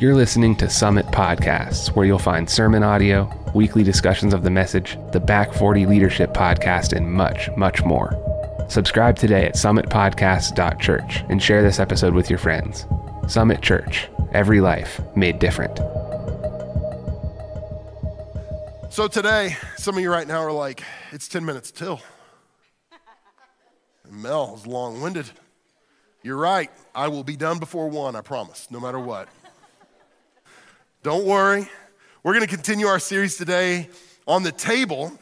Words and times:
You're 0.00 0.14
listening 0.14 0.54
to 0.58 0.70
Summit 0.70 1.06
Podcasts, 1.06 1.88
where 1.88 2.06
you'll 2.06 2.20
find 2.20 2.48
sermon 2.48 2.84
audio, 2.84 3.28
weekly 3.52 3.82
discussions 3.82 4.32
of 4.32 4.44
the 4.44 4.50
message, 4.50 4.96
the 5.10 5.18
Back 5.18 5.52
40 5.52 5.86
Leadership 5.86 6.32
Podcast, 6.32 6.96
and 6.96 7.12
much, 7.12 7.50
much 7.56 7.84
more. 7.84 8.14
Subscribe 8.68 9.16
today 9.16 9.44
at 9.46 9.56
summitpodcast.church 9.56 11.24
and 11.28 11.42
share 11.42 11.62
this 11.62 11.80
episode 11.80 12.14
with 12.14 12.30
your 12.30 12.38
friends. 12.38 12.86
Summit 13.26 13.60
Church, 13.60 14.06
every 14.30 14.60
life 14.60 15.00
made 15.16 15.40
different. 15.40 15.78
So 18.92 19.08
today, 19.08 19.56
some 19.78 19.96
of 19.96 20.00
you 20.00 20.12
right 20.12 20.28
now 20.28 20.44
are 20.44 20.52
like, 20.52 20.84
it's 21.10 21.26
10 21.26 21.44
minutes 21.44 21.72
till. 21.72 22.00
Mel 24.12 24.54
is 24.54 24.64
long 24.64 25.00
winded. 25.00 25.28
You're 26.22 26.36
right. 26.36 26.70
I 26.94 27.08
will 27.08 27.24
be 27.24 27.34
done 27.34 27.58
before 27.58 27.88
one, 27.88 28.14
I 28.14 28.20
promise, 28.20 28.68
no 28.70 28.78
matter 28.78 29.00
what. 29.00 29.28
Don't 31.04 31.24
worry. 31.24 31.68
We're 32.24 32.32
going 32.32 32.44
to 32.44 32.52
continue 32.52 32.88
our 32.88 32.98
series 32.98 33.36
today 33.36 33.88
on 34.26 34.42
the 34.42 34.50
table. 34.50 35.16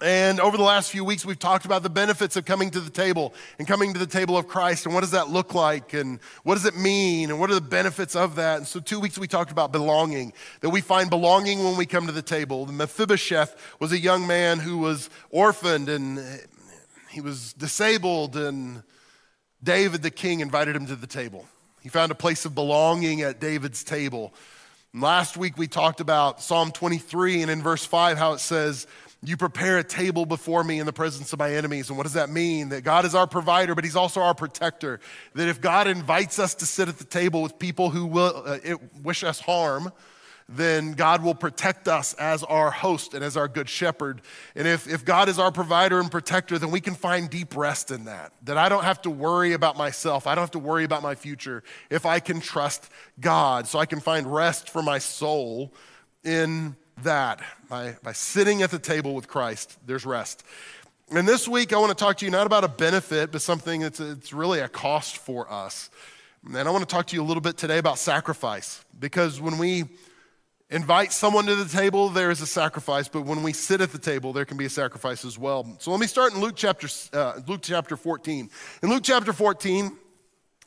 And 0.00 0.40
over 0.40 0.56
the 0.56 0.62
last 0.62 0.90
few 0.90 1.04
weeks, 1.04 1.26
we've 1.26 1.38
talked 1.38 1.66
about 1.66 1.82
the 1.82 1.90
benefits 1.90 2.34
of 2.34 2.46
coming 2.46 2.70
to 2.70 2.80
the 2.80 2.88
table 2.88 3.34
and 3.58 3.68
coming 3.68 3.92
to 3.92 3.98
the 3.98 4.06
table 4.06 4.38
of 4.38 4.48
Christ 4.48 4.86
and 4.86 4.94
what 4.94 5.02
does 5.02 5.10
that 5.10 5.28
look 5.28 5.52
like 5.52 5.92
and 5.92 6.18
what 6.44 6.54
does 6.54 6.64
it 6.64 6.78
mean 6.78 7.28
and 7.28 7.38
what 7.38 7.50
are 7.50 7.54
the 7.54 7.60
benefits 7.60 8.16
of 8.16 8.36
that. 8.36 8.56
And 8.56 8.66
so, 8.66 8.80
two 8.80 8.98
weeks 8.98 9.18
we 9.18 9.28
talked 9.28 9.52
about 9.52 9.70
belonging, 9.70 10.32
that 10.62 10.70
we 10.70 10.80
find 10.80 11.10
belonging 11.10 11.62
when 11.62 11.76
we 11.76 11.84
come 11.84 12.06
to 12.06 12.12
the 12.12 12.22
table. 12.22 12.64
Mephibosheth 12.64 13.54
was 13.78 13.92
a 13.92 13.98
young 13.98 14.26
man 14.26 14.60
who 14.60 14.78
was 14.78 15.10
orphaned 15.28 15.90
and 15.90 16.18
he 17.10 17.20
was 17.20 17.52
disabled, 17.52 18.34
and 18.34 18.82
David 19.62 20.00
the 20.00 20.10
king 20.10 20.40
invited 20.40 20.74
him 20.74 20.86
to 20.86 20.96
the 20.96 21.06
table. 21.06 21.44
He 21.82 21.90
found 21.90 22.12
a 22.12 22.16
place 22.16 22.46
of 22.46 22.54
belonging 22.54 23.20
at 23.20 23.40
David's 23.40 23.84
table. 23.84 24.32
Last 24.98 25.36
week 25.36 25.58
we 25.58 25.68
talked 25.68 26.00
about 26.00 26.40
Psalm 26.40 26.72
23 26.72 27.42
and 27.42 27.50
in 27.50 27.62
verse 27.62 27.84
5 27.84 28.16
how 28.16 28.32
it 28.32 28.38
says, 28.38 28.86
You 29.22 29.36
prepare 29.36 29.76
a 29.76 29.84
table 29.84 30.24
before 30.24 30.64
me 30.64 30.80
in 30.80 30.86
the 30.86 30.92
presence 30.92 31.34
of 31.34 31.38
my 31.38 31.52
enemies. 31.52 31.90
And 31.90 31.98
what 31.98 32.04
does 32.04 32.14
that 32.14 32.30
mean? 32.30 32.70
That 32.70 32.82
God 32.82 33.04
is 33.04 33.14
our 33.14 33.26
provider, 33.26 33.74
but 33.74 33.84
He's 33.84 33.94
also 33.94 34.22
our 34.22 34.34
protector. 34.34 35.00
That 35.34 35.48
if 35.48 35.60
God 35.60 35.86
invites 35.86 36.38
us 36.38 36.54
to 36.54 36.66
sit 36.66 36.88
at 36.88 36.96
the 36.96 37.04
table 37.04 37.42
with 37.42 37.58
people 37.58 37.90
who 37.90 38.06
will 38.06 38.42
uh, 38.46 38.58
wish 39.02 39.22
us 39.22 39.38
harm, 39.38 39.92
then 40.48 40.92
God 40.92 41.24
will 41.24 41.34
protect 41.34 41.88
us 41.88 42.14
as 42.14 42.44
our 42.44 42.70
host 42.70 43.14
and 43.14 43.24
as 43.24 43.36
our 43.36 43.48
good 43.48 43.68
shepherd. 43.68 44.22
And 44.54 44.68
if, 44.68 44.86
if 44.86 45.04
God 45.04 45.28
is 45.28 45.40
our 45.40 45.50
provider 45.50 45.98
and 45.98 46.08
protector, 46.08 46.56
then 46.56 46.70
we 46.70 46.80
can 46.80 46.94
find 46.94 47.28
deep 47.28 47.56
rest 47.56 47.90
in 47.90 48.04
that. 48.04 48.32
That 48.44 48.56
I 48.56 48.68
don't 48.68 48.84
have 48.84 49.02
to 49.02 49.10
worry 49.10 49.54
about 49.54 49.76
myself, 49.76 50.26
I 50.26 50.34
don't 50.36 50.42
have 50.42 50.52
to 50.52 50.60
worry 50.60 50.84
about 50.84 51.02
my 51.02 51.16
future 51.16 51.64
if 51.90 52.06
I 52.06 52.20
can 52.20 52.40
trust 52.40 52.88
God. 53.18 53.66
So 53.66 53.80
I 53.80 53.86
can 53.86 53.98
find 53.98 54.32
rest 54.32 54.70
for 54.70 54.82
my 54.82 54.98
soul 54.98 55.74
in 56.22 56.76
that. 57.02 57.40
By, 57.68 57.96
by 58.04 58.12
sitting 58.12 58.62
at 58.62 58.70
the 58.70 58.78
table 58.78 59.14
with 59.14 59.26
Christ, 59.26 59.76
there's 59.84 60.06
rest. 60.06 60.44
And 61.10 61.26
this 61.26 61.48
week, 61.48 61.72
I 61.72 61.78
want 61.78 61.96
to 61.96 62.04
talk 62.04 62.18
to 62.18 62.24
you 62.24 62.30
not 62.30 62.46
about 62.46 62.62
a 62.62 62.68
benefit, 62.68 63.32
but 63.32 63.42
something 63.42 63.80
that's 63.80 63.98
it's 63.98 64.32
really 64.32 64.60
a 64.60 64.68
cost 64.68 65.18
for 65.18 65.50
us. 65.52 65.90
And 66.44 66.56
I 66.56 66.70
want 66.70 66.88
to 66.88 66.92
talk 66.92 67.08
to 67.08 67.16
you 67.16 67.22
a 67.22 67.24
little 67.24 67.40
bit 67.40 67.56
today 67.56 67.78
about 67.78 67.98
sacrifice. 67.98 68.84
Because 68.98 69.40
when 69.40 69.58
we 69.58 69.86
invite 70.70 71.12
someone 71.12 71.46
to 71.46 71.54
the 71.54 71.64
table, 71.64 72.08
there 72.08 72.30
is 72.30 72.40
a 72.40 72.46
sacrifice, 72.46 73.08
but 73.08 73.22
when 73.22 73.42
we 73.42 73.52
sit 73.52 73.80
at 73.80 73.92
the 73.92 73.98
table, 73.98 74.32
there 74.32 74.44
can 74.44 74.56
be 74.56 74.64
a 74.64 74.70
sacrifice 74.70 75.24
as 75.24 75.38
well. 75.38 75.76
So 75.78 75.90
let 75.90 76.00
me 76.00 76.06
start 76.06 76.34
in 76.34 76.40
Luke 76.40 76.54
chapter, 76.56 76.88
uh, 77.12 77.40
Luke 77.46 77.60
chapter 77.62 77.96
14. 77.96 78.50
In 78.82 78.88
Luke 78.88 79.02
chapter 79.04 79.32
14, 79.32 79.96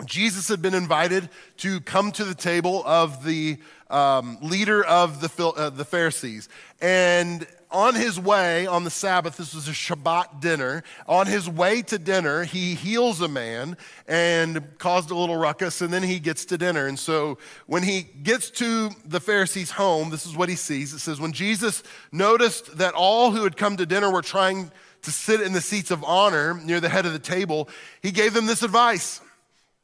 Jesus 0.05 0.47
had 0.47 0.61
been 0.61 0.73
invited 0.73 1.29
to 1.57 1.81
come 1.81 2.11
to 2.13 2.23
the 2.23 2.35
table 2.35 2.83
of 2.85 3.25
the 3.25 3.57
um, 3.89 4.37
leader 4.41 4.85
of 4.85 5.19
the, 5.19 5.45
uh, 5.45 5.69
the 5.69 5.83
Pharisees. 5.83 6.47
And 6.81 7.45
on 7.71 7.93
his 7.93 8.19
way 8.19 8.65
on 8.65 8.83
the 8.83 8.89
Sabbath, 8.89 9.37
this 9.37 9.53
was 9.53 9.67
a 9.67 9.71
Shabbat 9.71 10.41
dinner. 10.41 10.83
On 11.07 11.27
his 11.27 11.47
way 11.47 11.83
to 11.83 11.99
dinner, 11.99 12.43
he 12.43 12.73
heals 12.73 13.21
a 13.21 13.27
man 13.27 13.77
and 14.07 14.77
caused 14.79 15.11
a 15.11 15.15
little 15.15 15.37
ruckus, 15.37 15.81
and 15.81 15.93
then 15.93 16.01
he 16.01 16.19
gets 16.19 16.45
to 16.45 16.57
dinner. 16.57 16.87
And 16.87 16.97
so 16.97 17.37
when 17.67 17.83
he 17.83 18.01
gets 18.01 18.49
to 18.51 18.89
the 19.05 19.19
Pharisee's 19.19 19.71
home, 19.71 20.09
this 20.09 20.25
is 20.25 20.35
what 20.35 20.49
he 20.49 20.55
sees. 20.55 20.93
It 20.93 20.99
says, 20.99 21.19
When 21.19 21.31
Jesus 21.31 21.83
noticed 22.11 22.77
that 22.77 22.95
all 22.95 23.31
who 23.31 23.43
had 23.43 23.55
come 23.55 23.77
to 23.77 23.85
dinner 23.85 24.11
were 24.11 24.23
trying 24.23 24.71
to 25.03 25.11
sit 25.11 25.39
in 25.39 25.53
the 25.53 25.61
seats 25.61 25.91
of 25.91 26.03
honor 26.03 26.55
near 26.55 26.79
the 26.79 26.89
head 26.89 27.05
of 27.05 27.13
the 27.13 27.19
table, 27.19 27.69
he 28.01 28.11
gave 28.11 28.33
them 28.33 28.47
this 28.47 28.63
advice 28.63 29.21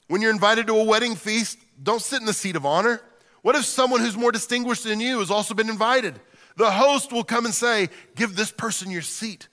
When 0.07 0.21
you're 0.21 0.31
invited 0.31 0.67
to 0.67 0.75
a 0.75 0.83
wedding 0.83 1.15
feast, 1.15 1.59
don't 1.81 2.01
sit 2.01 2.19
in 2.19 2.25
the 2.25 2.33
seat 2.33 2.55
of 2.55 2.65
honor. 2.65 3.01
What 3.43 3.55
if 3.55 3.63
someone 3.65 4.01
who's 4.01 4.17
more 4.17 4.31
distinguished 4.31 4.85
than 4.85 4.99
you 4.99 5.19
has 5.19 5.29
also 5.29 5.53
been 5.53 5.69
invited? 5.69 6.19
The 6.57 6.71
host 6.71 7.11
will 7.11 7.23
come 7.23 7.45
and 7.45 7.53
say, 7.53 7.89
Give 8.15 8.35
this 8.35 8.51
person 8.51 8.91
your 8.91 9.01
seat. 9.01 9.47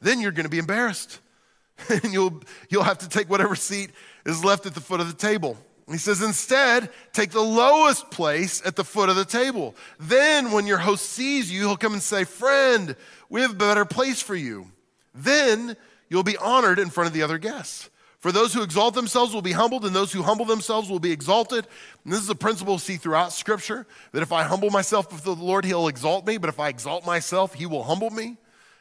Then 0.00 0.20
you're 0.20 0.32
going 0.32 0.44
to 0.44 0.50
be 0.50 0.58
embarrassed. 0.58 1.20
and 1.88 2.12
you'll, 2.12 2.42
you'll 2.68 2.82
have 2.82 2.98
to 2.98 3.08
take 3.08 3.30
whatever 3.30 3.54
seat 3.54 3.90
is 4.26 4.44
left 4.44 4.66
at 4.66 4.74
the 4.74 4.80
foot 4.80 5.00
of 5.00 5.06
the 5.08 5.14
table. 5.14 5.56
He 5.90 5.98
says, 5.98 6.22
instead, 6.22 6.88
take 7.12 7.32
the 7.32 7.40
lowest 7.40 8.12
place 8.12 8.64
at 8.64 8.76
the 8.76 8.84
foot 8.84 9.08
of 9.08 9.16
the 9.16 9.24
table. 9.24 9.74
Then, 9.98 10.52
when 10.52 10.66
your 10.66 10.78
host 10.78 11.06
sees 11.06 11.50
you, 11.50 11.62
he'll 11.62 11.76
come 11.76 11.94
and 11.94 12.02
say, 12.02 12.22
Friend, 12.22 12.94
we 13.28 13.40
have 13.40 13.52
a 13.52 13.56
better 13.56 13.84
place 13.84 14.22
for 14.22 14.36
you. 14.36 14.70
Then 15.14 15.76
you'll 16.08 16.22
be 16.22 16.36
honored 16.36 16.78
in 16.78 16.90
front 16.90 17.08
of 17.08 17.14
the 17.14 17.22
other 17.22 17.38
guests. 17.38 17.89
For 18.20 18.32
those 18.32 18.52
who 18.52 18.62
exalt 18.62 18.94
themselves 18.94 19.32
will 19.32 19.40
be 19.40 19.52
humbled, 19.52 19.86
and 19.86 19.96
those 19.96 20.12
who 20.12 20.22
humble 20.22 20.44
themselves 20.44 20.90
will 20.90 21.00
be 21.00 21.10
exalted. 21.10 21.66
And 22.04 22.12
this 22.12 22.20
is 22.20 22.28
a 22.28 22.34
principle 22.34 22.74
we 22.74 22.78
see 22.78 22.96
throughout 22.96 23.32
Scripture 23.32 23.86
that 24.12 24.22
if 24.22 24.30
I 24.30 24.42
humble 24.42 24.68
myself 24.68 25.08
before 25.08 25.34
the 25.34 25.42
Lord, 25.42 25.64
He'll 25.64 25.88
exalt 25.88 26.26
me, 26.26 26.36
but 26.36 26.50
if 26.50 26.60
I 26.60 26.68
exalt 26.68 27.06
myself, 27.06 27.54
He 27.54 27.64
will 27.64 27.82
humble 27.82 28.10
me. 28.10 28.36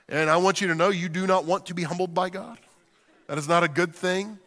And 0.10 0.30
I 0.30 0.38
want 0.38 0.60
you 0.60 0.68
to 0.68 0.76
know 0.76 0.90
you 0.90 1.08
do 1.08 1.26
not 1.26 1.46
want 1.46 1.68
to 1.68 1.74
be 1.74 1.84
humbled 1.84 2.14
by 2.14 2.30
God. 2.30 2.58
That 3.28 3.38
is 3.38 3.48
not 3.48 3.64
a 3.64 3.70
good 3.70 3.96
thing. 3.96 4.40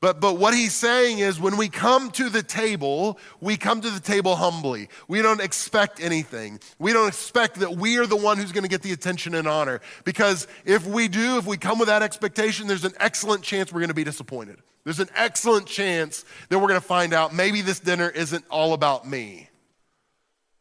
But, 0.00 0.20
but 0.20 0.38
what 0.38 0.54
he's 0.54 0.74
saying 0.74 1.18
is 1.18 1.40
when 1.40 1.56
we 1.56 1.68
come 1.68 2.12
to 2.12 2.28
the 2.28 2.42
table, 2.42 3.18
we 3.40 3.56
come 3.56 3.80
to 3.80 3.90
the 3.90 3.98
table 3.98 4.36
humbly. 4.36 4.88
We 5.08 5.22
don't 5.22 5.40
expect 5.40 6.00
anything. 6.00 6.60
We 6.78 6.92
don't 6.92 7.08
expect 7.08 7.56
that 7.56 7.72
we 7.72 7.98
are 7.98 8.06
the 8.06 8.16
one 8.16 8.38
who's 8.38 8.52
going 8.52 8.62
to 8.62 8.68
get 8.68 8.82
the 8.82 8.92
attention 8.92 9.34
and 9.34 9.48
honor. 9.48 9.80
Because 10.04 10.46
if 10.64 10.86
we 10.86 11.08
do, 11.08 11.38
if 11.38 11.46
we 11.46 11.56
come 11.56 11.80
with 11.80 11.88
that 11.88 12.02
expectation, 12.02 12.68
there's 12.68 12.84
an 12.84 12.94
excellent 13.00 13.42
chance 13.42 13.72
we're 13.72 13.80
going 13.80 13.88
to 13.88 13.94
be 13.94 14.04
disappointed. 14.04 14.58
There's 14.84 15.00
an 15.00 15.10
excellent 15.16 15.66
chance 15.66 16.24
that 16.48 16.58
we're 16.58 16.68
going 16.68 16.80
to 16.80 16.86
find 16.86 17.12
out 17.12 17.34
maybe 17.34 17.60
this 17.60 17.80
dinner 17.80 18.08
isn't 18.08 18.44
all 18.50 18.74
about 18.74 19.06
me. 19.06 19.48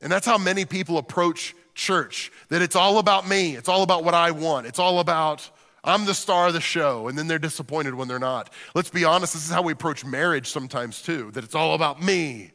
And 0.02 0.12
that's 0.12 0.26
how 0.26 0.40
many 0.40 0.66
people 0.66 0.98
approach 0.98 1.56
church 1.76 2.32
that 2.50 2.64
it's 2.64 2.76
all 2.76 2.98
about 2.98 3.28
me, 3.28 3.56
it's 3.56 3.70
all 3.70 3.84
about 3.84 4.04
what 4.04 4.16
I 4.16 4.32
want, 4.32 4.66
it's 4.66 4.80
all 4.80 5.00
about 5.00 5.48
I'm 5.84 6.06
the 6.06 6.14
star 6.14 6.48
of 6.48 6.54
the 6.54 6.62
show, 6.62 7.08
and 7.08 7.18
then 7.18 7.28
they're 7.28 7.40
disappointed 7.40 7.96
when 7.96 8.08
they're 8.08 8.20
not. 8.20 8.52
Let's 8.76 8.90
be 8.90 9.06
honest, 9.06 9.34
this 9.34 9.46
is 9.46 9.52
how 9.52 9.62
we 9.62 9.74
approach 9.74 10.04
marriage 10.04 10.48
sometimes 10.48 11.02
too, 11.02 11.32
that 11.32 11.44
it's 11.44 11.56
all 11.56 11.76
about 11.76 12.02
me. 12.02 12.52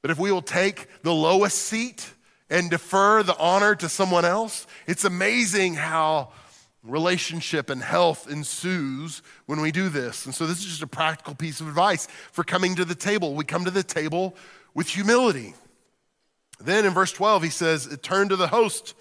But 0.00 0.10
if 0.10 0.18
we 0.18 0.32
will 0.32 0.42
take 0.42 0.88
the 1.02 1.14
lowest 1.14 1.58
seat 1.58 2.12
and 2.50 2.68
defer 2.68 3.22
the 3.22 3.36
honor 3.38 3.74
to 3.76 3.88
someone 3.88 4.24
else, 4.24 4.66
it's 4.86 5.04
amazing 5.04 5.74
how 5.74 6.32
relationship 6.82 7.70
and 7.70 7.80
health 7.80 8.28
ensues 8.28 9.22
when 9.46 9.60
we 9.60 9.70
do 9.70 9.88
this. 9.88 10.26
And 10.26 10.34
so, 10.34 10.46
this 10.46 10.58
is 10.58 10.66
just 10.66 10.82
a 10.82 10.88
practical 10.88 11.34
piece 11.34 11.60
of 11.60 11.68
advice 11.68 12.08
for 12.32 12.42
coming 12.42 12.74
to 12.74 12.84
the 12.84 12.94
table. 12.94 13.34
We 13.34 13.44
come 13.44 13.64
to 13.64 13.70
the 13.70 13.84
table 13.84 14.34
with 14.74 14.88
humility. 14.88 15.54
Then 16.60 16.84
in 16.84 16.92
verse 16.92 17.12
12, 17.12 17.42
he 17.44 17.50
says, 17.50 17.96
Turn 18.02 18.28
to 18.30 18.36
the 18.36 18.48
host. 18.48 18.94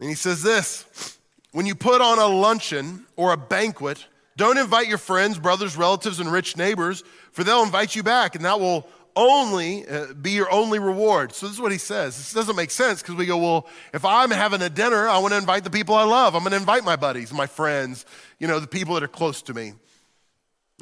And 0.00 0.08
he 0.08 0.14
says 0.14 0.42
this 0.42 1.17
when 1.52 1.66
you 1.66 1.74
put 1.74 2.00
on 2.00 2.18
a 2.18 2.26
luncheon 2.26 3.06
or 3.16 3.32
a 3.32 3.36
banquet, 3.36 4.04
don't 4.36 4.58
invite 4.58 4.86
your 4.86 4.98
friends, 4.98 5.38
brothers, 5.38 5.76
relatives, 5.76 6.20
and 6.20 6.30
rich 6.30 6.56
neighbors, 6.56 7.02
for 7.32 7.42
they'll 7.42 7.62
invite 7.62 7.96
you 7.96 8.02
back, 8.02 8.34
and 8.34 8.44
that 8.44 8.60
will 8.60 8.86
only 9.16 9.86
uh, 9.88 10.12
be 10.14 10.30
your 10.30 10.50
only 10.52 10.78
reward. 10.78 11.32
So, 11.34 11.46
this 11.46 11.56
is 11.56 11.60
what 11.60 11.72
he 11.72 11.78
says. 11.78 12.16
This 12.16 12.32
doesn't 12.32 12.54
make 12.54 12.70
sense 12.70 13.02
because 13.02 13.16
we 13.16 13.26
go, 13.26 13.36
well, 13.36 13.66
if 13.92 14.04
I'm 14.04 14.30
having 14.30 14.62
a 14.62 14.70
dinner, 14.70 15.08
I 15.08 15.18
want 15.18 15.32
to 15.32 15.38
invite 15.38 15.64
the 15.64 15.70
people 15.70 15.96
I 15.96 16.04
love. 16.04 16.36
I'm 16.36 16.42
going 16.42 16.52
to 16.52 16.58
invite 16.58 16.84
my 16.84 16.94
buddies, 16.94 17.32
my 17.32 17.46
friends, 17.46 18.06
you 18.38 18.46
know, 18.46 18.60
the 18.60 18.68
people 18.68 18.94
that 18.94 19.02
are 19.02 19.08
close 19.08 19.42
to 19.42 19.54
me. 19.54 19.72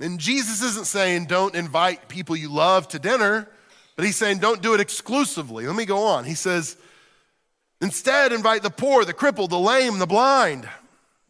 And 0.01 0.19
Jesus 0.19 0.63
isn't 0.63 0.87
saying 0.87 1.25
don't 1.25 1.55
invite 1.55 2.09
people 2.09 2.37
you 2.37 2.51
love 2.51 2.89
to 2.89 2.99
dinner, 2.99 3.49
but 3.97 4.05
he's 4.05 4.17
saying 4.17 4.39
don't 4.39 4.61
do 4.61 4.75
it 4.75 4.81
exclusively. 4.81 5.67
Let 5.67 5.75
me 5.75 5.87
go 5.87 6.05
on. 6.05 6.25
He 6.25 6.35
says, 6.35 6.77
Instead, 7.81 8.33
invite 8.33 8.63
the 8.63 8.71
poor, 8.71 9.05
the 9.05 9.13
crippled, 9.13 9.51
the 9.51 9.59
lame, 9.59 9.99
the 9.99 10.07
blind. 10.07 10.69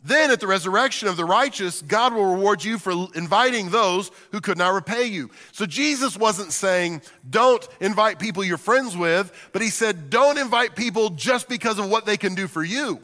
Then, 0.05 0.31
at 0.31 0.39
the 0.39 0.47
resurrection 0.47 1.09
of 1.09 1.17
the 1.17 1.25
righteous, 1.25 1.83
God 1.83 2.15
will 2.15 2.33
reward 2.33 2.63
you 2.63 2.79
for 2.79 3.09
inviting 3.17 3.71
those 3.71 4.13
who 4.31 4.41
could 4.41 4.57
not 4.57 4.73
repay 4.73 5.07
you. 5.07 5.31
So, 5.51 5.67
Jesus 5.67 6.17
wasn't 6.17 6.53
saying, 6.53 7.03
don't 7.29 7.67
invite 7.81 8.21
people 8.21 8.45
you're 8.45 8.59
friends 8.59 8.97
with, 8.97 9.33
but 9.53 9.63
he 9.63 9.69
said, 9.69 10.09
don't 10.09 10.39
invite 10.39 10.77
people 10.77 11.11
just 11.11 11.49
because 11.49 11.81
of 11.81 11.91
what 11.91 12.07
they 12.07 12.17
can 12.17 12.37
do 12.37 12.47
for 12.47 12.63
you. 12.63 13.01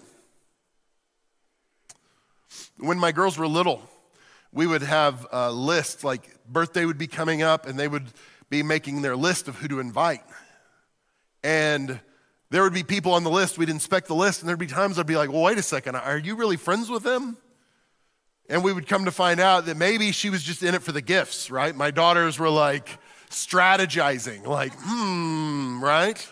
When 2.79 2.99
my 2.99 3.11
girls 3.11 3.37
were 3.37 3.49
little, 3.49 3.83
we 4.53 4.69
would 4.69 4.83
have 4.83 5.27
a 5.33 5.51
list, 5.51 6.05
like 6.05 6.31
birthday 6.47 6.85
would 6.85 6.99
be 6.99 7.09
coming 7.09 7.43
up, 7.43 7.67
and 7.67 7.77
they 7.77 7.89
would 7.89 8.07
be 8.49 8.63
making 8.63 9.03
their 9.03 9.17
list 9.17 9.49
of 9.49 9.57
who 9.57 9.67
to 9.67 9.81
invite. 9.81 10.23
And 11.43 11.99
there 12.53 12.63
would 12.63 12.75
be 12.75 12.83
people 12.83 13.15
on 13.15 13.25
the 13.25 13.31
list, 13.31 13.57
we'd 13.57 13.71
inspect 13.71 14.09
the 14.09 14.15
list, 14.15 14.41
and 14.41 14.49
there'd 14.49 14.59
be 14.59 14.67
times 14.67 14.99
I'd 14.99 15.07
be 15.07 15.17
like, 15.17 15.33
well, 15.33 15.41
wait 15.41 15.57
a 15.57 15.63
second, 15.63 15.97
are 15.97 16.19
you 16.19 16.37
really 16.37 16.59
friends 16.59 16.91
with 16.91 17.03
them? 17.03 17.39
And 18.51 18.63
we 18.63 18.75
would 18.75 18.87
come 18.87 19.07
to 19.07 19.11
find 19.11 19.41
out 19.41 19.65
that 19.67 19.79
maybe 19.79 20.13
she 20.13 20.29
was 20.29 20.43
just 20.43 20.63
in 20.63 20.75
it 20.75 20.83
for 20.83 20.93
the 20.93 21.01
gifts, 21.01 21.51
right? 21.51 21.75
My 21.75 21.91
daughters 21.91 22.39
were 22.39 22.51
like 22.51 22.99
strategizing, 23.31 24.47
like, 24.47 24.73
hmm, 24.77 25.83
right? 25.83 26.31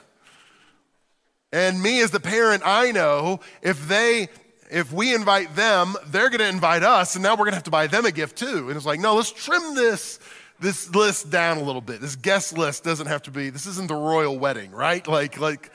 And 1.52 1.82
me 1.82 2.02
as 2.02 2.10
the 2.10 2.20
parent, 2.20 2.64
I 2.66 2.92
know 2.92 3.40
if 3.62 3.88
they 3.88 4.28
if 4.70 4.92
we 4.92 5.14
invite 5.14 5.56
them, 5.56 5.96
they're 6.08 6.28
to 6.28 6.48
invite 6.48 6.82
us, 6.84 7.16
and 7.16 7.24
now 7.24 7.34
we're 7.34 7.46
to 7.46 7.54
have 7.54 7.64
to 7.64 7.70
buy 7.70 7.86
them 7.86 8.04
a 8.04 8.12
gift 8.12 8.36
too. 8.36 8.68
And 8.68 8.76
it's 8.76 8.86
like, 8.86 9.00
no, 9.00 9.16
let's 9.16 9.32
trim 9.32 9.74
this 9.74 10.20
this 10.60 10.94
list 10.94 11.30
down 11.30 11.56
a 11.56 11.62
little 11.62 11.80
bit. 11.80 12.02
This 12.02 12.14
guest 12.14 12.58
list 12.58 12.84
doesn't 12.84 13.06
have 13.06 13.22
to 13.22 13.30
be. 13.30 13.48
This 13.48 13.66
isn't 13.66 13.88
the 13.88 13.94
royal 13.94 14.38
wedding, 14.38 14.70
right? 14.70 15.06
Like 15.08 15.40
like 15.40 15.72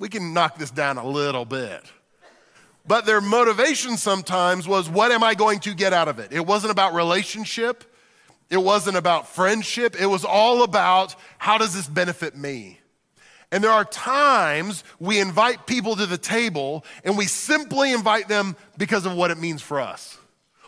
we 0.00 0.08
can 0.08 0.32
knock 0.34 0.58
this 0.58 0.72
down 0.72 0.98
a 0.98 1.06
little 1.06 1.44
bit. 1.44 1.82
But 2.86 3.06
their 3.06 3.20
motivation 3.20 3.96
sometimes 3.96 4.66
was, 4.66 4.88
what 4.88 5.12
am 5.12 5.22
I 5.22 5.34
going 5.34 5.60
to 5.60 5.74
get 5.74 5.92
out 5.92 6.08
of 6.08 6.18
it? 6.18 6.32
It 6.32 6.44
wasn't 6.44 6.72
about 6.72 6.94
relationship. 6.94 7.84
It 8.48 8.56
wasn't 8.56 8.96
about 8.96 9.28
friendship. 9.28 9.94
It 10.00 10.06
was 10.06 10.24
all 10.24 10.64
about 10.64 11.14
how 11.38 11.58
does 11.58 11.74
this 11.74 11.86
benefit 11.86 12.34
me? 12.34 12.80
And 13.52 13.62
there 13.62 13.70
are 13.70 13.84
times 13.84 14.82
we 14.98 15.20
invite 15.20 15.66
people 15.66 15.94
to 15.96 16.06
the 16.06 16.18
table 16.18 16.84
and 17.04 17.18
we 17.18 17.26
simply 17.26 17.92
invite 17.92 18.26
them 18.26 18.56
because 18.78 19.06
of 19.06 19.14
what 19.14 19.30
it 19.30 19.38
means 19.38 19.60
for 19.60 19.80
us. 19.80 20.16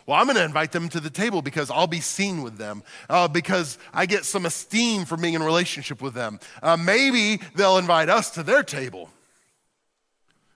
Well, 0.05 0.19
I'm 0.19 0.25
going 0.25 0.35
to 0.35 0.43
invite 0.43 0.73
them 0.73 0.89
to 0.89 0.99
the 0.99 1.09
table 1.09 1.41
because 1.41 1.71
I'll 1.71 1.87
be 1.87 2.01
seen 2.01 2.43
with 2.43 2.57
them, 2.57 2.83
uh, 3.09 3.29
because 3.29 3.77
I 3.93 4.05
get 4.05 4.25
some 4.25 4.45
esteem 4.45 5.05
from 5.05 5.21
being 5.21 5.33
in 5.33 5.41
relationship 5.41 6.01
with 6.01 6.13
them. 6.13 6.39
Uh, 6.61 6.75
maybe 6.75 7.41
they'll 7.55 7.77
invite 7.77 8.09
us 8.09 8.29
to 8.31 8.43
their 8.43 8.63
table. 8.63 9.09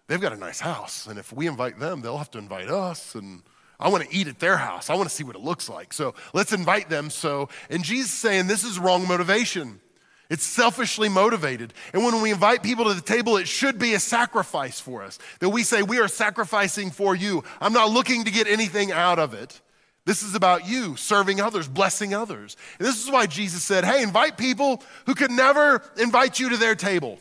They've 0.07 0.21
got 0.21 0.33
a 0.33 0.38
nice 0.38 0.59
house, 0.59 1.06
and 1.07 1.19
if 1.19 1.33
we 1.33 1.48
invite 1.48 1.80
them, 1.80 2.01
they'll 2.01 2.18
have 2.18 2.31
to 2.31 2.38
invite 2.38 2.69
us. 2.69 3.13
And 3.13 3.44
I 3.80 3.89
want 3.89 4.09
to 4.09 4.15
eat 4.15 4.27
at 4.27 4.39
their 4.39 4.57
house. 4.57 4.89
I 4.89 4.95
want 4.95 5.09
to 5.09 5.13
see 5.13 5.24
what 5.24 5.36
it 5.36 5.42
looks 5.42 5.69
like. 5.69 5.94
So 5.94 6.15
let's 6.33 6.54
invite 6.54 6.89
them. 6.89 7.09
So, 7.09 7.50
and 7.69 7.83
Jesus 7.83 8.12
saying 8.12 8.48
this 8.48 8.63
is 8.63 8.80
wrong 8.80 9.07
motivation. 9.07 9.81
It's 10.30 10.44
selfishly 10.44 11.09
motivated. 11.09 11.74
And 11.94 12.04
when 12.04 12.21
we 12.21 12.31
invite 12.31 12.63
people 12.63 12.86
to 12.86 12.94
the 12.94 13.01
table, 13.01 13.38
it 13.38 13.48
should 13.48 13.80
be 13.80 13.94
a 13.94 14.00
sacrifice 14.00 14.80
for 14.80 15.04
us. 15.04 15.19
That 15.39 15.50
we 15.50 15.63
say, 15.63 15.83
We 15.83 16.00
are 16.00 16.07
sacrificing 16.07 16.89
for 16.92 17.15
you. 17.15 17.44
I'm 17.62 17.74
not 17.74 17.92
looking 17.92 18.25
to 18.25 18.31
get 18.31 18.48
anything 18.48 18.92
out 18.92 19.19
of 19.19 19.33
it. 19.33 19.62
This 20.06 20.24
is 20.24 20.36
about 20.36 20.65
you 20.65 20.95
serving 20.95 21.42
others, 21.42 21.68
blessing 21.68 22.13
others. 22.13 22.56
And 22.80 22.88
this 22.88 23.04
is 23.04 23.12
why 23.12 23.25
Jesus 23.25 23.63
said, 23.63 23.86
Hey, 23.86 24.04
invite 24.04 24.38
people 24.38 24.81
who 25.06 25.15
could 25.15 25.31
never 25.31 25.81
invite 25.98 26.39
you 26.39 26.50
to 26.50 26.57
their 26.57 26.75
table. 26.75 27.19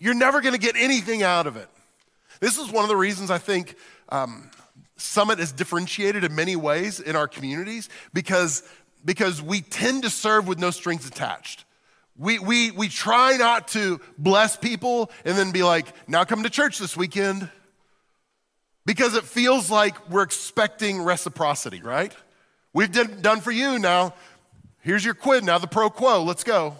You're 0.00 0.14
never 0.14 0.40
going 0.40 0.54
to 0.54 0.60
get 0.60 0.76
anything 0.76 1.22
out 1.22 1.46
of 1.46 1.56
it. 1.56 1.68
This 2.40 2.58
is 2.58 2.70
one 2.70 2.84
of 2.84 2.88
the 2.88 2.96
reasons 2.96 3.30
I 3.30 3.38
think 3.38 3.76
um, 4.10 4.50
Summit 4.96 5.40
is 5.40 5.52
differentiated 5.52 6.24
in 6.24 6.34
many 6.34 6.56
ways 6.56 7.00
in 7.00 7.16
our 7.16 7.28
communities 7.28 7.88
because, 8.12 8.62
because 9.04 9.42
we 9.42 9.60
tend 9.60 10.02
to 10.02 10.10
serve 10.10 10.46
with 10.46 10.58
no 10.58 10.70
strings 10.70 11.06
attached. 11.06 11.64
We, 12.18 12.38
we, 12.38 12.70
we 12.70 12.88
try 12.88 13.36
not 13.36 13.68
to 13.68 14.00
bless 14.16 14.56
people 14.56 15.10
and 15.24 15.36
then 15.36 15.52
be 15.52 15.62
like, 15.62 15.86
now 16.08 16.24
come 16.24 16.42
to 16.44 16.50
church 16.50 16.78
this 16.78 16.96
weekend. 16.96 17.50
Because 18.86 19.14
it 19.14 19.24
feels 19.24 19.70
like 19.70 20.08
we're 20.08 20.22
expecting 20.22 21.02
reciprocity, 21.02 21.82
right? 21.82 22.12
We've 22.72 22.92
done, 22.92 23.20
done 23.20 23.40
for 23.40 23.50
you 23.50 23.78
now. 23.78 24.14
Here's 24.80 25.04
your 25.04 25.14
quid, 25.14 25.42
now 25.42 25.58
the 25.58 25.66
pro 25.66 25.90
quo, 25.90 26.22
let's 26.22 26.44
go. 26.44 26.76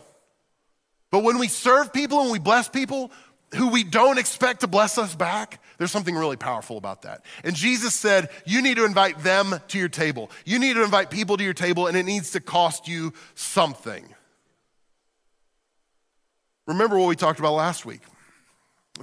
But 1.10 1.22
when 1.22 1.38
we 1.38 1.48
serve 1.48 1.92
people 1.92 2.20
and 2.20 2.30
we 2.30 2.38
bless 2.38 2.68
people 2.68 3.10
who 3.54 3.68
we 3.68 3.84
don't 3.84 4.18
expect 4.18 4.60
to 4.60 4.66
bless 4.66 4.98
us 4.98 5.14
back, 5.14 5.60
there's 5.78 5.90
something 5.90 6.14
really 6.14 6.36
powerful 6.36 6.78
about 6.78 7.02
that. 7.02 7.24
And 7.44 7.54
Jesus 7.54 7.94
said, 7.94 8.30
You 8.44 8.60
need 8.60 8.76
to 8.76 8.84
invite 8.84 9.18
them 9.20 9.60
to 9.68 9.78
your 9.78 9.88
table. 9.88 10.30
You 10.44 10.58
need 10.58 10.74
to 10.74 10.82
invite 10.82 11.10
people 11.10 11.36
to 11.36 11.44
your 11.44 11.54
table, 11.54 11.86
and 11.86 11.96
it 11.96 12.04
needs 12.04 12.32
to 12.32 12.40
cost 12.40 12.88
you 12.88 13.12
something. 13.34 14.04
Remember 16.66 16.98
what 16.98 17.08
we 17.08 17.16
talked 17.16 17.38
about 17.38 17.54
last 17.54 17.86
week 17.86 18.00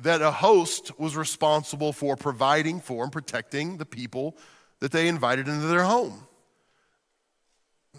that 0.02 0.22
a 0.22 0.32
host 0.32 1.00
was 1.00 1.16
responsible 1.16 1.94
for 1.94 2.16
providing 2.16 2.82
for 2.82 3.04
and 3.04 3.12
protecting 3.12 3.78
the 3.78 3.86
people 3.86 4.36
that 4.80 4.92
they 4.92 5.08
invited 5.08 5.48
into 5.48 5.68
their 5.68 5.84
home. 5.84 6.28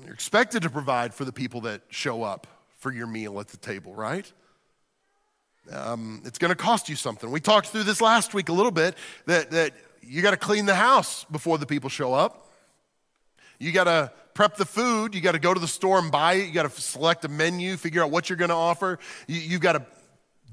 You're 0.05 0.13
expected 0.13 0.63
to 0.63 0.71
provide 0.71 1.15
for 1.15 1.25
the 1.25 1.33
people 1.33 1.63
that 1.63 1.83
show 1.89 2.25
up 2.25 2.49
for 2.85 2.93
your 2.93 3.07
meal 3.07 3.41
at 3.41 3.49
the 3.49 3.57
table, 3.57 3.95
right? 3.95 4.31
Um, 5.73 6.21
it's 6.27 6.37
going 6.37 6.51
to 6.51 6.55
cost 6.55 6.91
you 6.91 6.97
something. 6.97 7.31
We 7.31 7.41
talked 7.41 7.69
through 7.69 7.85
this 7.85 8.03
last 8.03 8.35
week 8.35 8.51
a 8.51 8.53
little 8.53 8.71
bit 8.71 8.95
that, 9.25 9.53
that 9.53 9.73
you 10.03 10.21
got 10.21 10.33
to 10.33 10.37
clean 10.37 10.67
the 10.67 10.75
house 10.75 11.25
before 11.33 11.57
the 11.57 11.65
people 11.65 11.89
show 11.89 12.13
up. 12.13 12.53
You 13.59 13.73
got 13.73 13.85
to 13.85 14.13
prep 14.35 14.57
the 14.57 14.67
food. 14.67 15.15
You 15.15 15.23
got 15.23 15.33
to 15.33 15.39
go 15.39 15.55
to 15.55 15.61
the 15.61 15.67
store 15.67 15.99
and 15.99 16.13
buy 16.13 16.35
it. 16.35 16.47
You 16.47 16.53
got 16.53 16.71
to 16.71 16.79
select 16.79 17.25
a 17.25 17.29
menu, 17.29 17.79
figure 17.79 18.03
out 18.03 18.11
what 18.11 18.29
you're 18.29 18.37
going 18.37 18.51
to 18.51 18.55
offer. 18.55 18.99
You, 19.29 19.41
you 19.41 19.59
got 19.59 19.73
to 19.73 19.87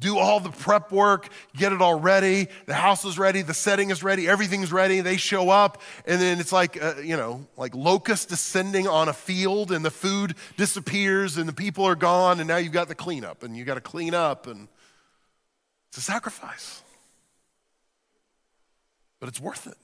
do 0.02 0.18
all 0.18 0.40
the 0.40 0.50
prep 0.50 0.92
work, 0.92 1.30
get 1.56 1.72
it 1.72 1.82
all 1.82 1.98
ready. 1.98 2.48
The 2.66 2.74
house 2.74 3.06
is 3.06 3.18
ready, 3.18 3.44
the 3.44 3.54
setting 3.54 3.92
is 3.92 4.04
ready, 4.04 4.28
everything's 4.28 4.74
ready. 4.74 5.00
They 5.00 5.16
show 5.16 5.50
up, 5.50 5.82
and 6.06 6.20
then 6.20 6.40
it's 6.40 6.52
like, 6.52 6.82
uh, 6.82 6.96
you 7.02 7.16
know, 7.16 7.46
like 7.56 7.74
locusts 7.76 8.26
descending 8.26 8.88
on 8.88 9.08
a 9.08 9.14
field, 9.14 9.72
and 9.72 9.86
the 9.86 9.92
food 9.92 10.36
disappears, 10.58 11.38
and 11.38 11.48
the 11.48 11.54
people 11.54 11.86
are 11.86 11.96
gone, 11.96 12.40
and 12.40 12.48
now 12.48 12.58
you've 12.58 12.74
got 12.74 12.88
the 12.88 12.96
cleanup, 12.96 13.44
and 13.44 13.56
you 13.56 13.64
got 13.64 13.76
to 13.76 13.82
clean 13.82 14.14
up, 14.14 14.48
and 14.48 14.68
it's 15.90 16.00
a 16.00 16.02
sacrifice. 16.02 16.82
But 19.20 19.30
it's 19.30 19.40
worth 19.40 19.68
it. 19.68 19.78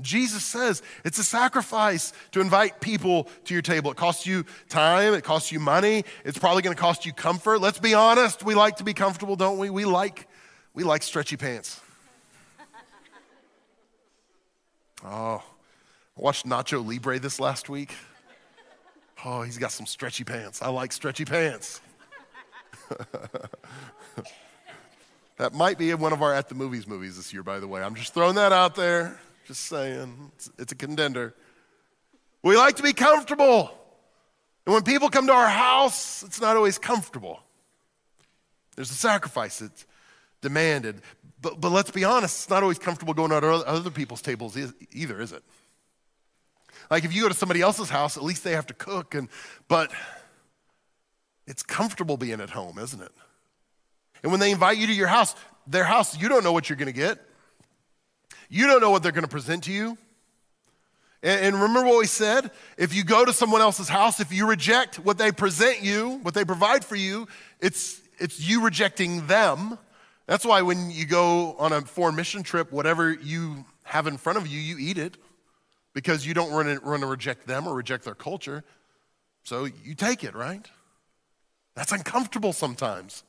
Jesus 0.00 0.44
says 0.44 0.82
it's 1.04 1.18
a 1.18 1.24
sacrifice 1.24 2.12
to 2.32 2.40
invite 2.40 2.80
people 2.80 3.28
to 3.44 3.54
your 3.54 3.62
table. 3.62 3.90
It 3.90 3.96
costs 3.96 4.26
you 4.26 4.44
time, 4.68 5.14
it 5.14 5.24
costs 5.24 5.52
you 5.52 5.60
money, 5.60 6.04
it's 6.24 6.38
probably 6.38 6.62
going 6.62 6.74
to 6.74 6.80
cost 6.80 7.04
you 7.04 7.12
comfort. 7.12 7.60
Let's 7.60 7.78
be 7.78 7.94
honest, 7.94 8.42
we 8.42 8.54
like 8.54 8.76
to 8.76 8.84
be 8.84 8.94
comfortable, 8.94 9.36
don't 9.36 9.58
we? 9.58 9.70
We 9.70 9.84
like 9.84 10.26
we 10.74 10.84
like 10.84 11.02
stretchy 11.02 11.36
pants. 11.36 11.80
Oh, 15.02 15.42
I 16.18 16.20
watched 16.20 16.46
Nacho 16.46 16.86
Libre 16.86 17.18
this 17.18 17.40
last 17.40 17.70
week. 17.70 17.94
Oh, 19.24 19.40
he's 19.40 19.56
got 19.56 19.72
some 19.72 19.86
stretchy 19.86 20.24
pants. 20.24 20.60
I 20.60 20.68
like 20.68 20.92
stretchy 20.92 21.24
pants. 21.24 21.80
that 25.38 25.54
might 25.54 25.78
be 25.78 25.94
one 25.94 26.12
of 26.12 26.20
our 26.20 26.34
at 26.34 26.50
the 26.50 26.54
movies 26.54 26.86
movies 26.86 27.16
this 27.16 27.32
year, 27.32 27.42
by 27.42 27.60
the 27.60 27.66
way. 27.66 27.82
I'm 27.82 27.94
just 27.94 28.12
throwing 28.12 28.34
that 28.34 28.52
out 28.52 28.74
there. 28.74 29.18
Just 29.50 29.66
saying, 29.66 30.30
it's, 30.36 30.48
it's 30.60 30.70
a 30.70 30.76
contender. 30.76 31.34
We 32.44 32.56
like 32.56 32.76
to 32.76 32.84
be 32.84 32.92
comfortable. 32.92 33.72
And 34.64 34.72
when 34.72 34.84
people 34.84 35.08
come 35.08 35.26
to 35.26 35.32
our 35.32 35.48
house, 35.48 36.22
it's 36.22 36.40
not 36.40 36.54
always 36.54 36.78
comfortable. 36.78 37.40
There's 38.76 38.92
a 38.92 38.94
sacrifice 38.94 39.58
that's 39.58 39.86
demanded. 40.40 41.02
But, 41.42 41.60
but 41.60 41.72
let's 41.72 41.90
be 41.90 42.04
honest, 42.04 42.44
it's 42.44 42.48
not 42.48 42.62
always 42.62 42.78
comfortable 42.78 43.12
going 43.12 43.32
out 43.32 43.40
to 43.40 43.48
other 43.48 43.90
people's 43.90 44.22
tables 44.22 44.56
either, 44.92 45.20
is 45.20 45.32
it? 45.32 45.42
Like 46.88 47.04
if 47.04 47.12
you 47.12 47.22
go 47.22 47.28
to 47.28 47.34
somebody 47.34 47.60
else's 47.60 47.90
house, 47.90 48.16
at 48.16 48.22
least 48.22 48.44
they 48.44 48.52
have 48.52 48.68
to 48.68 48.74
cook, 48.74 49.16
and 49.16 49.28
but 49.66 49.90
it's 51.48 51.64
comfortable 51.64 52.16
being 52.16 52.40
at 52.40 52.50
home, 52.50 52.78
isn't 52.78 53.02
it? 53.02 53.12
And 54.22 54.30
when 54.30 54.38
they 54.38 54.52
invite 54.52 54.78
you 54.78 54.86
to 54.86 54.94
your 54.94 55.08
house, 55.08 55.34
their 55.66 55.82
house, 55.82 56.16
you 56.16 56.28
don't 56.28 56.44
know 56.44 56.52
what 56.52 56.68
you're 56.68 56.76
to 56.86 56.92
get. 56.92 57.18
You 58.50 58.66
don't 58.66 58.80
know 58.80 58.90
what 58.90 59.02
they're 59.02 59.12
going 59.12 59.22
to 59.22 59.28
present 59.28 59.64
to 59.64 59.72
you. 59.72 59.96
And, 61.22 61.54
remember 61.54 61.84
what 61.84 61.98
we 61.98 62.06
said? 62.06 62.50
If 62.78 62.94
you 62.94 63.04
go 63.04 63.26
to 63.26 63.32
someone 63.32 63.60
else's 63.60 63.90
house, 63.90 64.20
if 64.20 64.32
you 64.32 64.48
reject 64.48 64.98
what 64.98 65.18
they 65.18 65.30
present 65.30 65.82
you, 65.82 66.18
what 66.22 66.32
they 66.32 66.46
provide 66.46 66.82
for 66.82 66.96
you, 66.96 67.28
it's, 67.60 68.00
it's 68.18 68.40
you 68.40 68.64
rejecting 68.64 69.26
them. 69.26 69.78
That's 70.26 70.46
why 70.46 70.62
when 70.62 70.90
you 70.90 71.04
go 71.04 71.56
on 71.58 71.74
a 71.74 71.82
foreign 71.82 72.16
mission 72.16 72.42
trip, 72.42 72.72
whatever 72.72 73.12
you 73.12 73.66
have 73.82 74.06
in 74.06 74.16
front 74.16 74.38
of 74.38 74.46
you, 74.46 74.58
you 74.58 74.78
eat 74.78 74.96
it 74.96 75.18
because 75.92 76.26
you 76.26 76.32
don't 76.32 76.50
want 76.50 76.68
to, 76.68 76.88
want 76.88 77.02
to 77.02 77.06
reject 77.06 77.46
them 77.46 77.66
or 77.66 77.74
reject 77.74 78.04
their 78.04 78.14
culture. 78.14 78.64
So 79.44 79.66
you 79.84 79.94
take 79.94 80.24
it, 80.24 80.34
right? 80.34 80.66
That's 81.74 81.92
uncomfortable 81.92 82.54
sometimes. 82.54 83.24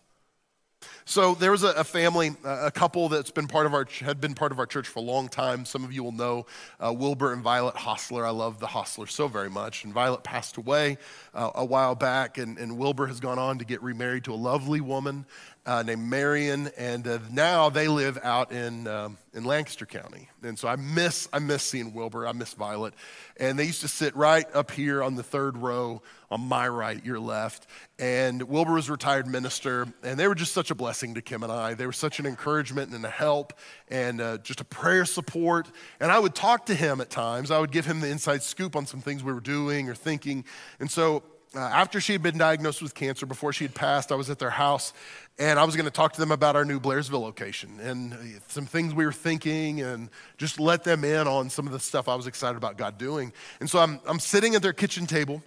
So 1.06 1.36
there 1.36 1.52
was 1.52 1.64
a, 1.64 1.70
a, 1.70 1.84
family, 1.84 2.32
a 2.44 2.72
couple 2.72 3.10
that's 3.10 3.32
been 3.32 3.48
part 3.48 3.66
of 3.66 3.74
our 3.74 3.86
had 4.00 4.22
been 4.22 4.34
part 4.34 4.52
of 4.52 4.60
our 4.60 4.66
church 4.66 4.88
for 4.88 5.00
a 5.00 5.04
long 5.04 5.28
time. 5.28 5.66
Some 5.66 5.84
of 5.84 5.92
you 5.92 6.04
will 6.04 6.12
know 6.12 6.46
uh, 6.80 6.94
Wilbur 6.94 7.34
and 7.34 7.42
Violet 7.42 7.76
Hostler. 7.76 8.26
I 8.26 8.30
love 8.30 8.60
the 8.60 8.68
Hostler 8.68 9.08
so 9.08 9.28
very 9.28 9.50
much. 9.50 9.84
And 9.84 9.94
Violet 9.94 10.24
passed 10.24 10.58
away 10.58 10.98
uh, 11.34 11.52
a 11.56 11.66
while 11.66 11.96
back, 11.96 12.38
and, 12.38 12.58
and 12.58 12.78
Wilbur 12.78 13.08
has 13.08 13.20
gone 13.20 13.40
on 13.40 13.58
to 13.60 13.66
get 13.66 13.82
remarried 13.82 14.24
to 14.26 14.34
a 14.34 14.36
lovely 14.36 14.82
woman 14.82 15.26
uh, 15.66 15.84
named 15.84 16.02
Marion, 16.02 16.72
and 16.78 17.08
uh, 17.08 17.20
now 17.30 17.70
they 17.70 17.88
live 17.88 18.18
out 18.24 18.52
in 18.52 18.88
um, 18.88 19.18
in 19.34 19.44
Lancaster 19.44 19.86
County. 19.86 20.28
And 20.42 20.58
so 20.58 20.68
I 20.68 20.76
miss 20.76 21.28
I 21.32 21.40
miss 21.40 21.62
seeing 21.62 21.94
Wilbur. 21.94 22.26
I 22.26 22.32
miss 22.32 22.54
Violet, 22.54 22.96
and 23.38 23.60
they 23.60 23.66
used 23.66 23.82
to 23.82 23.88
sit 23.88 24.16
right 24.16 24.46
up 24.56 24.72
here 24.72 25.04
on 25.04 25.16
the 25.16 25.24
third 25.24 25.58
row 25.58 26.02
on 26.32 26.42
my 26.42 26.68
right, 26.68 27.04
your 27.06 27.20
left. 27.20 27.68
And 28.00 28.42
Wilbur 28.44 28.74
was 28.74 28.90
a 28.90 28.94
retired 28.94 29.28
minister, 29.28 29.88
and 30.02 30.20
they 30.20 30.28
were 30.28 30.36
just 30.36 30.54
such 30.54 30.72
a 30.72 30.76
blessing 30.76 31.14
to 31.14 31.22
Kim 31.22 31.44
and 31.44 31.52
I. 31.52 31.76
They 31.76 31.86
were 31.86 31.92
such 31.92 32.20
an 32.20 32.26
encouragement 32.26 32.92
and 32.92 33.06
a 33.06 33.10
help 33.10 33.54
and 33.88 34.20
uh, 34.20 34.38
just 34.40 34.62
a 34.62 34.66
prayer 34.66 35.06
support. 35.06 35.70
And 36.00 36.12
I 36.12 36.18
would 36.18 36.34
talk 36.34 36.66
to 36.68 36.74
him 36.76 37.02
at 37.02 37.10
times. 37.12 37.52
I 37.52 37.60
would 37.60 37.72
give 37.72 37.86
him 37.86 38.00
the 38.00 38.10
inside 38.10 38.42
scoop 38.42 38.76
on 38.76 38.88
some 38.88 39.02
things 39.02 39.24
we 39.24 39.34
were 39.34 39.42
doing 39.42 39.90
or 39.90 39.96
thinking. 39.96 40.46
And 40.80 40.90
so 40.90 41.22
uh, 41.54 41.60
after 41.60 42.00
she 42.00 42.14
had 42.14 42.24
been 42.24 42.38
diagnosed 42.38 42.82
with 42.82 42.96
cancer, 42.96 43.26
before 43.26 43.52
she 43.52 43.66
had 43.66 43.76
passed, 43.76 44.12
I 44.12 44.16
was 44.16 44.30
at 44.30 44.40
their 44.40 44.50
house 44.50 44.94
and 45.38 45.60
I 45.60 45.64
was 45.66 45.76
going 45.76 45.86
to 45.86 45.92
talk 45.92 46.14
to 46.14 46.20
them 46.20 46.32
about 46.32 46.56
our 46.56 46.64
new 46.64 46.80
Blairsville 46.80 47.22
location 47.22 47.80
and 47.82 48.42
some 48.48 48.66
things 48.66 48.94
we 48.94 49.06
were 49.06 49.12
thinking 49.12 49.82
and 49.82 50.10
just 50.38 50.60
let 50.60 50.84
them 50.84 51.04
in 51.04 51.28
on 51.28 51.50
some 51.50 51.68
of 51.68 51.74
the 51.74 51.80
stuff 51.80 52.08
I 52.08 52.16
was 52.16 52.28
excited 52.28 52.58
about 52.58 52.78
God 52.78 52.98
doing. 52.98 53.34
And 53.60 53.70
so 53.70 53.80
I'm, 53.80 54.00
I'm 54.08 54.20
sitting 54.20 54.56
at 54.56 54.62
their 54.62 54.74
kitchen 54.74 55.08
table, 55.08 55.42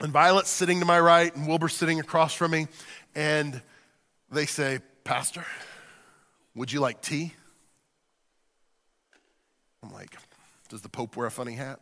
and 0.00 0.12
Violet's 0.12 0.50
sitting 0.50 0.80
to 0.80 0.86
my 0.86 1.00
right, 1.00 1.34
and 1.34 1.46
Wilbur's 1.46 1.74
sitting 1.74 2.00
across 2.00 2.34
from 2.34 2.50
me. 2.50 2.66
And 3.14 3.62
they 4.30 4.44
say, 4.44 4.80
Pastor, 5.04 5.46
would 6.54 6.70
you 6.70 6.80
like 6.80 7.00
tea? 7.00 7.32
I'm 9.82 9.92
like, 9.92 10.14
Does 10.68 10.82
the 10.82 10.88
Pope 10.88 11.16
wear 11.16 11.26
a 11.26 11.30
funny 11.30 11.54
hat? 11.54 11.80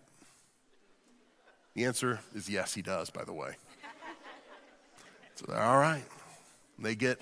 The 1.75 1.85
answer 1.85 2.21
is 2.35 2.49
yes, 2.49 2.75
he 2.75 2.83
does, 2.83 3.11
by 3.11 3.25
the 3.25 3.33
way. 3.33 3.57
So, 5.35 5.47
they're 5.49 5.61
all 5.61 5.79
right. 5.79 6.05
They 6.79 6.95
get 6.95 7.21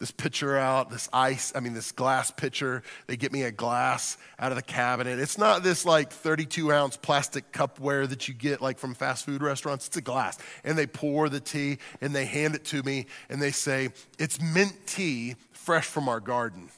this 0.00 0.10
pitcher 0.10 0.56
out, 0.56 0.90
this 0.90 1.10
ice, 1.12 1.52
I 1.54 1.60
mean, 1.60 1.74
this 1.74 1.92
glass 1.92 2.30
pitcher. 2.30 2.82
They 3.06 3.18
get 3.18 3.32
me 3.32 3.42
a 3.42 3.52
glass 3.52 4.16
out 4.38 4.50
of 4.50 4.56
the 4.56 4.62
cabinet. 4.62 5.18
It's 5.18 5.36
not 5.36 5.62
this 5.62 5.84
like 5.84 6.10
32 6.10 6.72
ounce 6.72 6.96
plastic 6.96 7.52
cupware 7.52 8.08
that 8.08 8.26
you 8.26 8.32
get 8.32 8.62
like 8.62 8.78
from 8.78 8.94
fast 8.94 9.26
food 9.26 9.42
restaurants. 9.42 9.86
It's 9.86 9.98
a 9.98 10.00
glass. 10.00 10.38
And 10.64 10.78
they 10.78 10.86
pour 10.86 11.28
the 11.28 11.38
tea 11.38 11.78
and 12.00 12.14
they 12.14 12.24
hand 12.24 12.54
it 12.54 12.64
to 12.66 12.82
me 12.82 13.06
and 13.28 13.42
they 13.42 13.50
say, 13.50 13.90
It's 14.18 14.40
mint 14.40 14.74
tea 14.86 15.36
fresh 15.52 15.86
from 15.86 16.08
our 16.08 16.20
garden. 16.20 16.70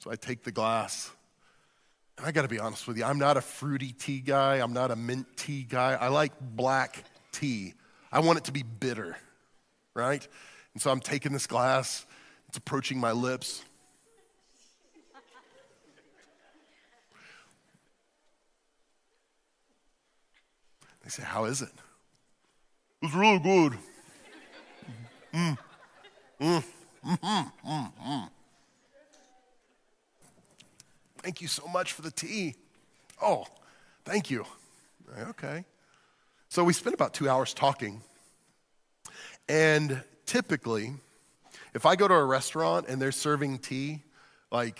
So 0.00 0.10
I 0.10 0.16
take 0.16 0.42
the 0.42 0.52
glass. 0.52 1.12
And 2.18 2.26
I 2.26 2.32
got 2.32 2.42
to 2.42 2.48
be 2.48 2.58
honest 2.58 2.86
with 2.88 2.96
you, 2.96 3.04
I'm 3.04 3.18
not 3.18 3.36
a 3.36 3.40
fruity 3.40 3.92
tea 3.92 4.20
guy. 4.20 4.56
I'm 4.56 4.72
not 4.72 4.90
a 4.90 4.96
mint 4.96 5.26
tea 5.36 5.62
guy. 5.68 5.94
I 5.94 6.08
like 6.08 6.32
black 6.40 7.04
tea. 7.32 7.74
I 8.10 8.20
want 8.20 8.38
it 8.38 8.44
to 8.44 8.52
be 8.52 8.62
bitter, 8.62 9.16
right? 9.94 10.26
And 10.72 10.82
so 10.82 10.90
I'm 10.90 11.00
taking 11.00 11.32
this 11.32 11.46
glass, 11.46 12.06
it's 12.48 12.56
approaching 12.56 12.98
my 12.98 13.12
lips. 13.12 13.62
They 21.02 21.10
say, 21.10 21.22
How 21.22 21.44
is 21.44 21.62
it? 21.62 21.70
It's 23.02 23.14
really 23.14 23.38
good. 23.38 23.74
Mm. 25.34 25.58
Mm. 26.40 26.64
Mm. 27.04 27.52
Mm. 27.66 27.92
Mm. 28.02 28.30
Thank 31.26 31.40
you 31.40 31.48
so 31.48 31.66
much 31.66 31.92
for 31.92 32.02
the 32.02 32.12
tea. 32.12 32.54
Oh, 33.20 33.48
thank 34.04 34.30
you. 34.30 34.44
Okay. 35.30 35.64
So 36.48 36.62
we 36.62 36.72
spent 36.72 36.94
about 36.94 37.14
two 37.14 37.28
hours 37.28 37.52
talking. 37.52 38.00
And 39.48 40.04
typically, 40.24 40.92
if 41.74 41.84
I 41.84 41.96
go 41.96 42.06
to 42.06 42.14
a 42.14 42.24
restaurant 42.24 42.86
and 42.88 43.02
they're 43.02 43.10
serving 43.10 43.58
tea, 43.58 44.04
like 44.52 44.78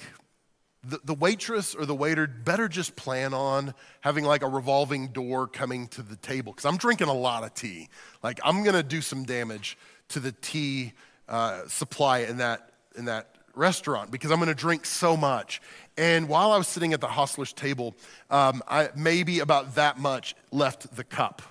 the, 0.85 1.01
the 1.03 1.15
waitress 1.15 1.75
or 1.75 1.85
the 1.85 1.97
waiter 1.97 2.29
better 2.29 2.69
just 2.69 2.95
plan 2.95 3.35
on 3.35 3.75
having 4.01 4.25
like 4.25 4.45
a 4.45 4.49
revolving 4.49 5.09
door 5.09 5.49
coming 5.49 5.89
to 5.89 6.03
the 6.03 6.15
table 6.15 6.53
because 6.53 6.65
I'm 6.65 6.77
drinking 6.77 7.09
a 7.09 7.13
lot 7.13 7.43
of 7.43 7.55
tea. 7.55 7.89
Like 8.23 8.39
I'm 8.45 8.63
gonna 8.63 8.85
do 8.85 9.01
some 9.01 9.25
damage 9.25 9.77
to 10.11 10.21
the 10.21 10.31
tea 10.31 10.93
uh, 11.29 11.67
supply 11.67 12.21
in 12.21 12.37
that 12.37 12.71
in 12.97 13.07
that 13.07 13.36
restaurant 13.57 14.11
because 14.11 14.31
I'm 14.31 14.39
gonna 14.39 14.55
drink 14.55 14.87
so 14.87 15.17
much. 15.17 15.61
And 15.97 16.29
while 16.29 16.53
I 16.53 16.59
was 16.59 16.69
sitting 16.69 16.93
at 16.93 17.01
the 17.01 17.09
hostler's 17.09 17.53
table, 17.53 17.97
um, 18.31 18.63
I, 18.69 18.91
maybe 18.95 19.41
about 19.41 19.77
that 19.77 19.99
much 19.99 20.35
left 20.53 20.95
the 20.95 21.05
cup 21.05 21.43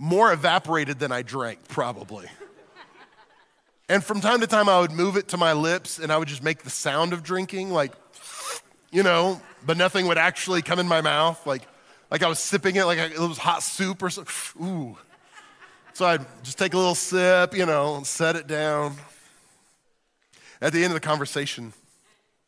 more 0.00 0.32
evaporated 0.32 0.98
than 0.98 1.12
I 1.12 1.22
drank, 1.22 1.68
probably. 1.68 2.26
And 3.88 4.02
from 4.02 4.20
time 4.20 4.40
to 4.40 4.46
time, 4.46 4.68
I 4.68 4.80
would 4.80 4.92
move 4.92 5.16
it 5.16 5.28
to 5.28 5.36
my 5.36 5.52
lips 5.52 5.98
and 5.98 6.10
I 6.10 6.16
would 6.16 6.28
just 6.28 6.42
make 6.42 6.62
the 6.62 6.70
sound 6.70 7.12
of 7.12 7.22
drinking, 7.22 7.70
like, 7.70 7.92
you 8.90 9.02
know, 9.02 9.40
but 9.66 9.76
nothing 9.76 10.06
would 10.06 10.16
actually 10.16 10.62
come 10.62 10.78
in 10.78 10.88
my 10.88 11.00
mouth, 11.02 11.46
like, 11.46 11.62
like 12.10 12.22
I 12.22 12.28
was 12.28 12.38
sipping 12.38 12.76
it 12.76 12.84
like 12.84 12.98
it 12.98 13.18
was 13.18 13.36
hot 13.36 13.62
soup 13.62 14.02
or 14.02 14.10
something. 14.10 14.64
Ooh. 14.64 14.98
So 15.92 16.06
I'd 16.06 16.24
just 16.42 16.56
take 16.56 16.72
a 16.72 16.78
little 16.78 16.94
sip, 16.94 17.54
you 17.54 17.66
know, 17.66 17.96
and 17.96 18.06
set 18.06 18.36
it 18.36 18.46
down. 18.46 18.96
At 20.62 20.72
the 20.72 20.84
end 20.84 20.92
of 20.92 20.94
the 20.94 21.06
conversation, 21.06 21.72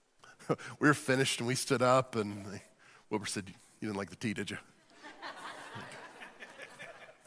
we 0.78 0.88
were 0.88 0.94
finished 0.94 1.40
and 1.40 1.46
we 1.46 1.54
stood 1.54 1.82
up, 1.82 2.14
and 2.14 2.60
Wilbur 3.10 3.26
said, 3.26 3.44
You 3.80 3.88
didn't 3.88 3.96
like 3.96 4.10
the 4.10 4.16
tea, 4.16 4.34
did 4.34 4.50
you? 4.50 4.58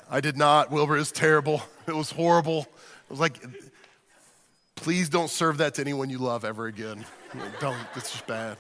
I 0.10 0.22
did 0.22 0.38
not. 0.38 0.72
Wilbur, 0.72 0.96
it 0.96 1.00
was 1.00 1.12
terrible. 1.12 1.64
It 1.88 1.96
was 1.96 2.12
horrible. 2.12 2.62
It 2.62 3.10
was 3.10 3.20
like, 3.20 3.44
please 4.76 5.10
don't 5.10 5.30
serve 5.30 5.58
that 5.58 5.76
to 5.76 5.82
anyone 5.82 6.10
you 6.10 6.20
love 6.20 6.46
ever 6.46 6.68
again. 6.68 7.06
Don't, 7.60 7.78
it's 7.96 8.12
just 8.12 8.28
bad. 8.28 8.58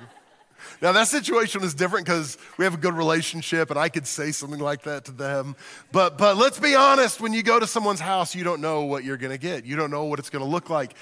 Now, 0.81 0.91
that 0.93 1.07
situation 1.07 1.63
is 1.63 1.73
different 1.73 2.05
because 2.05 2.37
we 2.57 2.65
have 2.65 2.73
a 2.73 2.77
good 2.77 2.93
relationship 2.93 3.69
and 3.69 3.79
I 3.79 3.89
could 3.89 4.07
say 4.07 4.31
something 4.31 4.59
like 4.59 4.83
that 4.83 5.05
to 5.05 5.11
them. 5.11 5.55
But, 5.91 6.17
but 6.17 6.37
let's 6.37 6.59
be 6.59 6.73
honest 6.75 7.21
when 7.21 7.33
you 7.33 7.43
go 7.43 7.59
to 7.59 7.67
someone's 7.67 7.99
house, 7.99 8.33
you 8.33 8.43
don't 8.43 8.61
know 8.61 8.83
what 8.83 9.03
you're 9.03 9.17
going 9.17 9.31
to 9.31 9.37
get. 9.37 9.65
You 9.65 9.75
don't 9.75 9.91
know 9.91 10.05
what 10.05 10.17
it's 10.17 10.29
going 10.29 10.43
to 10.43 10.49
look 10.49 10.69
like. 10.69 10.95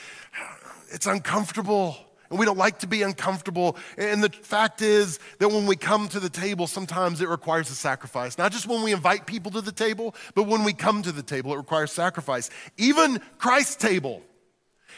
It's 0.94 1.08
uncomfortable 1.08 1.98
and 2.34 2.40
we 2.40 2.48
don't 2.48 2.58
like 2.58 2.80
to 2.80 2.88
be 2.88 3.04
uncomfortable. 3.04 3.78
And 3.96 4.24
the 4.24 4.30
fact 4.30 4.82
is 4.82 5.20
that 5.38 5.50
when 5.50 5.68
we 5.68 5.76
come 5.76 6.08
to 6.10 6.20
the 6.20 6.32
table, 6.32 6.66
sometimes 6.66 7.22
it 7.22 7.30
requires 7.30 7.70
a 7.70 7.76
sacrifice. 7.76 8.40
Not 8.40 8.52
just 8.52 8.68
when 8.68 8.82
we 8.82 8.92
invite 8.92 9.28
people 9.28 9.52
to 9.52 9.62
the 9.62 9.72
table, 9.72 10.16
but 10.34 10.48
when 10.48 10.64
we 10.64 10.74
come 10.74 11.04
to 11.04 11.12
the 11.12 11.22
table, 11.22 11.54
it 11.54 11.58
requires 11.58 11.92
sacrifice. 11.92 12.50
Even 12.76 13.22
Christ's 13.38 13.76
table. 13.76 14.24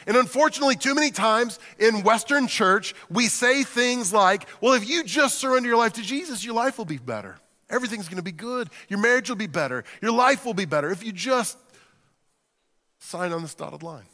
And 0.06 0.16
unfortunately, 0.16 0.76
too 0.76 0.94
many 0.94 1.10
times 1.10 1.58
in 1.78 2.02
Western 2.04 2.46
church, 2.46 2.94
we 3.10 3.26
say 3.26 3.64
things 3.64 4.14
like, 4.14 4.48
well, 4.62 4.72
if 4.72 4.88
you 4.88 5.04
just 5.04 5.38
surrender 5.38 5.68
your 5.68 5.78
life 5.78 5.92
to 5.94 6.02
Jesus, 6.02 6.42
your 6.42 6.54
life 6.54 6.78
will 6.78 6.86
be 6.86 6.96
better. 6.96 7.36
Everything's 7.68 8.08
gonna 8.08 8.22
be 8.22 8.32
good. 8.32 8.70
Your 8.88 8.98
marriage 8.98 9.28
will 9.28 9.36
be 9.36 9.46
better. 9.46 9.84
Your 10.00 10.12
life 10.12 10.46
will 10.46 10.54
be 10.54 10.64
better 10.64 10.90
if 10.90 11.04
you 11.04 11.12
just 11.12 11.58
sign 12.98 13.32
on 13.34 13.42
this 13.42 13.54
dotted 13.54 13.82
line. 13.82 14.06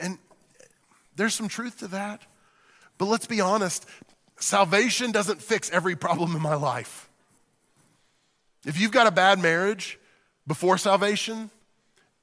And 0.00 0.18
there's 1.16 1.34
some 1.34 1.48
truth 1.48 1.78
to 1.80 1.88
that. 1.88 2.22
But 2.98 3.06
let's 3.06 3.26
be 3.26 3.40
honest 3.40 3.86
salvation 4.38 5.12
doesn't 5.12 5.40
fix 5.40 5.70
every 5.70 5.96
problem 5.96 6.34
in 6.34 6.42
my 6.42 6.54
life. 6.54 7.08
If 8.66 8.80
you've 8.80 8.90
got 8.90 9.06
a 9.06 9.10
bad 9.10 9.38
marriage 9.38 9.98
before 10.46 10.76
salvation, 10.76 11.50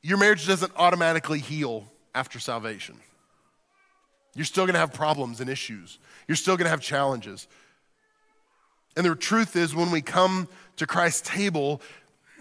your 0.02 0.18
marriage 0.18 0.46
doesn't 0.46 0.72
automatically 0.76 1.40
heal 1.40 1.92
after 2.14 2.40
salvation. 2.40 2.98
You're 4.36 4.46
still 4.46 4.66
gonna 4.66 4.80
have 4.80 4.94
problems 4.94 5.40
and 5.40 5.50
issues, 5.50 6.00
you're 6.28 6.36
still 6.36 6.58
gonna 6.58 6.70
have 6.70 6.82
challenges. 6.82 7.48
And 8.98 9.06
the 9.06 9.16
truth 9.16 9.56
is, 9.56 9.74
when 9.74 9.90
we 9.90 10.02
come 10.02 10.50
to 10.76 10.86
Christ's 10.86 11.30
table, 11.30 11.82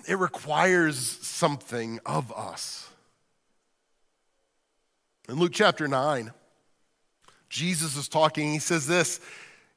it 0.08 0.18
requires 0.18 0.98
something 0.98 2.00
of 2.04 2.32
us. 2.32 2.89
In 5.30 5.38
Luke 5.38 5.52
chapter 5.54 5.86
9, 5.86 6.32
Jesus 7.48 7.96
is 7.96 8.08
talking. 8.08 8.50
He 8.50 8.58
says 8.58 8.88
this 8.88 9.20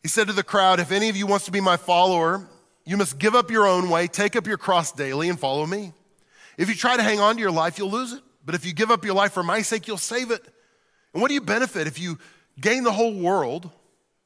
He 0.01 0.07
said 0.07 0.25
to 0.25 0.33
the 0.33 0.41
crowd, 0.43 0.79
If 0.79 0.91
any 0.91 1.09
of 1.09 1.15
you 1.15 1.27
wants 1.27 1.45
to 1.45 1.51
be 1.51 1.61
my 1.61 1.77
follower, 1.77 2.47
you 2.85 2.97
must 2.97 3.19
give 3.19 3.35
up 3.35 3.51
your 3.51 3.67
own 3.67 3.91
way, 3.91 4.07
take 4.07 4.35
up 4.35 4.47
your 4.47 4.57
cross 4.57 4.91
daily, 4.91 5.29
and 5.29 5.39
follow 5.39 5.67
me. 5.67 5.93
If 6.57 6.69
you 6.69 6.75
try 6.75 6.97
to 6.97 7.03
hang 7.03 7.19
on 7.19 7.35
to 7.35 7.41
your 7.41 7.51
life, 7.51 7.77
you'll 7.77 7.91
lose 7.91 8.13
it. 8.13 8.23
But 8.43 8.55
if 8.55 8.65
you 8.65 8.73
give 8.73 8.89
up 8.89 9.05
your 9.05 9.13
life 9.13 9.31
for 9.31 9.43
my 9.43 9.61
sake, 9.61 9.87
you'll 9.87 9.97
save 9.97 10.31
it. 10.31 10.43
And 11.13 11.21
what 11.21 11.27
do 11.27 11.35
you 11.35 11.41
benefit 11.41 11.85
if 11.85 11.99
you 11.99 12.17
gain 12.59 12.83
the 12.83 12.91
whole 12.91 13.13
world, 13.13 13.69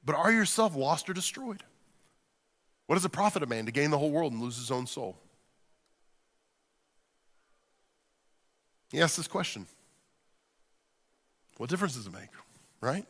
but 0.06 0.16
are 0.16 0.32
yourself 0.32 0.78
lost 0.78 1.10
or 1.10 1.14
destroyed? 1.14 1.62
What 2.86 2.96
does 2.96 3.04
it 3.04 3.12
profit 3.12 3.44
a 3.44 3.48
man 3.48 3.66
to 3.66 3.74
gain 3.74 3.92
the 3.92 3.98
whole 3.98 4.12
world 4.12 4.32
and 4.32 4.42
lose 4.42 4.56
his 4.56 4.72
own 4.72 4.88
soul? 4.88 5.18
He 8.92 9.02
asks 9.02 9.18
this 9.18 9.28
question 9.28 9.68
What 11.58 11.70
difference 11.70 11.96
does 11.96 12.08
it 12.08 12.14
make, 12.14 12.30
right? 12.82 13.06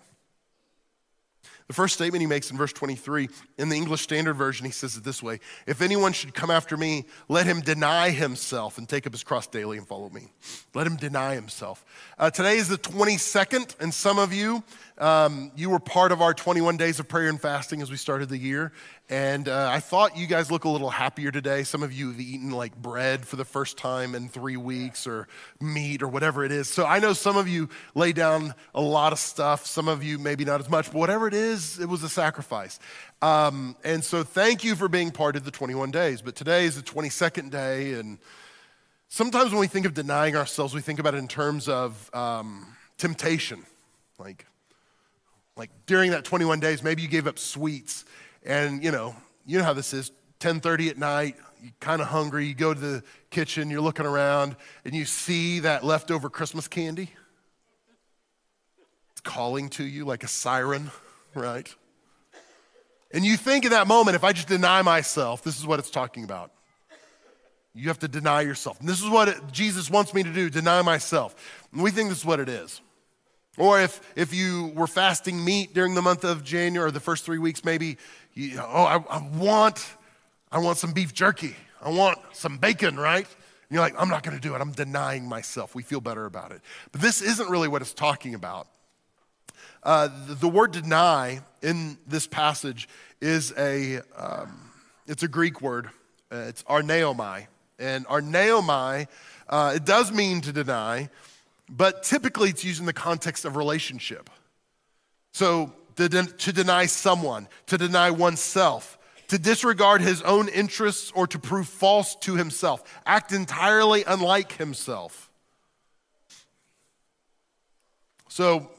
The 1.67 1.73
first 1.73 1.95
statement 1.95 2.21
he 2.21 2.27
makes 2.27 2.49
in 2.49 2.57
verse 2.57 2.71
23, 2.71 3.27
in 3.57 3.67
the 3.67 3.75
English 3.75 4.01
Standard 4.01 4.35
Version, 4.35 4.65
he 4.65 4.71
says 4.71 4.95
it 4.95 5.03
this 5.03 5.21
way 5.21 5.41
If 5.65 5.81
anyone 5.81 6.13
should 6.13 6.33
come 6.33 6.49
after 6.49 6.77
me, 6.77 7.05
let 7.27 7.45
him 7.45 7.59
deny 7.59 8.09
himself 8.09 8.77
and 8.77 8.87
take 8.87 9.05
up 9.05 9.11
his 9.11 9.23
cross 9.23 9.47
daily 9.47 9.77
and 9.77 9.85
follow 9.85 10.09
me. 10.09 10.31
Let 10.73 10.87
him 10.87 10.95
deny 10.95 11.35
himself. 11.35 11.83
Uh, 12.17 12.29
today 12.29 12.55
is 12.55 12.69
the 12.69 12.77
22nd, 12.77 13.79
and 13.81 13.93
some 13.93 14.17
of 14.17 14.33
you, 14.33 14.63
um, 14.99 15.51
you 15.55 15.69
were 15.69 15.79
part 15.79 16.11
of 16.11 16.21
our 16.21 16.33
21 16.33 16.77
days 16.77 16.99
of 16.99 17.07
prayer 17.07 17.29
and 17.29 17.39
fasting 17.39 17.81
as 17.81 17.91
we 17.91 17.97
started 17.97 18.29
the 18.29 18.37
year. 18.37 18.71
And 19.09 19.47
uh, 19.47 19.69
I 19.71 19.79
thought 19.79 20.17
you 20.17 20.27
guys 20.27 20.51
look 20.51 20.63
a 20.65 20.69
little 20.69 20.89
happier 20.89 21.31
today. 21.31 21.63
Some 21.63 21.83
of 21.83 21.93
you 21.93 22.09
have 22.09 22.19
eaten 22.19 22.51
like 22.51 22.75
bread 22.75 23.25
for 23.25 23.35
the 23.35 23.45
first 23.45 23.77
time 23.77 24.15
in 24.15 24.27
three 24.27 24.57
weeks 24.57 25.05
or 25.05 25.27
meat 25.61 26.01
or 26.01 26.07
whatever 26.07 26.43
it 26.43 26.51
is. 26.51 26.67
So 26.67 26.85
I 26.85 26.99
know 26.99 27.13
some 27.13 27.37
of 27.37 27.47
you 27.47 27.69
lay 27.95 28.11
down 28.11 28.53
a 28.73 28.81
lot 28.81 29.13
of 29.13 29.19
stuff. 29.19 29.65
Some 29.65 29.87
of 29.87 30.03
you 30.03 30.17
maybe 30.17 30.43
not 30.43 30.59
as 30.59 30.69
much, 30.69 30.91
but 30.91 30.95
whatever 30.95 31.27
it 31.27 31.33
is, 31.33 31.79
it 31.79 31.87
was 31.87 32.03
a 32.03 32.09
sacrifice. 32.09 32.79
Um, 33.21 33.75
and 33.83 34.03
so 34.03 34.23
thank 34.23 34.63
you 34.63 34.75
for 34.75 34.89
being 34.89 35.11
part 35.11 35.35
of 35.35 35.45
the 35.45 35.51
21 35.51 35.91
days. 35.91 36.21
But 36.21 36.35
today 36.35 36.65
is 36.65 36.75
the 36.75 36.81
22nd 36.81 37.51
day. 37.51 37.93
And 37.93 38.17
sometimes 39.09 39.51
when 39.51 39.59
we 39.59 39.67
think 39.67 39.85
of 39.85 39.93
denying 39.93 40.35
ourselves, 40.35 40.73
we 40.73 40.81
think 40.81 40.99
about 40.99 41.13
it 41.13 41.19
in 41.19 41.27
terms 41.27 41.69
of 41.69 42.13
um, 42.13 42.75
temptation. 42.97 43.63
Like, 44.19 44.47
like 45.57 45.71
during 45.87 46.11
that 46.11 46.23
21 46.23 46.59
days, 46.59 46.83
maybe 46.83 47.01
you 47.01 47.07
gave 47.07 47.27
up 47.27 47.39
sweets 47.39 48.05
and 48.45 48.83
you 48.83 48.91
know, 48.91 49.15
you 49.45 49.57
know 49.57 49.63
how 49.63 49.73
this 49.73 49.93
is 49.93 50.11
10:30 50.39 50.89
at 50.89 50.97
night, 50.97 51.35
you're 51.61 51.73
kind 51.79 52.01
of 52.01 52.07
hungry, 52.07 52.45
you 52.45 52.53
go 52.53 52.73
to 52.73 52.79
the 52.79 53.03
kitchen, 53.31 53.69
you're 53.69 53.81
looking 53.81 54.05
around, 54.05 54.55
and 54.85 54.93
you 54.93 55.05
see 55.05 55.59
that 55.61 55.83
leftover 55.83 56.29
Christmas 56.29 56.67
candy. 56.67 57.11
It's 59.11 59.21
calling 59.21 59.69
to 59.71 59.83
you 59.83 60.05
like 60.05 60.23
a 60.23 60.27
siren, 60.27 60.91
right? 61.33 61.73
And 63.11 63.25
you 63.25 63.37
think 63.37 63.65
in 63.65 63.71
that 63.71 63.87
moment, 63.87 64.15
if 64.15 64.23
I 64.23 64.33
just 64.33 64.47
deny 64.47 64.81
myself, 64.81 65.41
this 65.41 65.57
is 65.57 65.65
what 65.65 65.79
it's 65.79 65.89
talking 65.89 66.23
about. 66.23 66.51
You 67.73 67.87
have 67.87 67.99
to 67.99 68.07
deny 68.07 68.41
yourself. 68.41 68.79
And 68.79 68.89
this 68.89 69.01
is 69.01 69.09
what 69.09 69.27
it, 69.27 69.37
Jesus 69.51 69.89
wants 69.89 70.13
me 70.13 70.23
to 70.23 70.33
do 70.33 70.49
deny 70.49 70.81
myself. 70.81 71.35
And 71.71 71.81
we 71.81 71.91
think 71.91 72.09
this 72.09 72.19
is 72.19 72.25
what 72.25 72.39
it 72.39 72.49
is. 72.49 72.81
Or 73.57 73.81
if, 73.81 73.99
if 74.15 74.33
you 74.33 74.71
were 74.75 74.87
fasting 74.87 75.43
meat 75.43 75.73
during 75.73 75.95
the 75.95 76.01
month 76.01 76.23
of 76.23 76.43
January 76.43 76.89
or 76.89 76.91
the 76.91 76.99
first 76.99 77.25
three 77.25 77.39
weeks, 77.39 77.65
maybe, 77.65 77.97
you, 78.33 78.59
oh, 78.59 78.83
I, 78.83 78.97
I, 79.17 79.27
want, 79.37 79.85
I 80.51 80.59
want 80.59 80.77
some 80.77 80.93
beef 80.93 81.13
jerky. 81.13 81.55
I 81.81 81.89
want 81.89 82.19
some 82.33 82.57
bacon, 82.57 82.97
right? 82.97 83.25
And 83.25 83.75
you're 83.75 83.81
like, 83.81 83.95
I'm 83.99 84.09
not 84.09 84.23
going 84.23 84.37
to 84.37 84.41
do 84.41 84.55
it. 84.55 84.61
I'm 84.61 84.71
denying 84.71 85.27
myself. 85.27 85.73
We 85.73 85.83
feel 85.83 86.01
better 86.01 86.25
about 86.25 86.51
it. 86.51 86.61
But 86.91 87.01
this 87.01 87.21
isn't 87.21 87.49
really 87.49 87.67
what 87.67 87.81
it's 87.81 87.93
talking 87.93 88.35
about. 88.35 88.67
Uh, 89.83 90.09
the, 90.27 90.35
the, 90.35 90.47
word 90.49 90.71
deny 90.71 91.41
in 91.61 91.97
this 92.07 92.27
passage 92.27 92.89
is 93.21 93.53
a, 93.57 94.01
um, 94.15 94.71
it's 95.07 95.23
a 95.23 95.27
Greek 95.27 95.61
word. 95.61 95.89
Uh, 96.31 96.45
it's 96.47 96.63
arneomai. 96.63 97.47
And 97.79 98.05
arneomai, 98.07 99.07
uh, 99.49 99.73
it 99.75 99.85
does 99.85 100.11
mean 100.11 100.41
to 100.41 100.51
deny, 100.51 101.09
but 101.69 102.03
typically 102.03 102.50
it's 102.50 102.63
used 102.63 102.79
in 102.79 102.86
the 102.86 102.93
context 102.93 103.45
of 103.45 103.55
relationship. 103.55 104.29
So, 105.33 105.74
to, 105.97 106.09
to 106.09 106.53
deny 106.53 106.86
someone, 106.86 107.47
to 107.67 107.77
deny 107.77 108.12
oneself, 108.12 108.97
to 109.29 109.38
disregard 109.38 110.01
his 110.01 110.21
own 110.21 110.47
interests 110.47 111.12
or 111.13 111.27
to 111.27 111.39
prove 111.39 111.67
false 111.67 112.15
to 112.17 112.36
himself, 112.36 112.83
act 113.05 113.31
entirely 113.31 114.03
unlike 114.05 114.53
himself. 114.53 115.29
So, 118.29 118.69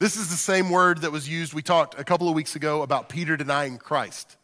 this 0.00 0.16
is 0.16 0.28
the 0.28 0.36
same 0.36 0.70
word 0.70 0.98
that 1.02 1.12
was 1.12 1.28
used, 1.28 1.54
we 1.54 1.62
talked 1.62 1.98
a 1.98 2.04
couple 2.04 2.28
of 2.28 2.34
weeks 2.34 2.56
ago 2.56 2.82
about 2.82 3.08
Peter 3.08 3.36
denying 3.36 3.78
Christ. 3.78 4.36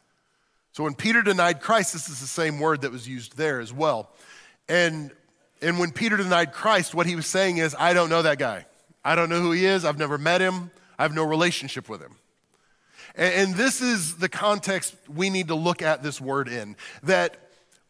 So, 0.72 0.84
when 0.84 0.94
Peter 0.94 1.22
denied 1.22 1.60
Christ, 1.60 1.92
this 1.92 2.08
is 2.08 2.20
the 2.20 2.26
same 2.26 2.58
word 2.58 2.82
that 2.82 2.92
was 2.92 3.06
used 3.06 3.36
there 3.36 3.60
as 3.60 3.72
well. 3.72 4.10
And 4.68 5.10
and 5.62 5.78
when 5.78 5.92
Peter 5.92 6.16
denied 6.16 6.52
Christ, 6.52 6.94
what 6.94 7.06
he 7.06 7.16
was 7.16 7.26
saying 7.26 7.58
is, 7.58 7.74
I 7.78 7.92
don't 7.92 8.08
know 8.08 8.22
that 8.22 8.38
guy. 8.38 8.66
I 9.04 9.14
don't 9.14 9.28
know 9.28 9.40
who 9.40 9.52
he 9.52 9.64
is. 9.66 9.84
I've 9.84 9.98
never 9.98 10.18
met 10.18 10.40
him. 10.40 10.70
I 10.98 11.02
have 11.02 11.14
no 11.14 11.24
relationship 11.24 11.88
with 11.88 12.00
him. 12.00 12.16
And, 13.16 13.54
this 13.54 13.80
is 13.80 14.16
the 14.16 14.28
context 14.28 14.94
we 15.12 15.30
need 15.30 15.48
to 15.48 15.54
look 15.54 15.82
at 15.82 16.02
this 16.02 16.20
word 16.20 16.48
in. 16.48 16.76
That 17.02 17.36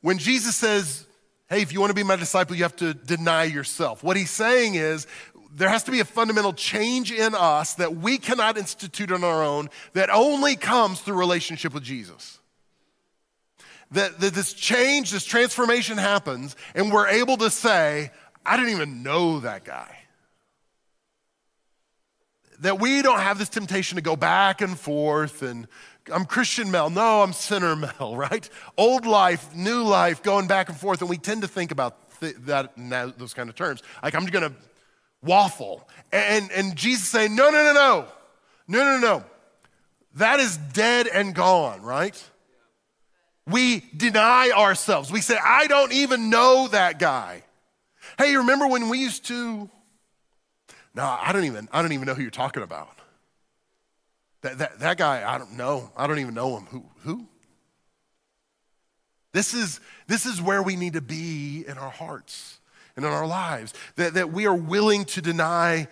when 0.00 0.18
Jesus 0.18 0.56
says, 0.56 1.06
Hey, 1.48 1.62
if 1.62 1.72
you 1.72 1.80
want 1.80 1.90
to 1.90 1.94
be 1.94 2.04
my 2.04 2.16
disciple, 2.16 2.54
you 2.54 2.62
have 2.62 2.76
to 2.76 2.94
deny 2.94 3.44
yourself. 3.44 4.04
What 4.04 4.16
he's 4.16 4.30
saying 4.30 4.76
is, 4.76 5.06
there 5.52 5.68
has 5.68 5.82
to 5.84 5.90
be 5.90 5.99
a 5.99 6.04
fundamental 6.04 6.52
change 6.52 7.10
in 7.10 7.34
us 7.34 7.75
that 7.75 7.97
we 7.97 8.18
cannot 8.18 8.56
institute 8.56 9.10
on 9.10 9.25
our 9.25 9.42
own 9.42 9.68
that 9.95 10.10
only 10.10 10.54
comes 10.54 11.00
through 11.00 11.16
relationship 11.16 11.75
with 11.75 11.82
Jesus 11.82 12.39
that, 13.92 14.20
that 14.20 14.34
this 14.34 14.52
change, 14.52 15.10
this 15.10 15.24
transformation 15.24 15.98
happens, 15.98 16.56
and 16.74 16.92
we're 16.92 17.08
able 17.08 17.36
to 17.38 17.50
say, 17.50 18.10
I 18.46 18.56
didn't 18.56 18.72
even 18.72 19.02
know 19.02 19.40
that 19.40 19.64
guy. 19.64 19.96
That 22.60 22.78
we 22.78 23.02
don't 23.02 23.20
have 23.20 23.38
this 23.38 23.48
temptation 23.48 23.96
to 23.96 24.02
go 24.02 24.16
back 24.16 24.60
and 24.60 24.78
forth 24.78 25.42
and 25.42 25.66
I'm 26.12 26.24
Christian 26.24 26.70
Mel. 26.70 26.90
No, 26.90 27.22
I'm 27.22 27.32
sinner 27.32 27.76
Mel, 27.76 28.16
right? 28.16 28.48
Old 28.76 29.06
life, 29.06 29.54
new 29.54 29.82
life, 29.82 30.22
going 30.22 30.46
back 30.46 30.68
and 30.68 30.78
forth. 30.78 31.00
And 31.00 31.10
we 31.10 31.18
tend 31.18 31.42
to 31.42 31.48
think 31.48 31.70
about 31.70 31.96
th- 32.20 32.36
that, 32.46 32.72
that, 32.76 33.18
those 33.18 33.34
kind 33.34 33.48
of 33.48 33.54
terms. 33.54 33.82
Like, 34.02 34.14
I'm 34.14 34.26
going 34.26 34.50
to 34.50 34.56
waffle. 35.22 35.88
And, 36.12 36.50
and 36.52 36.76
Jesus 36.76 37.08
saying, 37.08 37.34
no, 37.34 37.50
no, 37.50 37.62
no, 37.62 37.72
no. 37.72 38.06
No, 38.68 38.84
no, 38.84 38.98
no. 38.98 39.24
That 40.14 40.40
is 40.40 40.56
dead 40.56 41.06
and 41.06 41.34
gone, 41.34 41.82
right? 41.82 42.29
We 43.50 43.84
deny 43.97 44.50
ourselves. 44.50 45.10
We 45.10 45.21
say, 45.21 45.36
I 45.43 45.67
don't 45.67 45.93
even 45.93 46.30
know 46.30 46.69
that 46.69 46.99
guy. 46.99 47.43
Hey, 48.19 48.36
remember 48.36 48.67
when 48.67 48.89
we 48.89 48.99
used 48.99 49.26
to? 49.26 49.71
No, 50.95 51.02
I 51.04 51.32
don't 51.32 51.45
even, 51.45 51.69
I 51.73 51.82
don't 51.82 51.93
even 51.93 52.06
know 52.06 52.15
who 52.15 52.23
you're 52.23 52.30
talking 52.30 52.63
about. 52.63 52.99
That, 54.43 54.58
that, 54.58 54.78
that 54.80 54.97
guy, 54.97 55.30
I 55.30 55.39
don't 55.39 55.52
know. 55.56 55.91
I 55.97 56.06
don't 56.06 56.19
even 56.19 56.34
know 56.34 56.56
him. 56.56 56.67
Who? 56.67 56.84
Who? 57.02 57.26
This 59.32 59.54
is, 59.54 59.80
this 60.06 60.26
is 60.26 60.43
where 60.43 60.63
we 60.63 60.76
need 60.76 60.95
to 60.95 61.00
be 61.00 61.65
in 61.67 61.78
our 61.78 61.91
hearts 61.91 62.58
and 62.97 63.04
in 63.04 63.10
our 63.10 63.26
lives. 63.26 63.75
That, 63.97 64.15
that 64.15 64.32
we 64.32 64.47
are 64.47 64.54
willing 64.54 65.04
to 65.06 65.23
deny 65.23 65.89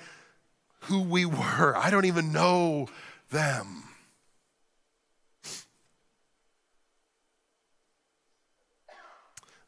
who 0.82 1.02
we 1.02 1.24
were. 1.24 1.76
I 1.76 1.90
don't 1.90 2.06
even 2.06 2.32
know 2.32 2.88
them. 3.30 3.84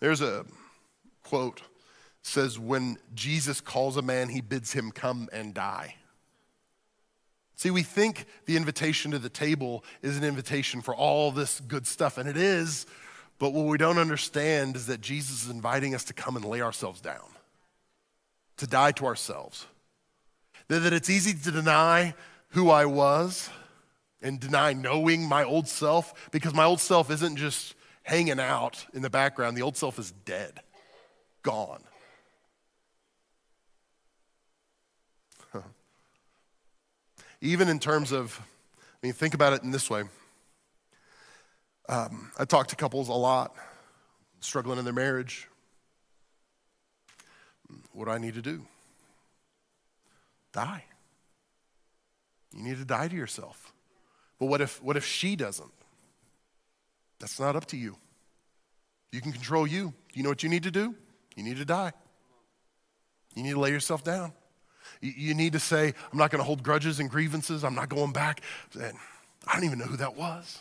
There's 0.00 0.20
a 0.22 0.44
quote 1.22 1.62
says 2.22 2.58
when 2.58 2.98
Jesus 3.14 3.60
calls 3.60 3.96
a 3.96 4.02
man, 4.02 4.28
he 4.28 4.40
bids 4.40 4.72
him 4.72 4.90
come 4.90 5.28
and 5.32 5.54
die. 5.54 5.96
See, 7.56 7.70
we 7.70 7.82
think 7.82 8.26
the 8.46 8.56
invitation 8.56 9.10
to 9.10 9.18
the 9.18 9.28
table 9.28 9.84
is 10.02 10.16
an 10.16 10.24
invitation 10.24 10.80
for 10.80 10.94
all 10.94 11.30
this 11.30 11.60
good 11.60 11.86
stuff, 11.86 12.16
and 12.16 12.28
it 12.28 12.36
is, 12.36 12.86
but 13.38 13.52
what 13.52 13.66
we 13.66 13.78
don't 13.78 13.98
understand 13.98 14.76
is 14.76 14.86
that 14.86 15.00
Jesus 15.00 15.44
is 15.44 15.50
inviting 15.50 15.94
us 15.94 16.04
to 16.04 16.14
come 16.14 16.36
and 16.36 16.44
lay 16.44 16.62
ourselves 16.62 17.00
down, 17.00 17.28
to 18.56 18.66
die 18.66 18.92
to 18.92 19.06
ourselves. 19.06 19.66
That 20.68 20.92
it's 20.92 21.10
easy 21.10 21.34
to 21.34 21.50
deny 21.50 22.14
who 22.50 22.70
I 22.70 22.86
was 22.86 23.50
and 24.22 24.38
deny 24.38 24.72
knowing 24.72 25.28
my 25.28 25.44
old 25.44 25.68
self 25.68 26.30
because 26.30 26.54
my 26.54 26.64
old 26.64 26.80
self 26.80 27.10
isn't 27.10 27.36
just 27.36 27.74
hanging 28.11 28.40
out 28.40 28.85
in 28.92 29.03
the 29.03 29.09
background. 29.09 29.57
The 29.57 29.62
old 29.62 29.77
self 29.77 29.96
is 29.96 30.11
dead, 30.11 30.59
gone. 31.44 31.85
Even 37.40 37.68
in 37.68 37.79
terms 37.79 38.11
of, 38.11 38.40
I 38.40 39.07
mean, 39.07 39.12
think 39.12 39.35
about 39.35 39.53
it 39.53 39.62
in 39.62 39.70
this 39.70 39.88
way. 39.88 40.03
Um, 41.88 42.33
I 42.37 42.44
talk 42.46 42.66
to 42.68 42.77
couples 42.77 43.09
a 43.09 43.12
lot, 43.12 43.55
struggling 44.40 44.81
in 44.81 44.85
their 44.85 44.92
marriage. 44.92 45.46
What 47.92 48.07
do 48.07 48.11
I 48.11 48.18
need 48.18 48.35
to 48.35 48.42
do? 48.42 48.66
Die. 50.53 50.85
You 52.57 52.64
need 52.64 52.79
to 52.79 52.85
die 52.85 53.07
to 53.07 53.14
yourself. 53.14 53.73
But 54.40 54.46
what 54.46 54.61
if, 54.61 54.83
what 54.83 54.96
if 54.96 55.07
she 55.07 55.37
doesn't? 55.37 55.70
That's 57.20 57.38
not 57.38 57.54
up 57.54 57.66
to 57.66 57.76
you. 57.76 57.96
You 59.12 59.20
can 59.20 59.33
control 59.33 59.66
you. 59.66 59.92
You 60.14 60.22
know 60.22 60.28
what 60.28 60.42
you 60.42 60.48
need 60.48 60.64
to 60.64 60.70
do? 60.70 60.94
You 61.37 61.42
need 61.42 61.59
to 61.59 61.64
die. 61.64 61.92
You 63.35 63.42
need 63.42 63.52
to 63.52 63.61
lay 63.61 63.70
yourself 63.70 64.02
down. 64.02 64.33
You 65.00 65.35
need 65.35 65.52
to 65.52 65.61
say, 65.61 65.94
I'm 66.12 66.18
not 66.18 66.30
going 66.30 66.40
to 66.40 66.44
hold 66.44 66.62
grudges 66.62 67.00
and 67.00 67.09
grievances. 67.09 67.64
I'm 67.64 67.74
not 67.74 67.88
going 67.88 68.12
back. 68.12 68.42
And 68.74 68.96
I 69.46 69.54
don't 69.54 69.64
even 69.64 69.78
know 69.78 69.87
who 69.87 69.96
that 69.98 70.16
was. 70.16 70.61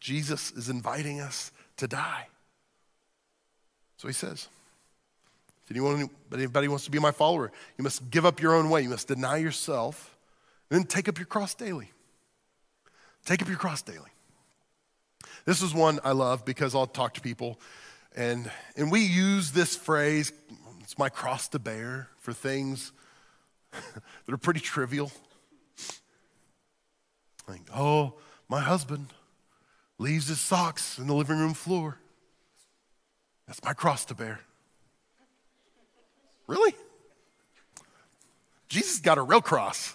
Jesus 0.00 0.52
is 0.52 0.68
inviting 0.68 1.20
us 1.20 1.50
to 1.78 1.88
die. 1.88 2.28
So 3.96 4.08
he 4.08 4.14
says, 4.14 4.48
if 5.64 5.70
anyone, 5.70 6.10
anybody 6.32 6.68
wants 6.68 6.84
to 6.84 6.90
be 6.90 6.98
my 6.98 7.10
follower, 7.10 7.50
you 7.76 7.82
must 7.82 8.10
give 8.10 8.26
up 8.26 8.40
your 8.40 8.54
own 8.54 8.70
way. 8.70 8.82
You 8.82 8.90
must 8.90 9.08
deny 9.08 9.38
yourself 9.38 10.16
and 10.70 10.80
then 10.80 10.86
take 10.86 11.08
up 11.08 11.18
your 11.18 11.26
cross 11.26 11.54
daily. 11.54 11.90
Take 13.26 13.42
up 13.42 13.48
your 13.48 13.58
cross 13.58 13.82
daily. 13.82 14.10
This 15.44 15.60
is 15.60 15.74
one 15.74 16.00
I 16.02 16.12
love 16.12 16.46
because 16.46 16.74
I'll 16.74 16.86
talk 16.86 17.14
to 17.14 17.20
people 17.20 17.60
and, 18.16 18.50
and 18.76 18.90
we 18.90 19.00
use 19.00 19.52
this 19.52 19.76
phrase, 19.76 20.32
it's 20.80 20.98
my 20.98 21.10
cross 21.10 21.48
to 21.48 21.58
bear, 21.58 22.08
for 22.18 22.32
things 22.32 22.92
that 23.72 24.32
are 24.32 24.38
pretty 24.38 24.60
trivial. 24.60 25.12
Like, 27.46 27.60
oh, 27.74 28.14
my 28.48 28.60
husband 28.60 29.08
leaves 29.98 30.28
his 30.28 30.40
socks 30.40 30.98
in 30.98 31.06
the 31.06 31.14
living 31.14 31.38
room 31.38 31.52
floor. 31.52 31.98
That's 33.46 33.62
my 33.62 33.74
cross 33.74 34.06
to 34.06 34.14
bear. 34.14 34.40
Really? 36.46 36.74
Jesus 38.68 38.98
got 38.98 39.18
a 39.18 39.22
real 39.22 39.42
cross. 39.42 39.94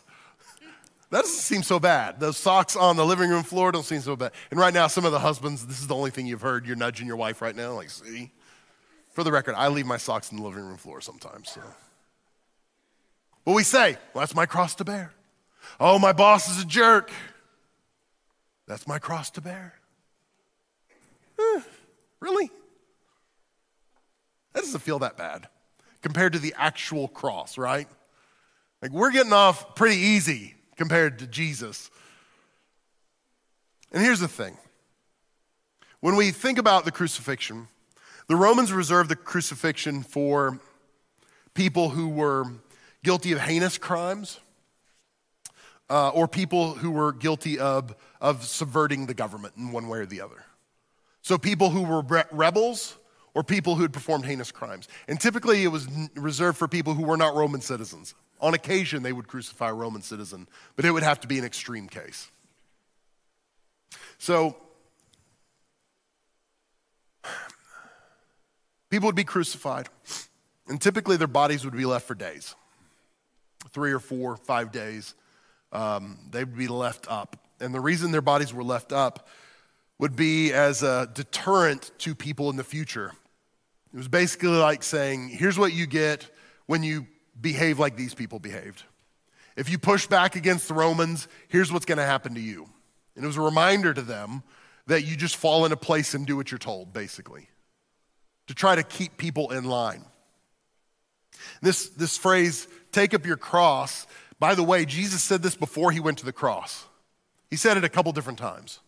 That 1.12 1.24
doesn't 1.24 1.42
seem 1.42 1.62
so 1.62 1.78
bad. 1.78 2.22
Those 2.22 2.38
socks 2.38 2.78
on 2.78 2.96
the 2.96 3.06
living 3.06 3.30
room 3.30 3.44
floor 3.44 3.74
don't 3.74 3.84
seem 3.84 4.00
so 4.00 4.16
bad. 4.16 4.32
And 4.50 4.58
right 4.58 4.74
now, 4.74 4.88
some 4.88 5.04
of 5.04 5.12
the 5.12 5.20
husbands, 5.20 5.68
this 5.68 5.82
is 5.82 5.88
the 5.88 5.96
only 5.96 6.10
thing 6.10 6.26
you've 6.26 6.42
heard. 6.42 6.66
You're 6.66 6.78
nudging 6.78 7.06
your 7.06 7.18
wife 7.18 7.42
right 7.42 7.56
now, 7.56 7.74
like, 7.74 7.90
see? 7.90 8.32
For 9.10 9.26
the 9.26 9.32
record, 9.32 9.56
I 9.56 9.68
leave 9.68 9.86
my 9.86 9.98
socks 9.98 10.32
in 10.32 10.38
the 10.38 10.44
living 10.44 10.66
room 10.66 10.78
floor 10.78 11.02
sometimes. 11.02 11.52
So. 11.52 11.62
But 13.44 13.52
we 13.52 13.64
say, 13.64 13.98
well, 14.14 14.22
that's 14.22 14.34
my 14.34 14.46
cross 14.46 14.74
to 14.76 14.86
bear. 14.86 15.12
Oh, 15.82 16.00
my 16.00 16.14
boss 16.14 16.50
is 16.50 16.64
a 16.64 16.66
jerk. 16.66 17.12
That's 18.66 18.88
my 18.88 18.98
cross 18.98 19.30
to 19.32 19.42
bear. 19.42 19.74
Eh, 21.38 21.62
really? 22.22 22.50
That 24.54 24.62
doesn't 24.62 24.80
feel 24.80 25.00
that 25.00 25.18
bad 25.18 25.50
compared 26.02 26.34
to 26.34 26.40
the 26.40 26.56
actual 26.58 27.10
cross, 27.10 27.58
right? 27.58 27.90
Like 28.82 28.92
we're 28.92 29.12
getting 29.12 29.34
off 29.34 29.76
pretty 29.76 29.98
easy 29.98 30.56
compared 30.82 31.20
to 31.20 31.28
Jesus. 31.28 31.92
And 33.92 34.02
here's 34.02 34.20
the 34.20 34.28
thing 34.28 34.58
when 36.00 36.16
we 36.16 36.32
think 36.32 36.58
about 36.58 36.86
the 36.86 36.92
crucifixion, 36.92 37.68
the 38.28 38.36
Romans 38.36 38.74
reserved 38.74 39.08
the 39.08 39.16
crucifixion 39.16 40.02
for 40.02 40.60
people 41.54 41.90
who 41.90 42.10
were 42.10 42.46
guilty 43.04 43.32
of 43.32 43.40
heinous 43.40 43.78
crimes 43.78 44.40
uh, 45.88 46.10
or 46.10 46.28
people 46.28 46.74
who 46.74 46.90
were 46.90 47.14
guilty 47.14 47.60
of, 47.60 47.96
of 48.20 48.44
subverting 48.44 49.06
the 49.06 49.14
government 49.14 49.54
in 49.58 49.72
one 49.72 49.88
way 49.88 50.00
or 50.00 50.08
the 50.08 50.22
other. 50.22 50.46
So, 51.22 51.38
people 51.38 51.70
who 51.70 51.84
were 51.84 52.26
rebels 52.32 52.98
or 53.36 53.44
people 53.44 53.76
who 53.76 53.84
had 53.84 53.94
performed 53.94 54.26
heinous 54.26 54.52
crimes. 54.52 54.88
And 55.08 55.20
typically, 55.20 55.64
it 55.64 55.68
was 55.68 55.88
reserved 56.16 56.58
for 56.58 56.68
people 56.68 56.96
who 56.96 57.04
were 57.04 57.18
not 57.18 57.36
Roman 57.36 57.62
citizens. 57.62 58.16
On 58.42 58.54
occasion, 58.54 59.04
they 59.04 59.14
would 59.14 59.28
crucify 59.28 59.70
a 59.70 59.74
Roman 59.74 60.02
citizen, 60.02 60.48
but 60.76 60.84
it 60.84 60.92
would 60.92 61.04
have 61.04 61.20
to 61.22 61.28
be 61.28 61.38
an 61.38 61.46
extreme 61.46 61.88
case. 61.88 62.30
So, 64.18 64.58
people 68.90 69.08
would 69.08 69.16
be 69.16 69.24
crucified, 69.24 69.90
and 70.68 70.82
typically 70.82 71.18
their 71.18 71.28
bodies 71.28 71.64
would 71.64 71.78
be 71.78 71.86
left 71.86 72.08
for 72.08 72.16
days 72.16 72.56
three 73.70 73.92
or 73.92 74.00
four, 74.00 74.38
five 74.38 74.72
days. 74.72 75.14
Um, 75.72 76.18
they 76.32 76.44
would 76.44 76.58
be 76.58 76.68
left 76.68 77.10
up. 77.10 77.38
And 77.60 77.74
the 77.74 77.80
reason 77.80 78.12
their 78.12 78.22
bodies 78.22 78.54
were 78.54 78.64
left 78.64 78.92
up 78.92 79.28
would 80.00 80.16
be 80.16 80.52
as 80.52 80.84
a 80.84 81.10
deterrent 81.14 81.92
to 82.00 82.16
people 82.16 82.50
in 82.50 82.56
the 82.56 82.64
future. 82.64 83.12
It 83.94 83.98
was 83.98 84.08
basically 84.08 84.50
like 84.50 84.84
saying, 84.84 85.30
here's 85.30 85.60
what 85.60 85.74
you 85.74 85.86
get 85.86 86.28
when 86.66 86.82
you 86.82 87.06
behave 87.40 87.80
like 87.80 87.96
these 87.96 88.14
people 88.14 88.40
behaved. 88.40 88.84
If 89.56 89.70
you 89.70 89.78
push 89.78 90.08
back 90.08 90.36
against 90.36 90.68
the 90.68 90.74
Romans, 90.74 91.28
here's 91.48 91.72
what's 91.72 91.86
going 91.86 91.98
to 91.98 92.06
happen 92.06 92.36
to 92.36 92.42
you. 92.42 92.70
And 93.16 93.24
it 93.24 93.28
was 93.28 93.38
a 93.38 93.42
reminder 93.42 93.94
to 93.94 94.02
them 94.02 94.44
that 94.88 95.04
you 95.04 95.16
just 95.16 95.36
fall 95.36 95.66
into 95.66 95.78
place 95.78 96.14
and 96.14 96.26
do 96.26 96.36
what 96.36 96.52
you're 96.52 96.58
told, 96.58 96.94
basically, 96.94 97.50
to 98.48 98.56
try 98.56 98.76
to 98.76 98.84
keep 98.84 99.18
people 99.18 99.52
in 99.52 99.66
line. 99.66 100.04
This, 101.62 101.90
this 101.90 102.18
phrase, 102.18 102.68
take 102.92 103.14
up 103.14 103.26
your 103.26 103.38
cross, 103.38 104.08
by 104.40 104.56
the 104.56 104.64
way, 104.64 104.86
Jesus 104.86 105.22
said 105.22 105.44
this 105.44 105.56
before 105.56 105.92
he 105.92 106.00
went 106.00 106.18
to 106.18 106.26
the 106.26 106.34
cross. 106.34 106.86
He 107.50 107.58
said 107.58 107.78
it 107.78 107.84
a 107.84 107.90
couple 107.90 108.12
different 108.12 108.40
times. 108.40 108.80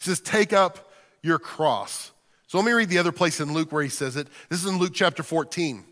He 0.00 0.06
says, 0.06 0.20
take 0.20 0.52
up 0.52 0.90
your 1.22 1.38
cross. 1.38 2.10
So 2.46 2.58
let 2.58 2.64
me 2.64 2.72
read 2.72 2.88
the 2.88 2.98
other 2.98 3.12
place 3.12 3.38
in 3.38 3.52
Luke 3.52 3.70
where 3.70 3.82
he 3.82 3.88
says 3.88 4.16
it. 4.16 4.26
This 4.48 4.64
is 4.64 4.68
in 4.68 4.78
Luke 4.78 4.92
chapter 4.92 5.22
14. 5.22 5.84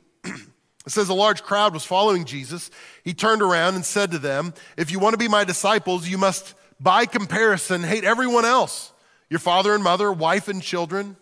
It 0.89 0.93
says 0.93 1.11
a 1.11 1.15
large 1.15 1.43
crowd 1.43 1.75
was 1.75 1.85
following 1.85 2.25
Jesus. 2.25 2.71
He 3.05 3.13
turned 3.13 3.43
around 3.43 3.75
and 3.75 3.85
said 3.85 4.11
to 4.13 4.19
them, 4.19 4.55
If 4.79 4.91
you 4.91 4.99
want 4.99 5.13
to 5.13 5.19
be 5.19 5.29
my 5.29 5.45
disciples, 5.45 6.09
you 6.09 6.17
must, 6.17 6.55
by 6.81 7.05
comparison, 7.05 7.83
hate 7.83 8.05
everyone 8.05 8.47
else 8.47 8.91
your 9.29 9.39
father 9.39 9.75
and 9.75 9.85
mother, 9.85 10.11
wife 10.11 10.49
and 10.49 10.63
children, 10.63 11.19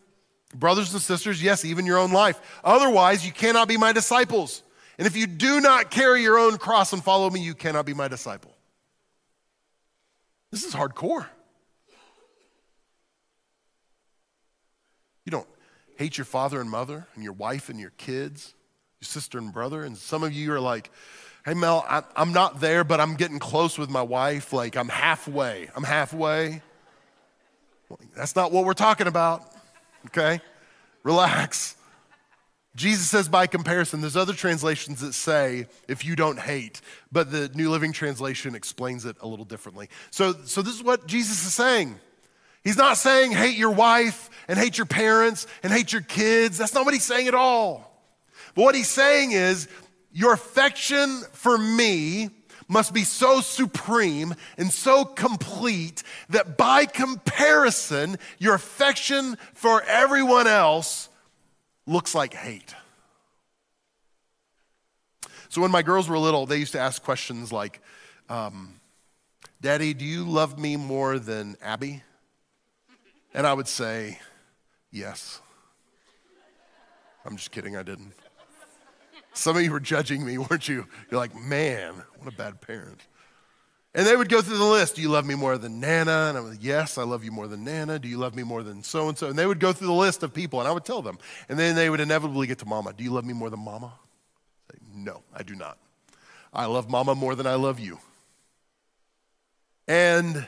brothers 0.55 0.93
and 0.93 1.03
sisters, 1.03 1.43
yes, 1.43 1.65
even 1.65 1.85
your 1.85 1.99
own 1.99 2.13
life. 2.13 2.41
Otherwise, 2.63 3.27
you 3.27 3.33
cannot 3.33 3.67
be 3.67 3.77
my 3.77 3.93
disciples. 3.93 4.63
And 4.99 5.07
if 5.09 5.17
you 5.17 5.27
do 5.27 5.61
not 5.61 5.91
carry 5.91 6.23
your 6.23 6.39
own 6.39 6.59
cross 6.59 6.93
and 6.93 7.03
follow 7.03 7.29
me, 7.29 7.41
you 7.41 7.53
cannot 7.53 7.87
be 7.87 7.93
my 7.93 8.07
disciple. 8.07 8.55
This 10.53 10.63
is 10.63 10.75
hardcore. 10.77 11.27
You 15.25 15.33
don't 15.33 15.49
hate 15.97 16.17
your 16.17 16.25
father 16.25 16.61
and 16.61 16.71
mother 16.71 17.09
and 17.17 17.25
your 17.25 17.33
wife 17.33 17.69
and 17.69 17.81
your 17.81 17.91
kids 17.97 18.55
sister 19.07 19.39
and 19.39 19.53
brother. 19.53 19.85
And 19.85 19.97
some 19.97 20.23
of 20.23 20.33
you 20.33 20.53
are 20.53 20.61
like, 20.61 20.91
hey, 21.45 21.55
Mel, 21.55 21.85
I, 21.89 22.03
am 22.17 22.33
not 22.33 22.61
there, 22.61 22.85
but 22.85 23.01
I'm 23.01 23.15
getting 23.15 23.39
close 23.39 23.79
with 23.79 23.89
my 23.89 24.03
wife. 24.03 24.53
Like, 24.53 24.77
I'm 24.77 24.89
halfway. 24.89 25.69
I'm 25.75 25.85
halfway. 25.85 26.63
Well, 27.89 28.01
that's 28.17 28.35
not 28.35 28.53
what 28.53 28.65
we're 28.65 28.75
talking 28.75 29.07
about, 29.07 29.43
okay? 30.07 30.41
Relax. 31.05 31.77
Jesus 32.75 33.09
says 33.09 33.29
by 33.29 33.47
comparison, 33.47 34.03
there's 34.03 34.17
other 34.17 34.35
translations 34.35 35.01
that 35.01 35.15
say 35.15 35.67
if 35.89 36.05
you 36.05 36.15
don't 36.15 36.39
hate, 36.39 36.83
but 37.11 37.31
the 37.31 37.49
New 37.55 37.71
Living 37.71 37.93
Translation 37.93 38.55
explains 38.55 39.07
it 39.07 39.17
a 39.21 39.27
little 39.27 39.47
differently. 39.47 39.89
So, 40.11 40.35
so 40.45 40.61
this 40.63 40.75
is 40.75 40.83
what 40.83 41.07
Jesus 41.07 41.47
is 41.47 41.55
saying. 41.55 41.99
He's 42.63 42.77
not 42.77 42.97
saying 42.99 43.31
hate 43.31 43.57
your 43.57 43.71
wife 43.71 44.29
and 44.49 44.59
hate 44.59 44.77
your 44.77 44.87
parents 44.87 45.47
and 45.63 45.73
hate 45.73 45.93
your 45.93 46.03
kids. 46.03 46.59
That's 46.59 46.75
not 46.75 46.85
what 46.85 46.93
he's 46.93 47.05
saying 47.05 47.29
at 47.29 47.35
all. 47.35 47.96
But 48.57 48.63
what 48.63 48.75
he's 48.75 48.89
saying 48.89 49.33
is, 49.33 49.69
your 50.11 50.33
affection 50.33 51.23
for 51.33 51.57
me 51.57 52.31
must 52.69 52.93
be 52.93 53.05
so 53.05 53.41
supreme 53.41 54.35
and 54.59 54.73
so 54.73 55.05
complete 55.05 56.03
that 56.31 56.57
by 56.57 56.87
comparison, 56.87 58.19
your 58.39 58.55
affection 58.55 59.37
for 59.55 59.83
everyone 59.83 60.47
else 60.47 61.09
looks 61.87 62.15
like 62.15 62.35
hate. 62.35 62.75
So 65.49 65.61
when 65.61 65.71
my 65.71 65.83
girls 65.83 66.09
were 66.09 66.19
little, 66.19 66.47
they 66.47 66.57
used 66.57 66.73
to 66.73 66.81
ask 66.81 67.03
questions 67.03 67.53
like, 67.53 67.81
um, 68.29 68.81
Daddy, 69.61 69.95
do 69.95 70.05
you 70.05 70.25
love 70.25 70.59
me 70.59 70.77
more 70.77 71.19
than 71.19 71.57
Abby? 71.63 72.03
And 73.33 73.47
I 73.47 73.53
would 73.53 73.69
say, 73.69 74.19
Yes. 74.91 75.41
I'm 77.25 77.37
just 77.37 77.51
kidding, 77.51 77.77
I 77.77 77.83
didn't. 77.83 78.13
Some 79.37 79.57
of 79.57 79.63
you 79.63 79.71
were 79.71 79.81
judging 79.81 80.25
me, 80.25 80.39
weren't 80.51 80.69
you? 80.69 80.87
You're 81.11 81.21
like, 81.21 81.35
man, 81.35 81.95
what 82.19 82.33
a 82.33 82.37
bad 82.37 82.61
parent. 82.61 83.01
And 83.95 84.07
they 84.07 84.15
would 84.15 84.29
go 84.29 84.43
through 84.43 84.59
the 84.59 84.65
list. 84.65 84.97
Do 84.97 85.03
you 85.03 85.09
love 85.09 85.25
me 85.25 85.35
more 85.35 85.57
than 85.57 85.81
Nana? 85.81 86.27
And 86.29 86.37
I 86.37 86.41
was, 86.41 86.51
like, 86.53 86.65
yes, 86.65 86.99
I 86.99 87.03
love 87.03 87.25
you 87.25 87.33
more 87.33 87.47
than 87.47 87.65
Nana. 87.65 87.99
Do 87.99 88.09
you 88.09 88.19
love 88.19 88.35
me 88.35 88.43
more 88.43 88.63
than 88.63 88.83
so 88.83 89.09
and 89.09 89.17
so? 89.17 89.29
And 89.29 89.39
they 89.39 89.47
would 89.47 89.59
go 89.59 89.73
through 89.73 89.87
the 89.87 89.95
list 89.95 90.23
of 90.23 90.35
people, 90.35 90.59
and 90.59 90.69
I 90.69 90.73
would 90.73 90.85
tell 90.85 91.01
them. 91.01 91.19
And 91.49 91.59
then 91.59 91.75
they 91.77 91.89
would 91.89 92.01
inevitably 92.01 92.47
get 92.47 92.59
to 92.59 92.67
Mama. 92.67 92.93
Do 92.93 93.05
you 93.05 93.11
love 93.11 93.25
me 93.25 93.33
more 93.33 93.49
than 93.49 93.61
Mama? 93.61 93.95
Say, 94.71 94.79
no, 94.95 95.23
I 95.35 95.43
do 95.43 95.55
not. 95.55 95.79
I 96.53 96.67
love 96.67 96.91
Mama 96.91 97.15
more 97.15 97.35
than 97.35 97.47
I 97.47 97.55
love 97.55 97.81
you. 97.81 97.99
And 99.89 100.47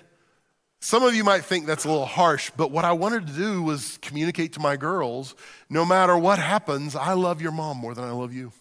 some 0.81 1.03
of 1.03 1.14
you 1.14 1.24
might 1.24 1.44
think 1.44 1.66
that's 1.66 1.85
a 1.85 1.88
little 1.88 2.07
harsh, 2.07 2.51
but 2.57 2.70
what 2.70 2.85
I 2.85 2.92
wanted 2.92 3.29
to 3.29 3.33
do 3.33 3.62
was 3.62 3.98
communicate 4.03 4.55
to 4.55 4.61
my 4.61 4.77
girls 4.77 5.35
no 5.70 5.87
matter 5.87 6.16
what 6.18 6.38
happens, 6.38 6.94
I 6.94 7.14
love 7.14 7.40
your 7.40 7.53
mom 7.53 7.79
more 7.79 7.94
than 7.94 8.05
I 8.05 8.11
love 8.11 8.33
you. 8.33 8.53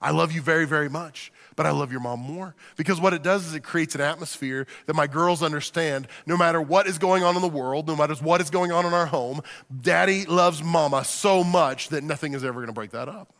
I 0.00 0.12
love 0.12 0.30
you 0.30 0.40
very, 0.40 0.64
very 0.64 0.88
much, 0.88 1.32
but 1.56 1.66
I 1.66 1.70
love 1.70 1.90
your 1.90 2.00
mom 2.00 2.20
more. 2.20 2.54
Because 2.76 3.00
what 3.00 3.14
it 3.14 3.22
does 3.22 3.46
is 3.46 3.54
it 3.54 3.64
creates 3.64 3.96
an 3.96 4.00
atmosphere 4.00 4.66
that 4.86 4.94
my 4.94 5.08
girls 5.08 5.42
understand 5.42 6.06
no 6.24 6.36
matter 6.36 6.62
what 6.62 6.86
is 6.86 6.98
going 6.98 7.24
on 7.24 7.34
in 7.34 7.42
the 7.42 7.48
world, 7.48 7.88
no 7.88 7.96
matter 7.96 8.14
what 8.14 8.40
is 8.40 8.50
going 8.50 8.70
on 8.70 8.86
in 8.86 8.94
our 8.94 9.06
home, 9.06 9.40
daddy 9.80 10.24
loves 10.24 10.62
mama 10.62 11.04
so 11.04 11.42
much 11.42 11.88
that 11.88 12.04
nothing 12.04 12.34
is 12.34 12.44
ever 12.44 12.60
going 12.60 12.68
to 12.68 12.72
break 12.72 12.92
that 12.92 13.08
up. 13.08 13.32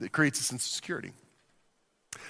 It 0.00 0.12
creates 0.12 0.40
a 0.40 0.42
sense 0.42 0.64
of 0.66 0.72
security. 0.72 1.12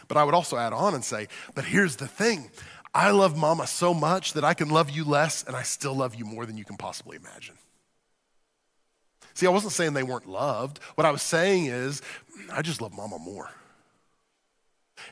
But 0.09 0.17
I 0.17 0.25
would 0.25 0.35
also 0.35 0.57
add 0.57 0.73
on 0.73 0.95
and 0.95 1.05
say, 1.05 1.29
but 1.55 1.65
here's 1.65 1.97
the 1.97 2.09
thing 2.09 2.51
I 2.93 3.11
love 3.11 3.37
mama 3.37 3.67
so 3.67 3.95
much 3.95 4.33
that 4.33 4.45
I 4.45 4.55
can 4.55 4.69
love 4.69 4.91
you 4.91 5.05
less 5.05 5.45
and 5.45 5.55
I 5.55 5.63
still 5.63 5.95
love 5.95 6.15
you 6.15 6.25
more 6.25 6.47
than 6.47 6.57
you 6.57 6.65
can 6.65 6.77
possibly 6.77 7.17
imagine. 7.17 7.57
See, 9.37 9.47
I 9.47 9.51
wasn't 9.51 9.75
saying 9.75 9.93
they 9.93 10.03
weren't 10.03 10.27
loved. 10.27 10.79
What 10.95 11.05
I 11.07 11.11
was 11.11 11.21
saying 11.21 11.67
is, 11.67 12.01
I 12.51 12.63
just 12.63 12.81
love 12.81 12.97
mama 12.97 13.19
more. 13.19 13.51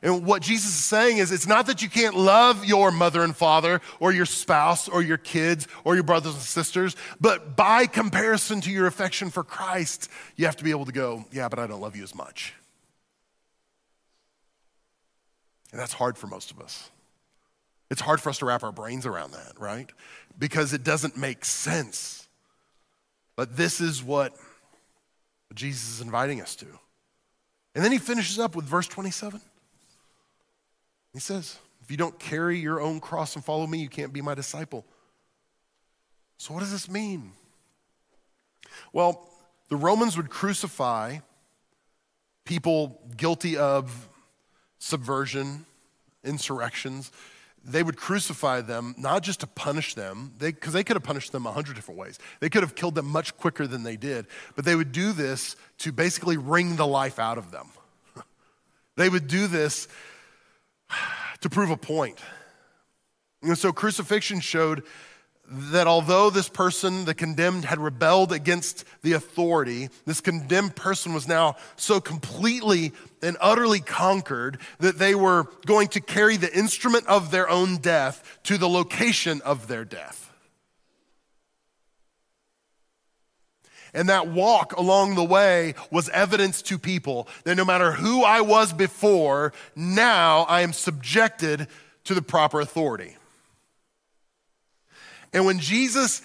And 0.02 0.24
what 0.24 0.40
Jesus 0.40 0.70
is 0.70 0.82
saying 0.82 1.18
is, 1.18 1.30
it's 1.30 1.46
not 1.46 1.66
that 1.66 1.82
you 1.82 1.90
can't 1.90 2.16
love 2.16 2.64
your 2.64 2.90
mother 2.90 3.22
and 3.22 3.37
father 3.37 3.82
or 4.00 4.12
your 4.12 4.24
spouse 4.24 4.88
or 4.88 5.02
your 5.02 5.18
kids 5.18 5.68
or 5.84 5.94
your 5.94 6.04
brothers 6.04 6.32
and 6.32 6.42
sisters, 6.42 6.96
but 7.20 7.54
by 7.54 7.87
comparison 7.87 8.62
to 8.62 8.70
your 8.70 8.87
affection 8.87 9.28
for 9.28 9.44
Christ, 9.44 10.08
you 10.37 10.46
have 10.46 10.56
to 10.56 10.64
be 10.64 10.70
able 10.70 10.87
to 10.87 10.92
go, 10.92 11.26
yeah, 11.30 11.50
but 11.50 11.58
I 11.58 11.66
don't 11.66 11.82
love 11.82 11.94
you 11.94 12.02
as 12.02 12.14
much. 12.14 12.54
And 15.70 15.78
that's 15.78 15.92
hard 15.92 16.16
for 16.16 16.28
most 16.28 16.50
of 16.50 16.60
us. 16.60 16.90
It's 17.90 18.00
hard 18.00 18.22
for 18.22 18.30
us 18.30 18.38
to 18.38 18.46
wrap 18.46 18.62
our 18.62 18.72
brains 18.72 19.04
around 19.04 19.32
that, 19.32 19.60
right? 19.60 19.92
Because 20.38 20.72
it 20.72 20.82
doesn't 20.82 21.18
make 21.18 21.44
sense. 21.44 22.23
But 23.37 23.57
this 23.57 23.81
is 23.81 24.03
what 24.03 24.35
Jesus 25.55 25.94
is 25.94 26.01
inviting 26.01 26.40
us 26.40 26.57
to. 26.57 26.66
And 27.75 27.85
then 27.85 27.92
he 27.92 27.99
finishes 27.99 28.38
up 28.38 28.55
with 28.55 28.64
verse 28.64 28.87
27. 28.87 29.40
He 31.12 31.20
says, 31.20 31.59
If 31.83 31.90
you 31.90 31.97
don't 31.97 32.18
carry 32.18 32.59
your 32.59 32.81
own 32.81 33.01
cross 33.01 33.35
and 33.35 33.44
follow 33.44 33.66
me, 33.66 33.79
you 33.79 33.88
can't 33.88 34.12
be 34.12 34.20
my 34.20 34.35
disciple. 34.35 34.85
So, 36.38 36.53
what 36.55 36.61
does 36.61 36.73
this 36.73 36.90
mean? 36.90 37.33
Well, 38.92 39.29
the 39.68 39.77
Romans 39.77 40.16
would 40.16 40.31
crucify 40.31 41.18
people 42.44 43.01
guilty 43.16 43.57
of 43.57 44.09
subversion, 44.79 45.64
insurrections. 46.25 47.11
They 47.66 47.83
would 47.83 47.96
crucify 47.96 48.61
them 48.61 48.94
not 48.98 49.22
just 49.22 49.40
to 49.40 49.46
punish 49.46 49.94
them, 49.94 50.33
because 50.38 50.72
they, 50.72 50.81
they, 50.81 50.85
could 50.85 50.96
have 50.96 51.03
punished 51.03 51.33
them 51.33 51.46
a 51.46 51.53
hundred 51.53 51.77
different 51.77 51.98
ways. 51.98 52.18
They 52.40 52.50
could 52.50 52.62
have 52.62 52.74
killed 52.74 52.94
them 52.94 53.07
much 53.07 53.37
quicker 53.37 53.66
than 53.66 53.83
they 53.83 53.96
did, 53.96 54.27
but 54.55 54.64
they 54.64 54.77
would 54.77 54.92
do 54.92 55.12
this 55.12 55.57
to 55.79 55.92
basically 55.92 56.37
wring 56.37 56.77
the 56.77 56.87
life 56.87 57.18
out 57.18 57.38
of 57.38 57.50
them. 57.50 57.68
they 58.96 59.09
would 59.09 59.27
do 59.27 59.46
this 59.46 59.88
to 61.40 61.48
prove 61.48 61.70
a 61.70 61.77
point. 61.77 62.18
And 63.42 63.59
so 63.59 63.72
crucifixion 63.72 64.40
showed 64.40 64.83
that 65.46 65.87
although 65.87 66.30
this 66.30 66.48
person, 66.48 67.04
the 67.04 67.14
condemned, 67.14 67.64
had 67.66 67.78
rebelled 67.78 68.33
against 68.33 68.85
the 69.02 69.12
authority, 69.12 69.90
this 70.07 70.20
condemned 70.20 70.74
person 70.74 71.12
was 71.12 71.28
now 71.28 71.57
so 71.76 72.00
completely 72.00 72.92
and 73.22 73.37
utterly 73.40 73.80
conquered 73.80 74.59
that 74.78 74.98
they 74.98 75.14
were 75.14 75.46
going 75.66 75.88
to 75.88 76.00
carry 76.00 76.37
the 76.37 76.57
instrument 76.57 77.07
of 77.07 77.30
their 77.30 77.48
own 77.48 77.76
death 77.76 78.40
to 78.44 78.57
the 78.57 78.68
location 78.68 79.42
of 79.42 79.68
their 79.68 79.85
death. 79.85 80.33
And 83.92 84.09
that 84.09 84.26
walk 84.26 84.76
along 84.76 85.14
the 85.14 85.24
way 85.24 85.74
was 85.90 86.09
evidence 86.09 86.62
to 86.62 86.78
people 86.78 87.28
that 87.44 87.54
no 87.54 87.64
matter 87.64 87.92
who 87.92 88.24
I 88.24 88.40
was 88.40 88.72
before, 88.72 89.52
now 89.76 90.40
I 90.48 90.62
am 90.62 90.72
subjected 90.72 91.68
to 92.04 92.14
the 92.14 92.22
proper 92.22 92.61
authority. 92.61 93.16
And 95.35 95.44
when 95.44 95.59
Jesus 95.59 96.23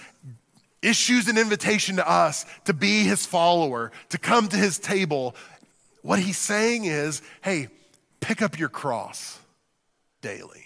issues 0.81 1.27
an 1.27 1.37
invitation 1.37 1.97
to 1.97 2.09
us 2.09 2.45
to 2.65 2.73
be 2.73 3.03
his 3.03 3.25
follower, 3.25 3.91
to 4.09 4.17
come 4.17 4.47
to 4.47 4.55
his 4.55 4.79
table, 4.79 5.35
what 6.03 6.19
he's 6.19 6.37
saying 6.37 6.85
is 6.85 7.21
hey, 7.41 7.67
pick 8.21 8.41
up 8.41 8.57
your 8.57 8.69
cross 8.69 9.39
daily. 10.21 10.65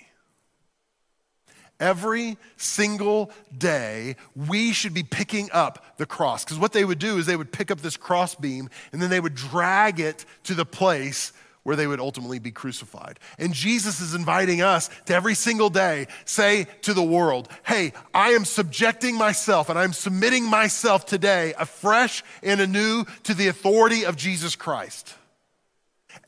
Every 1.79 2.37
single 2.55 3.31
day, 3.57 4.15
we 4.35 4.73
should 4.73 4.93
be 4.93 5.03
picking 5.03 5.49
up 5.51 5.97
the 5.97 6.05
cross. 6.05 6.45
Because 6.45 6.59
what 6.59 6.71
they 6.71 6.85
would 6.85 6.99
do 6.99 7.17
is 7.17 7.25
they 7.25 7.35
would 7.35 7.51
pick 7.51 7.71
up 7.71 7.81
this 7.81 7.97
cross 7.97 8.35
beam 8.35 8.69
and 8.91 9.01
then 9.01 9.09
they 9.09 9.19
would 9.19 9.35
drag 9.35 9.99
it 9.99 10.23
to 10.43 10.53
the 10.53 10.65
place 10.65 11.33
where 11.63 11.75
they 11.75 11.87
would 11.87 11.99
ultimately 11.99 12.39
be 12.39 12.51
crucified. 12.51 13.19
And 13.39 13.53
Jesus 13.53 14.01
is 14.01 14.13
inviting 14.13 14.61
us 14.61 14.89
to 15.05 15.15
every 15.15 15.33
single 15.33 15.69
day 15.69 16.07
say 16.25 16.67
to 16.81 16.93
the 16.93 17.03
world, 17.03 17.47
hey, 17.65 17.93
I 18.13 18.31
am 18.31 18.45
subjecting 18.45 19.17
myself 19.17 19.69
and 19.69 19.79
I'm 19.79 19.93
submitting 19.93 20.45
myself 20.45 21.05
today 21.05 21.53
afresh 21.57 22.23
and 22.41 22.59
anew 22.59 23.05
to 23.23 23.33
the 23.33 23.47
authority 23.47 24.05
of 24.05 24.15
Jesus 24.15 24.55
Christ. 24.55 25.15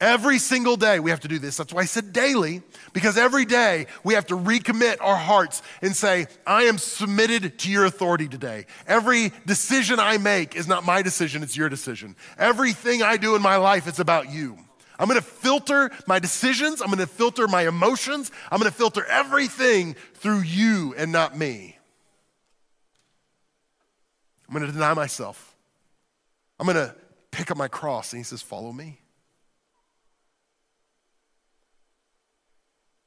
Every 0.01 0.39
single 0.39 0.75
day 0.75 0.99
we 0.99 1.11
have 1.11 1.21
to 1.21 1.27
do 1.27 1.39
this. 1.39 1.57
That's 1.57 1.73
why 1.73 1.83
I 1.83 1.85
said 1.85 2.11
daily, 2.11 2.61
because 2.91 3.17
every 3.17 3.45
day 3.45 3.87
we 4.03 4.15
have 4.15 4.25
to 4.27 4.35
recommit 4.35 4.97
our 4.99 5.15
hearts 5.15 5.61
and 5.81 5.95
say, 5.95 6.27
I 6.45 6.63
am 6.63 6.77
submitted 6.77 7.59
to 7.59 7.71
your 7.71 7.85
authority 7.85 8.27
today. 8.27 8.65
Every 8.87 9.31
decision 9.45 9.99
I 9.99 10.17
make 10.17 10.55
is 10.55 10.67
not 10.67 10.85
my 10.85 11.01
decision, 11.01 11.43
it's 11.43 11.55
your 11.55 11.69
decision. 11.69 12.15
Everything 12.37 13.03
I 13.03 13.17
do 13.17 13.35
in 13.35 13.41
my 13.41 13.55
life, 13.57 13.87
is 13.87 13.99
about 13.99 14.31
you. 14.31 14.57
I'm 14.99 15.07
gonna 15.07 15.21
filter 15.21 15.91
my 16.07 16.19
decisions, 16.19 16.81
I'm 16.81 16.89
gonna 16.89 17.07
filter 17.07 17.47
my 17.47 17.67
emotions, 17.67 18.31
I'm 18.51 18.59
gonna 18.59 18.71
filter 18.71 19.05
everything 19.05 19.95
through 20.15 20.41
you 20.41 20.93
and 20.97 21.11
not 21.11 21.37
me. 21.37 21.77
I'm 24.47 24.53
gonna 24.53 24.71
deny 24.71 24.93
myself. 24.93 25.55
I'm 26.59 26.67
gonna 26.67 26.95
pick 27.31 27.51
up 27.51 27.57
my 27.57 27.67
cross. 27.67 28.13
And 28.13 28.19
he 28.19 28.23
says, 28.23 28.41
Follow 28.41 28.71
me. 28.71 28.99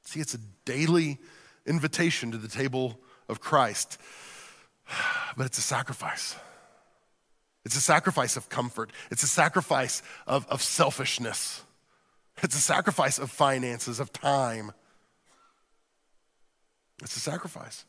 See, 0.05 0.21
it's 0.21 0.35
a 0.35 0.41
daily 0.65 1.19
invitation 1.67 2.33
to 2.33 2.39
the 2.39 2.49
table 2.49 2.99
of 3.29 3.41
Christ, 3.41 3.99
but 5.37 5.45
it's 5.45 5.59
a 5.59 5.63
sacrifice. 5.63 6.35
It's 7.65 7.77
a 7.77 7.81
sacrifice 7.81 8.37
of 8.39 8.49
comfort, 8.49 8.91
it's 9.11 9.23
a 9.23 9.27
sacrifice 9.27 10.03
of, 10.27 10.47
of 10.49 10.63
selfishness. 10.63 11.63
It's 12.43 12.55
a 12.55 12.61
sacrifice 12.61 13.19
of 13.19 13.31
finances, 13.31 14.01
of 14.01 14.13
time. 14.13 14.73
It's 17.03 17.17
a 17.17 17.21
sacrifice. 17.21 17.85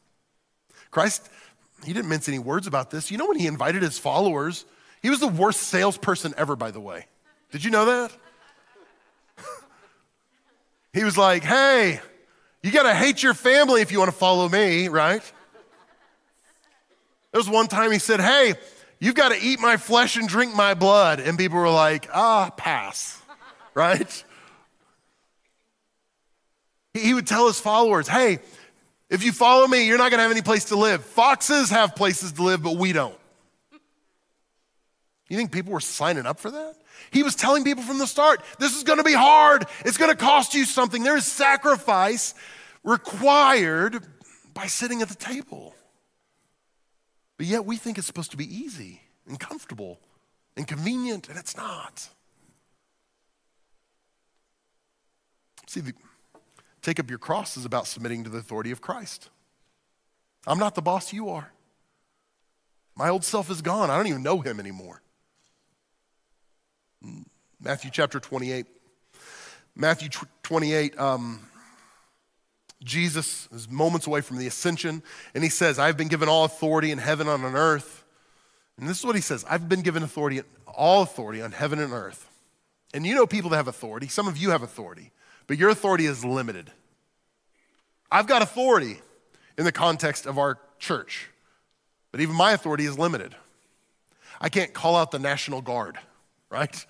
Christ, 0.91 1.29
he 1.85 1.93
didn't 1.93 2.09
mince 2.09 2.27
any 2.27 2.39
words 2.39 2.67
about 2.67 2.91
this. 2.91 3.11
You 3.11 3.17
know, 3.17 3.27
when 3.27 3.39
he 3.39 3.47
invited 3.47 3.81
his 3.81 3.97
followers, 3.97 4.65
he 5.01 5.09
was 5.09 5.19
the 5.19 5.27
worst 5.27 5.61
salesperson 5.61 6.33
ever, 6.37 6.55
by 6.55 6.71
the 6.71 6.79
way. 6.79 7.05
Did 7.51 7.63
you 7.63 7.71
know 7.71 7.85
that? 7.85 8.11
he 10.93 11.03
was 11.03 11.17
like, 11.17 11.43
hey, 11.43 12.01
you 12.61 12.71
got 12.71 12.83
to 12.83 12.93
hate 12.93 13.23
your 13.23 13.33
family 13.33 13.81
if 13.81 13.91
you 13.91 13.99
want 13.99 14.11
to 14.11 14.17
follow 14.17 14.49
me, 14.49 14.87
right? 14.87 15.23
There 17.31 17.39
was 17.39 17.49
one 17.49 17.67
time 17.67 17.91
he 17.91 17.99
said, 17.99 18.19
hey, 18.19 18.55
you've 18.99 19.15
got 19.15 19.29
to 19.29 19.39
eat 19.39 19.59
my 19.59 19.77
flesh 19.77 20.15
and 20.17 20.27
drink 20.27 20.55
my 20.55 20.73
blood. 20.73 21.19
And 21.19 21.37
people 21.37 21.59
were 21.59 21.69
like, 21.69 22.09
ah, 22.13 22.49
pass, 22.57 23.21
right? 23.73 24.23
He 26.93 27.13
would 27.13 27.27
tell 27.27 27.47
his 27.47 27.59
followers, 27.59 28.07
hey, 28.07 28.39
if 29.09 29.23
you 29.23 29.31
follow 29.31 29.67
me, 29.67 29.87
you're 29.87 29.97
not 29.97 30.11
going 30.11 30.19
to 30.19 30.23
have 30.23 30.31
any 30.31 30.41
place 30.41 30.65
to 30.65 30.75
live. 30.75 31.03
Foxes 31.03 31.69
have 31.69 31.95
places 31.95 32.33
to 32.33 32.43
live, 32.43 32.61
but 32.63 32.77
we 32.77 32.93
don't. 32.93 33.17
You 35.29 35.37
think 35.37 35.51
people 35.51 35.73
were 35.73 35.79
signing 35.79 36.25
up 36.25 36.39
for 36.39 36.49
that? 36.51 36.75
He 37.11 37.23
was 37.23 37.35
telling 37.35 37.63
people 37.63 37.83
from 37.83 37.99
the 37.99 38.07
start, 38.07 38.41
this 38.57 38.75
is 38.75 38.83
going 38.83 38.97
to 38.97 39.03
be 39.03 39.13
hard. 39.13 39.65
It's 39.85 39.97
going 39.97 40.11
to 40.11 40.17
cost 40.17 40.53
you 40.53 40.65
something. 40.65 41.03
There 41.03 41.17
is 41.17 41.25
sacrifice 41.25 42.33
required 42.83 44.03
by 44.53 44.67
sitting 44.67 45.01
at 45.01 45.09
the 45.09 45.15
table. 45.15 45.75
But 47.37 47.45
yet 47.45 47.65
we 47.65 47.77
think 47.77 47.97
it's 47.97 48.07
supposed 48.07 48.31
to 48.31 48.37
be 48.37 48.45
easy 48.45 49.01
and 49.27 49.39
comfortable 49.39 49.99
and 50.57 50.67
convenient, 50.67 51.29
and 51.29 51.37
it's 51.37 51.55
not. 51.55 52.09
See, 55.67 55.81
the, 55.81 55.93
Take 56.81 56.99
up 56.99 57.09
your 57.09 57.19
cross 57.19 57.57
is 57.57 57.65
about 57.65 57.87
submitting 57.87 58.23
to 58.23 58.29
the 58.29 58.37
authority 58.37 58.71
of 58.71 58.81
Christ. 58.81 59.29
I'm 60.47 60.59
not 60.59 60.75
the 60.75 60.81
boss, 60.81 61.11
you 61.11 61.29
are. 61.29 61.51
My 62.95 63.09
old 63.09 63.23
self 63.23 63.49
is 63.49 63.61
gone. 63.61 63.89
I 63.89 63.97
don't 63.97 64.07
even 64.07 64.23
know 64.23 64.39
him 64.39 64.59
anymore. 64.59 65.01
Matthew 67.61 67.91
chapter 67.91 68.19
28. 68.19 68.65
Matthew 69.75 70.09
28, 70.43 70.99
um, 70.99 71.39
Jesus 72.83 73.47
is 73.53 73.69
moments 73.69 74.07
away 74.07 74.21
from 74.21 74.37
the 74.37 74.47
ascension, 74.47 75.03
and 75.33 75.43
he 75.43 75.49
says, 75.49 75.79
I've 75.79 75.95
been 75.95 76.07
given 76.07 76.27
all 76.27 76.43
authority 76.43 76.91
in 76.91 76.97
heaven 76.97 77.27
and 77.27 77.45
on 77.45 77.55
earth. 77.55 78.03
And 78.77 78.87
this 78.87 78.99
is 78.99 79.05
what 79.05 79.15
he 79.15 79.21
says 79.21 79.45
I've 79.49 79.69
been 79.69 79.81
given 79.81 80.03
authority, 80.03 80.41
all 80.67 81.03
authority 81.03 81.41
on 81.41 81.51
heaven 81.51 81.79
and 81.79 81.93
earth. 81.93 82.29
And 82.93 83.05
you 83.05 83.15
know 83.15 83.27
people 83.27 83.51
that 83.51 83.57
have 83.57 83.67
authority. 83.67 84.07
Some 84.07 84.27
of 84.27 84.37
you 84.37 84.49
have 84.49 84.63
authority 84.63 85.11
but 85.49 85.57
your 85.57 85.69
authority 85.69 86.05
is 86.05 86.23
limited. 86.23 86.71
I've 88.11 88.27
got 88.27 88.43
authority 88.43 88.99
in 89.57 89.65
the 89.65 89.71
context 89.71 90.27
of 90.27 90.37
our 90.37 90.59
church, 90.77 91.27
but 92.11 92.21
even 92.21 92.35
my 92.35 92.51
authority 92.51 92.85
is 92.85 92.99
limited. 92.99 93.35
I 94.39 94.49
can't 94.49 94.75
call 94.75 94.95
out 94.95 95.09
the 95.09 95.17
National 95.17 95.61
Guard, 95.61 95.97
right? 96.51 96.85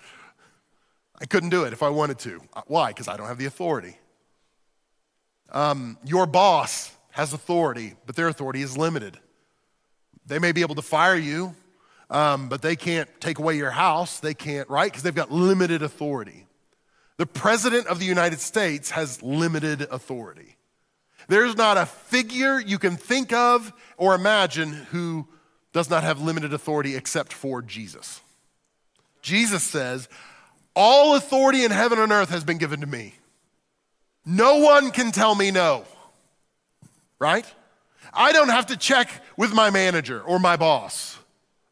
I 1.18 1.24
couldn't 1.24 1.48
do 1.48 1.64
it 1.64 1.72
if 1.72 1.82
I 1.82 1.88
wanted 1.88 2.18
to. 2.18 2.42
Why? 2.66 2.88
Because 2.88 3.08
I 3.08 3.16
don't 3.16 3.28
have 3.28 3.38
the 3.38 3.46
authority. 3.46 3.96
Um, 5.50 5.96
your 6.04 6.26
boss 6.26 6.92
has 7.12 7.32
authority, 7.32 7.94
but 8.04 8.14
their 8.14 8.28
authority 8.28 8.60
is 8.60 8.76
limited. 8.76 9.18
They 10.26 10.38
may 10.38 10.52
be 10.52 10.60
able 10.60 10.74
to 10.74 10.82
fire 10.82 11.16
you, 11.16 11.54
um, 12.10 12.50
but 12.50 12.60
they 12.60 12.76
can't 12.76 13.08
take 13.22 13.38
away 13.38 13.56
your 13.56 13.70
house. 13.70 14.20
They 14.20 14.34
can't, 14.34 14.68
right? 14.68 14.92
Because 14.92 15.02
they've 15.02 15.14
got 15.14 15.32
limited 15.32 15.82
authority. 15.82 16.46
The 17.20 17.26
President 17.26 17.86
of 17.86 17.98
the 17.98 18.06
United 18.06 18.40
States 18.40 18.92
has 18.92 19.22
limited 19.22 19.82
authority. 19.82 20.56
There's 21.28 21.54
not 21.54 21.76
a 21.76 21.84
figure 21.84 22.58
you 22.58 22.78
can 22.78 22.96
think 22.96 23.30
of 23.30 23.74
or 23.98 24.14
imagine 24.14 24.72
who 24.72 25.28
does 25.74 25.90
not 25.90 26.02
have 26.02 26.22
limited 26.22 26.54
authority 26.54 26.96
except 26.96 27.34
for 27.34 27.60
Jesus. 27.60 28.22
Jesus 29.20 29.62
says, 29.62 30.08
All 30.74 31.14
authority 31.14 31.62
in 31.62 31.70
heaven 31.72 31.98
and 31.98 32.10
earth 32.10 32.30
has 32.30 32.42
been 32.42 32.56
given 32.56 32.80
to 32.80 32.86
me. 32.86 33.12
No 34.24 34.56
one 34.56 34.90
can 34.90 35.12
tell 35.12 35.34
me 35.34 35.50
no, 35.50 35.84
right? 37.18 37.44
I 38.14 38.32
don't 38.32 38.48
have 38.48 38.68
to 38.68 38.78
check 38.78 39.10
with 39.36 39.52
my 39.52 39.68
manager 39.68 40.22
or 40.22 40.38
my 40.38 40.56
boss 40.56 41.18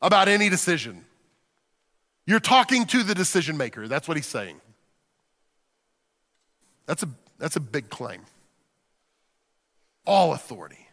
about 0.03 0.29
any 0.29 0.51
decision. 0.51 1.07
You're 2.27 2.39
talking 2.39 2.85
to 2.89 3.03
the 3.03 3.15
decision 3.15 3.57
maker. 3.57 3.89
That's 3.89 4.07
what 4.07 4.19
he's 4.19 4.27
saying. 4.27 4.61
That's 6.89 7.03
a, 7.03 7.09
that's 7.39 7.55
a 7.55 7.61
big 7.61 7.91
claim. 7.91 8.23
All 10.07 10.33
authority 10.33 10.89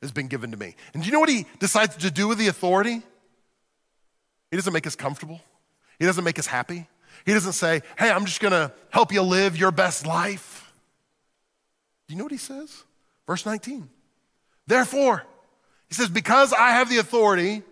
has 0.00 0.12
been 0.12 0.28
given 0.28 0.52
to 0.52 0.56
me. 0.56 0.76
And 0.94 1.02
do 1.02 1.06
you 1.06 1.12
know 1.12 1.18
what 1.18 1.28
he 1.28 1.44
decides 1.58 1.96
to 1.96 2.10
do 2.10 2.28
with 2.28 2.38
the 2.38 2.46
authority? 2.46 3.02
He 4.50 4.56
doesn't 4.56 4.72
make 4.72 4.86
us 4.86 4.94
comfortable, 4.96 5.40
he 5.98 6.06
doesn't 6.06 6.24
make 6.24 6.38
us 6.38 6.46
happy. 6.46 6.86
He 7.26 7.34
doesn't 7.34 7.52
say, 7.52 7.82
hey, 7.98 8.10
I'm 8.10 8.24
just 8.24 8.40
gonna 8.40 8.72
help 8.88 9.12
you 9.12 9.20
live 9.20 9.58
your 9.58 9.72
best 9.72 10.06
life. 10.06 10.72
Do 12.06 12.14
you 12.14 12.18
know 12.18 12.24
what 12.24 12.32
he 12.32 12.38
says? 12.38 12.84
Verse 13.26 13.44
19. 13.44 13.90
Therefore, 14.66 15.26
he 15.88 15.94
says, 15.94 16.08
because 16.08 16.52
I 16.52 16.70
have 16.70 16.88
the 16.88 16.98
authority, 16.98 17.62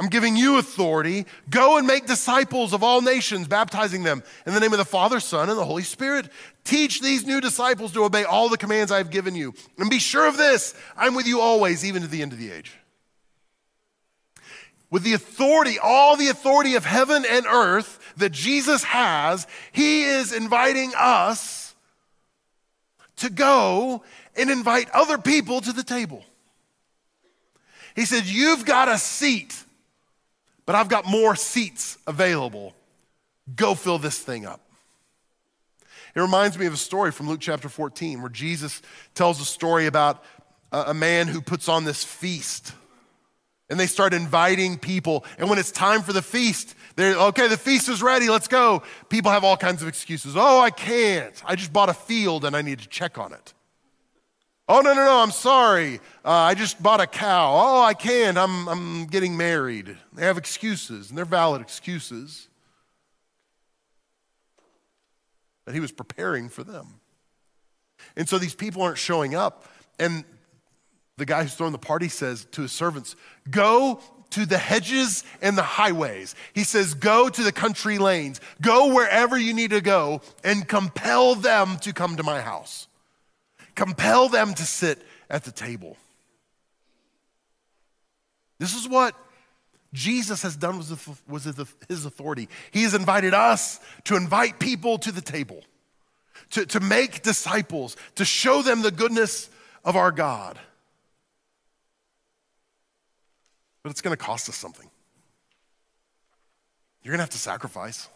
I'm 0.00 0.08
giving 0.08 0.34
you 0.34 0.56
authority. 0.56 1.26
Go 1.50 1.76
and 1.76 1.86
make 1.86 2.06
disciples 2.06 2.72
of 2.72 2.82
all 2.82 3.02
nations, 3.02 3.46
baptizing 3.46 4.02
them 4.02 4.22
in 4.46 4.54
the 4.54 4.60
name 4.60 4.72
of 4.72 4.78
the 4.78 4.84
Father, 4.86 5.20
Son, 5.20 5.50
and 5.50 5.58
the 5.58 5.64
Holy 5.64 5.82
Spirit. 5.82 6.30
Teach 6.64 7.02
these 7.02 7.26
new 7.26 7.38
disciples 7.38 7.92
to 7.92 8.04
obey 8.04 8.24
all 8.24 8.48
the 8.48 8.56
commands 8.56 8.90
I 8.90 8.96
have 8.96 9.10
given 9.10 9.34
you. 9.34 9.52
And 9.76 9.90
be 9.90 9.98
sure 9.98 10.26
of 10.26 10.38
this 10.38 10.74
I'm 10.96 11.14
with 11.14 11.26
you 11.26 11.40
always, 11.40 11.84
even 11.84 12.00
to 12.00 12.08
the 12.08 12.22
end 12.22 12.32
of 12.32 12.38
the 12.38 12.50
age. 12.50 12.72
With 14.90 15.02
the 15.02 15.12
authority, 15.12 15.78
all 15.78 16.16
the 16.16 16.28
authority 16.28 16.76
of 16.76 16.86
heaven 16.86 17.26
and 17.28 17.44
earth 17.44 17.98
that 18.16 18.32
Jesus 18.32 18.82
has, 18.84 19.46
he 19.70 20.04
is 20.04 20.32
inviting 20.32 20.94
us 20.96 21.74
to 23.16 23.28
go 23.28 24.02
and 24.34 24.48
invite 24.48 24.88
other 24.92 25.18
people 25.18 25.60
to 25.60 25.74
the 25.74 25.84
table. 25.84 26.24
He 27.94 28.06
said, 28.06 28.24
You've 28.24 28.64
got 28.64 28.88
a 28.88 28.96
seat 28.96 29.62
but 30.70 30.76
I've 30.76 30.88
got 30.88 31.04
more 31.04 31.34
seats 31.34 31.98
available. 32.06 32.76
Go 33.56 33.74
fill 33.74 33.98
this 33.98 34.20
thing 34.20 34.46
up. 34.46 34.60
It 36.14 36.20
reminds 36.20 36.56
me 36.56 36.66
of 36.66 36.72
a 36.72 36.76
story 36.76 37.10
from 37.10 37.28
Luke 37.28 37.40
chapter 37.40 37.68
14 37.68 38.20
where 38.20 38.28
Jesus 38.28 38.80
tells 39.16 39.40
a 39.40 39.44
story 39.44 39.86
about 39.86 40.22
a 40.70 40.94
man 40.94 41.26
who 41.26 41.40
puts 41.40 41.68
on 41.68 41.82
this 41.82 42.04
feast. 42.04 42.72
And 43.68 43.80
they 43.80 43.88
start 43.88 44.14
inviting 44.14 44.78
people. 44.78 45.24
And 45.38 45.50
when 45.50 45.58
it's 45.58 45.72
time 45.72 46.02
for 46.02 46.12
the 46.12 46.22
feast, 46.22 46.76
they're 46.94 47.16
okay, 47.16 47.48
the 47.48 47.56
feast 47.56 47.88
is 47.88 48.00
ready, 48.00 48.28
let's 48.28 48.46
go. 48.46 48.84
People 49.08 49.32
have 49.32 49.42
all 49.42 49.56
kinds 49.56 49.82
of 49.82 49.88
excuses. 49.88 50.36
Oh, 50.36 50.60
I 50.60 50.70
can't. 50.70 51.34
I 51.44 51.56
just 51.56 51.72
bought 51.72 51.88
a 51.88 51.94
field 51.94 52.44
and 52.44 52.54
I 52.54 52.62
need 52.62 52.78
to 52.78 52.88
check 52.88 53.18
on 53.18 53.32
it. 53.32 53.54
Oh, 54.72 54.82
no, 54.82 54.94
no, 54.94 55.04
no, 55.04 55.18
I'm 55.20 55.32
sorry. 55.32 55.96
Uh, 56.24 56.30
I 56.30 56.54
just 56.54 56.80
bought 56.80 57.00
a 57.00 57.06
cow. 57.08 57.52
Oh, 57.52 57.82
I 57.82 57.92
can't. 57.92 58.38
I'm, 58.38 58.68
I'm 58.68 59.06
getting 59.06 59.36
married. 59.36 59.96
They 60.12 60.22
have 60.22 60.38
excuses, 60.38 61.08
and 61.08 61.18
they're 61.18 61.24
valid 61.24 61.60
excuses. 61.60 62.46
But 65.64 65.74
he 65.74 65.80
was 65.80 65.90
preparing 65.90 66.48
for 66.48 66.62
them. 66.62 67.00
And 68.16 68.28
so 68.28 68.38
these 68.38 68.54
people 68.54 68.82
aren't 68.82 68.96
showing 68.96 69.34
up. 69.34 69.64
And 69.98 70.22
the 71.16 71.26
guy 71.26 71.42
who's 71.42 71.54
throwing 71.54 71.72
the 71.72 71.78
party 71.78 72.08
says 72.08 72.44
to 72.52 72.62
his 72.62 72.70
servants, 72.70 73.16
Go 73.50 74.00
to 74.30 74.46
the 74.46 74.56
hedges 74.56 75.24
and 75.42 75.58
the 75.58 75.62
highways. 75.62 76.36
He 76.54 76.62
says, 76.62 76.94
Go 76.94 77.28
to 77.28 77.42
the 77.42 77.50
country 77.50 77.98
lanes. 77.98 78.40
Go 78.60 78.94
wherever 78.94 79.36
you 79.36 79.52
need 79.52 79.70
to 79.70 79.80
go 79.80 80.20
and 80.44 80.68
compel 80.68 81.34
them 81.34 81.78
to 81.78 81.92
come 81.92 82.14
to 82.18 82.22
my 82.22 82.40
house. 82.40 82.86
Compel 83.80 84.28
them 84.28 84.52
to 84.52 84.62
sit 84.62 84.98
at 85.30 85.44
the 85.44 85.50
table. 85.50 85.96
This 88.58 88.74
is 88.74 88.86
what 88.86 89.14
Jesus 89.94 90.42
has 90.42 90.54
done 90.54 90.76
with 91.26 91.88
his 91.88 92.04
authority. 92.04 92.50
He 92.72 92.82
has 92.82 92.92
invited 92.92 93.32
us 93.32 93.80
to 94.04 94.16
invite 94.16 94.58
people 94.58 94.98
to 94.98 95.10
the 95.10 95.22
table, 95.22 95.64
to, 96.50 96.66
to 96.66 96.80
make 96.80 97.22
disciples, 97.22 97.96
to 98.16 98.24
show 98.26 98.60
them 98.60 98.82
the 98.82 98.90
goodness 98.90 99.48
of 99.82 99.96
our 99.96 100.12
God. 100.12 100.58
But 103.82 103.92
it's 103.92 104.02
going 104.02 104.14
to 104.14 104.22
cost 104.22 104.46
us 104.50 104.56
something. 104.56 104.90
You're 107.02 107.12
going 107.12 107.20
to 107.20 107.22
have 107.22 107.30
to 107.30 107.38
sacrifice. 107.38 108.10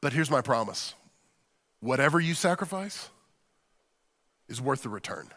But 0.00 0.14
here's 0.14 0.30
my 0.30 0.40
promise 0.40 0.94
whatever 1.80 2.18
you 2.18 2.32
sacrifice, 2.32 3.10
is 4.52 4.60
worth 4.60 4.82
the 4.82 4.88
return. 4.90 5.28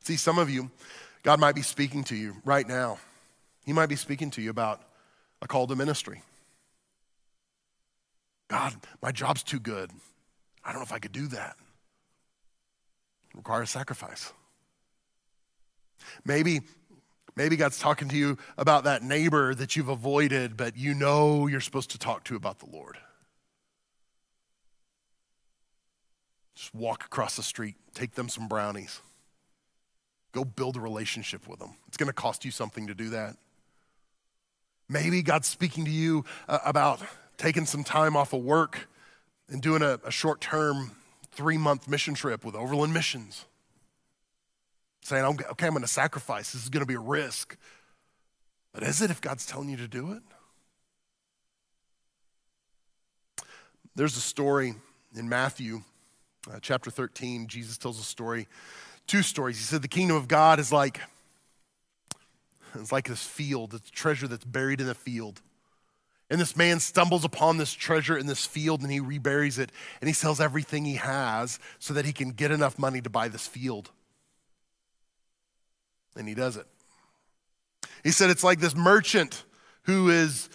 See, 0.00 0.16
some 0.16 0.38
of 0.38 0.48
you, 0.48 0.70
God 1.22 1.38
might 1.38 1.54
be 1.54 1.62
speaking 1.62 2.02
to 2.04 2.16
you 2.16 2.36
right 2.44 2.66
now. 2.66 2.98
He 3.66 3.74
might 3.74 3.90
be 3.90 3.96
speaking 3.96 4.30
to 4.30 4.42
you 4.42 4.48
about 4.48 4.80
a 5.42 5.46
call 5.46 5.66
to 5.66 5.76
ministry. 5.76 6.22
God, 8.48 8.74
my 9.02 9.12
job's 9.12 9.42
too 9.42 9.60
good. 9.60 9.90
I 10.64 10.70
don't 10.70 10.80
know 10.80 10.84
if 10.84 10.92
I 10.92 10.98
could 10.98 11.12
do 11.12 11.26
that. 11.28 11.56
It 13.30 13.36
requires 13.36 13.68
sacrifice. 13.68 14.32
Maybe, 16.24 16.62
maybe 17.36 17.56
God's 17.56 17.78
talking 17.78 18.08
to 18.08 18.16
you 18.16 18.38
about 18.56 18.84
that 18.84 19.02
neighbor 19.02 19.54
that 19.54 19.76
you've 19.76 19.90
avoided, 19.90 20.56
but 20.56 20.78
you 20.78 20.94
know 20.94 21.46
you're 21.46 21.60
supposed 21.60 21.90
to 21.90 21.98
talk 21.98 22.24
to 22.24 22.36
about 22.36 22.60
the 22.60 22.70
Lord. 22.72 22.96
Just 26.68 26.74
walk 26.74 27.06
across 27.06 27.36
the 27.36 27.42
street, 27.42 27.76
take 27.94 28.12
them 28.12 28.28
some 28.28 28.46
brownies. 28.46 29.00
Go 30.32 30.44
build 30.44 30.76
a 30.76 30.80
relationship 30.80 31.48
with 31.48 31.60
them. 31.60 31.76
It's 31.86 31.96
going 31.96 32.08
to 32.08 32.12
cost 32.12 32.44
you 32.44 32.50
something 32.50 32.88
to 32.88 32.94
do 32.94 33.08
that. 33.08 33.38
Maybe 34.86 35.22
God's 35.22 35.48
speaking 35.48 35.86
to 35.86 35.90
you 35.90 36.26
uh, 36.46 36.58
about 36.66 37.00
taking 37.38 37.64
some 37.64 37.84
time 37.84 38.18
off 38.18 38.34
of 38.34 38.42
work 38.42 38.86
and 39.48 39.62
doing 39.62 39.80
a, 39.80 39.98
a 40.04 40.10
short 40.10 40.42
term, 40.42 40.90
three 41.32 41.56
month 41.56 41.88
mission 41.88 42.12
trip 42.12 42.44
with 42.44 42.54
Overland 42.54 42.92
Missions. 42.92 43.46
Saying, 45.00 45.24
okay, 45.24 45.66
I'm 45.68 45.72
going 45.72 45.80
to 45.80 45.88
sacrifice. 45.88 46.52
This 46.52 46.64
is 46.64 46.68
going 46.68 46.82
to 46.82 46.86
be 46.86 46.96
a 46.96 47.00
risk. 47.00 47.56
But 48.74 48.82
is 48.82 49.00
it 49.00 49.10
if 49.10 49.22
God's 49.22 49.46
telling 49.46 49.70
you 49.70 49.78
to 49.78 49.88
do 49.88 50.12
it? 50.12 50.22
There's 53.96 54.18
a 54.18 54.20
story 54.20 54.74
in 55.16 55.30
Matthew 55.30 55.80
uh, 56.52 56.58
chapter 56.60 56.90
13, 56.90 57.46
Jesus 57.46 57.78
tells 57.78 57.98
a 57.98 58.02
story, 58.02 58.48
two 59.06 59.22
stories. 59.22 59.58
He 59.58 59.64
said, 59.64 59.82
The 59.82 59.88
kingdom 59.88 60.16
of 60.16 60.28
God 60.28 60.58
is 60.58 60.72
like, 60.72 61.00
it's 62.74 62.92
like 62.92 63.08
this 63.08 63.24
field, 63.24 63.74
it's 63.74 63.90
treasure 63.90 64.28
that's 64.28 64.44
buried 64.44 64.80
in 64.80 64.88
a 64.88 64.94
field. 64.94 65.40
And 66.30 66.38
this 66.38 66.56
man 66.56 66.78
stumbles 66.78 67.24
upon 67.24 67.56
this 67.56 67.72
treasure 67.72 68.16
in 68.16 68.26
this 68.26 68.44
field 68.44 68.82
and 68.82 68.92
he 68.92 69.00
reburies 69.00 69.58
it 69.58 69.72
and 70.00 70.08
he 70.08 70.12
sells 70.12 70.40
everything 70.40 70.84
he 70.84 70.96
has 70.96 71.58
so 71.78 71.94
that 71.94 72.04
he 72.04 72.12
can 72.12 72.30
get 72.30 72.50
enough 72.50 72.78
money 72.78 73.00
to 73.00 73.08
buy 73.08 73.28
this 73.28 73.46
field. 73.46 73.90
And 76.14 76.28
he 76.28 76.34
does 76.34 76.56
it. 76.56 76.66
He 78.04 78.10
said 78.10 78.28
it's 78.28 78.44
like 78.44 78.60
this 78.60 78.76
merchant 78.76 79.44
who 79.82 80.10
is, 80.10 80.50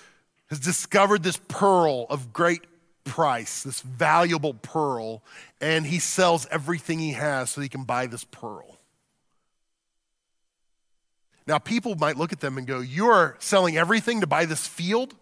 has 0.47 0.60
discovered 0.60 1.23
this 1.23 1.38
pearl 1.47 2.06
of 2.10 2.32
great 2.32 2.62
price, 3.03 3.63
this 3.63 3.81
valuable 3.81 4.53
pearl, 4.53 5.23
and 5.61 5.85
he 5.85 5.99
sells 5.99 6.47
everything 6.51 6.99
he 6.99 7.13
has 7.13 7.49
so 7.49 7.61
he 7.61 7.69
can 7.69 7.83
buy 7.83 8.07
this 8.07 8.23
pearl. 8.23 8.77
Now, 11.45 11.57
people 11.57 11.95
might 11.95 12.17
look 12.17 12.31
at 12.31 12.39
them 12.39 12.57
and 12.57 12.65
go, 12.65 12.79
You're 12.79 13.35
selling 13.39 13.77
everything 13.77 14.21
to 14.21 14.27
buy 14.27 14.45
this 14.45 14.65
field? 14.65 15.13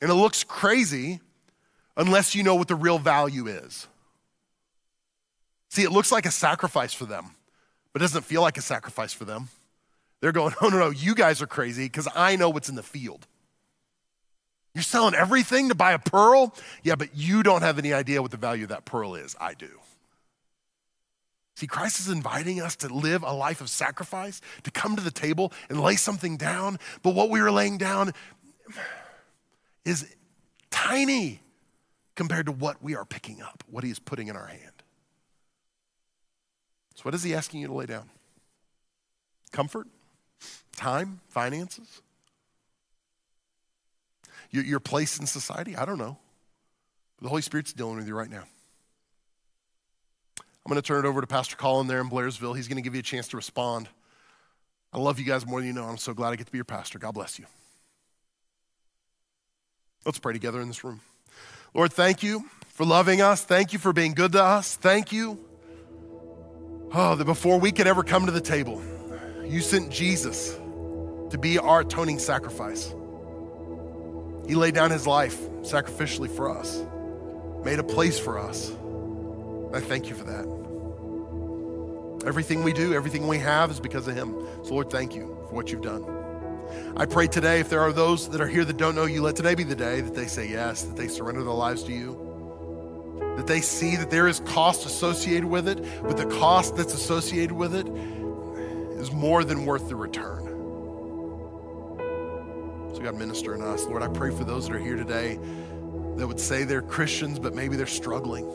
And 0.00 0.10
it 0.10 0.14
looks 0.14 0.44
crazy 0.44 1.20
unless 1.96 2.34
you 2.34 2.42
know 2.42 2.54
what 2.54 2.68
the 2.68 2.74
real 2.74 2.98
value 2.98 3.46
is. 3.46 3.86
See, 5.70 5.82
it 5.82 5.90
looks 5.90 6.12
like 6.12 6.26
a 6.26 6.30
sacrifice 6.30 6.92
for 6.92 7.04
them, 7.04 7.30
but 7.92 8.02
it 8.02 8.04
doesn't 8.04 8.24
feel 8.24 8.42
like 8.42 8.58
a 8.58 8.62
sacrifice 8.62 9.12
for 9.12 9.24
them. 9.24 9.48
They're 10.20 10.32
going, 10.32 10.54
Oh, 10.60 10.68
no, 10.68 10.78
no, 10.78 10.90
you 10.90 11.14
guys 11.14 11.42
are 11.42 11.46
crazy 11.46 11.86
because 11.86 12.08
I 12.14 12.36
know 12.36 12.50
what's 12.50 12.68
in 12.68 12.76
the 12.76 12.82
field. 12.82 13.26
You're 14.74 14.82
selling 14.82 15.14
everything 15.14 15.68
to 15.68 15.74
buy 15.74 15.92
a 15.92 15.98
pearl? 15.98 16.54
Yeah, 16.82 16.96
but 16.96 17.10
you 17.14 17.42
don't 17.42 17.62
have 17.62 17.78
any 17.78 17.92
idea 17.92 18.20
what 18.20 18.32
the 18.32 18.36
value 18.36 18.64
of 18.64 18.70
that 18.70 18.84
pearl 18.84 19.14
is. 19.14 19.36
I 19.40 19.54
do. 19.54 19.70
See, 21.56 21.68
Christ 21.68 22.00
is 22.00 22.08
inviting 22.08 22.60
us 22.60 22.74
to 22.76 22.92
live 22.92 23.22
a 23.22 23.32
life 23.32 23.60
of 23.60 23.70
sacrifice, 23.70 24.40
to 24.64 24.72
come 24.72 24.96
to 24.96 25.02
the 25.02 25.12
table 25.12 25.52
and 25.68 25.80
lay 25.80 25.94
something 25.94 26.36
down. 26.36 26.80
But 27.02 27.14
what 27.14 27.30
we 27.30 27.38
are 27.40 27.52
laying 27.52 27.78
down 27.78 28.12
is 29.84 30.12
tiny 30.70 31.40
compared 32.16 32.46
to 32.46 32.52
what 32.52 32.82
we 32.82 32.96
are 32.96 33.04
picking 33.04 33.40
up, 33.42 33.62
what 33.70 33.84
He 33.84 33.90
is 33.90 34.00
putting 34.00 34.26
in 34.26 34.36
our 34.36 34.46
hand. 34.46 34.82
So, 36.96 37.02
what 37.02 37.14
is 37.14 37.22
He 37.22 37.34
asking 37.34 37.60
you 37.60 37.68
to 37.68 37.74
lay 37.74 37.86
down? 37.86 38.10
Comfort? 39.52 39.86
Time? 40.74 41.20
Finances? 41.28 42.02
Your, 44.54 44.64
your 44.64 44.80
place 44.80 45.18
in 45.18 45.26
society? 45.26 45.76
I 45.76 45.84
don't 45.84 45.98
know. 45.98 46.16
The 47.20 47.28
Holy 47.28 47.42
Spirit's 47.42 47.72
dealing 47.72 47.96
with 47.96 48.06
you 48.06 48.14
right 48.14 48.30
now. 48.30 48.44
I'm 50.38 50.70
going 50.70 50.80
to 50.80 50.86
turn 50.86 51.04
it 51.04 51.08
over 51.08 51.20
to 51.20 51.26
Pastor 51.26 51.56
Colin 51.56 51.88
there 51.88 52.00
in 52.00 52.08
Blairsville. 52.08 52.56
He's 52.56 52.68
going 52.68 52.76
to 52.76 52.82
give 52.82 52.94
you 52.94 53.00
a 53.00 53.02
chance 53.02 53.28
to 53.28 53.36
respond. 53.36 53.88
I 54.92 54.98
love 54.98 55.18
you 55.18 55.24
guys 55.24 55.44
more 55.44 55.60
than 55.60 55.66
you 55.66 55.72
know. 55.72 55.84
I'm 55.84 55.98
so 55.98 56.14
glad 56.14 56.32
I 56.32 56.36
get 56.36 56.46
to 56.46 56.52
be 56.52 56.58
your 56.58 56.64
pastor. 56.64 56.98
God 56.98 57.12
bless 57.12 57.38
you. 57.38 57.46
Let's 60.06 60.18
pray 60.18 60.32
together 60.32 60.60
in 60.60 60.68
this 60.68 60.84
room. 60.84 61.00
Lord, 61.74 61.92
thank 61.92 62.22
you 62.22 62.48
for 62.68 62.86
loving 62.86 63.20
us. 63.20 63.42
Thank 63.42 63.72
you 63.72 63.78
for 63.78 63.92
being 63.92 64.14
good 64.14 64.32
to 64.32 64.42
us. 64.42 64.76
Thank 64.76 65.12
you. 65.12 65.38
Oh, 66.92 67.16
that 67.16 67.24
before 67.24 67.58
we 67.58 67.72
could 67.72 67.86
ever 67.86 68.04
come 68.04 68.26
to 68.26 68.32
the 68.32 68.40
table, 68.40 68.80
you 69.44 69.60
sent 69.60 69.90
Jesus 69.90 70.56
to 71.30 71.38
be 71.38 71.58
our 71.58 71.80
atoning 71.80 72.20
sacrifice. 72.20 72.94
He 74.46 74.54
laid 74.54 74.74
down 74.74 74.90
his 74.90 75.06
life 75.06 75.38
sacrificially 75.62 76.28
for 76.30 76.50
us, 76.50 76.82
made 77.64 77.78
a 77.78 77.84
place 77.84 78.18
for 78.18 78.38
us. 78.38 78.70
I 79.72 79.80
thank 79.80 80.08
you 80.08 80.14
for 80.14 80.24
that. 80.24 80.44
Everything 82.26 82.62
we 82.62 82.72
do, 82.72 82.94
everything 82.94 83.26
we 83.26 83.38
have 83.38 83.70
is 83.70 83.80
because 83.80 84.08
of 84.08 84.14
him. 84.14 84.34
So, 84.62 84.74
Lord, 84.74 84.90
thank 84.90 85.14
you 85.14 85.26
for 85.48 85.54
what 85.54 85.70
you've 85.70 85.82
done. 85.82 86.04
I 86.96 87.06
pray 87.06 87.26
today, 87.26 87.60
if 87.60 87.68
there 87.68 87.80
are 87.80 87.92
those 87.92 88.28
that 88.30 88.40
are 88.40 88.46
here 88.46 88.64
that 88.64 88.76
don't 88.76 88.94
know 88.94 89.04
you, 89.04 89.22
let 89.22 89.36
today 89.36 89.54
be 89.54 89.64
the 89.64 89.74
day 89.74 90.00
that 90.00 90.14
they 90.14 90.26
say 90.26 90.48
yes, 90.48 90.82
that 90.82 90.96
they 90.96 91.08
surrender 91.08 91.42
their 91.42 91.52
lives 91.52 91.82
to 91.84 91.92
you, 91.92 92.18
that 93.36 93.46
they 93.46 93.60
see 93.60 93.96
that 93.96 94.10
there 94.10 94.28
is 94.28 94.40
cost 94.40 94.86
associated 94.86 95.44
with 95.44 95.68
it, 95.68 95.84
but 96.02 96.16
the 96.16 96.26
cost 96.26 96.76
that's 96.76 96.94
associated 96.94 97.52
with 97.52 97.74
it 97.74 97.86
is 98.98 99.12
more 99.12 99.44
than 99.44 99.66
worth 99.66 99.88
the 99.88 99.96
return. 99.96 100.53
God, 103.04 103.16
minister 103.16 103.54
in 103.54 103.60
us. 103.60 103.84
Lord, 103.84 104.02
I 104.02 104.08
pray 104.08 104.34
for 104.34 104.44
those 104.44 104.66
that 104.66 104.74
are 104.74 104.78
here 104.78 104.96
today 104.96 105.38
that 106.16 106.26
would 106.26 106.40
say 106.40 106.64
they're 106.64 106.80
Christians, 106.80 107.38
but 107.38 107.54
maybe 107.54 107.76
they're 107.76 107.84
struggling. 107.84 108.46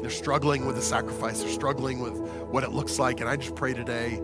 They're 0.00 0.08
struggling 0.08 0.64
with 0.64 0.76
the 0.76 0.82
sacrifice, 0.82 1.40
they're 1.40 1.50
struggling 1.50 1.98
with 1.98 2.16
what 2.52 2.62
it 2.62 2.70
looks 2.70 3.00
like. 3.00 3.18
And 3.18 3.28
I 3.28 3.34
just 3.34 3.56
pray 3.56 3.74
today 3.74 4.22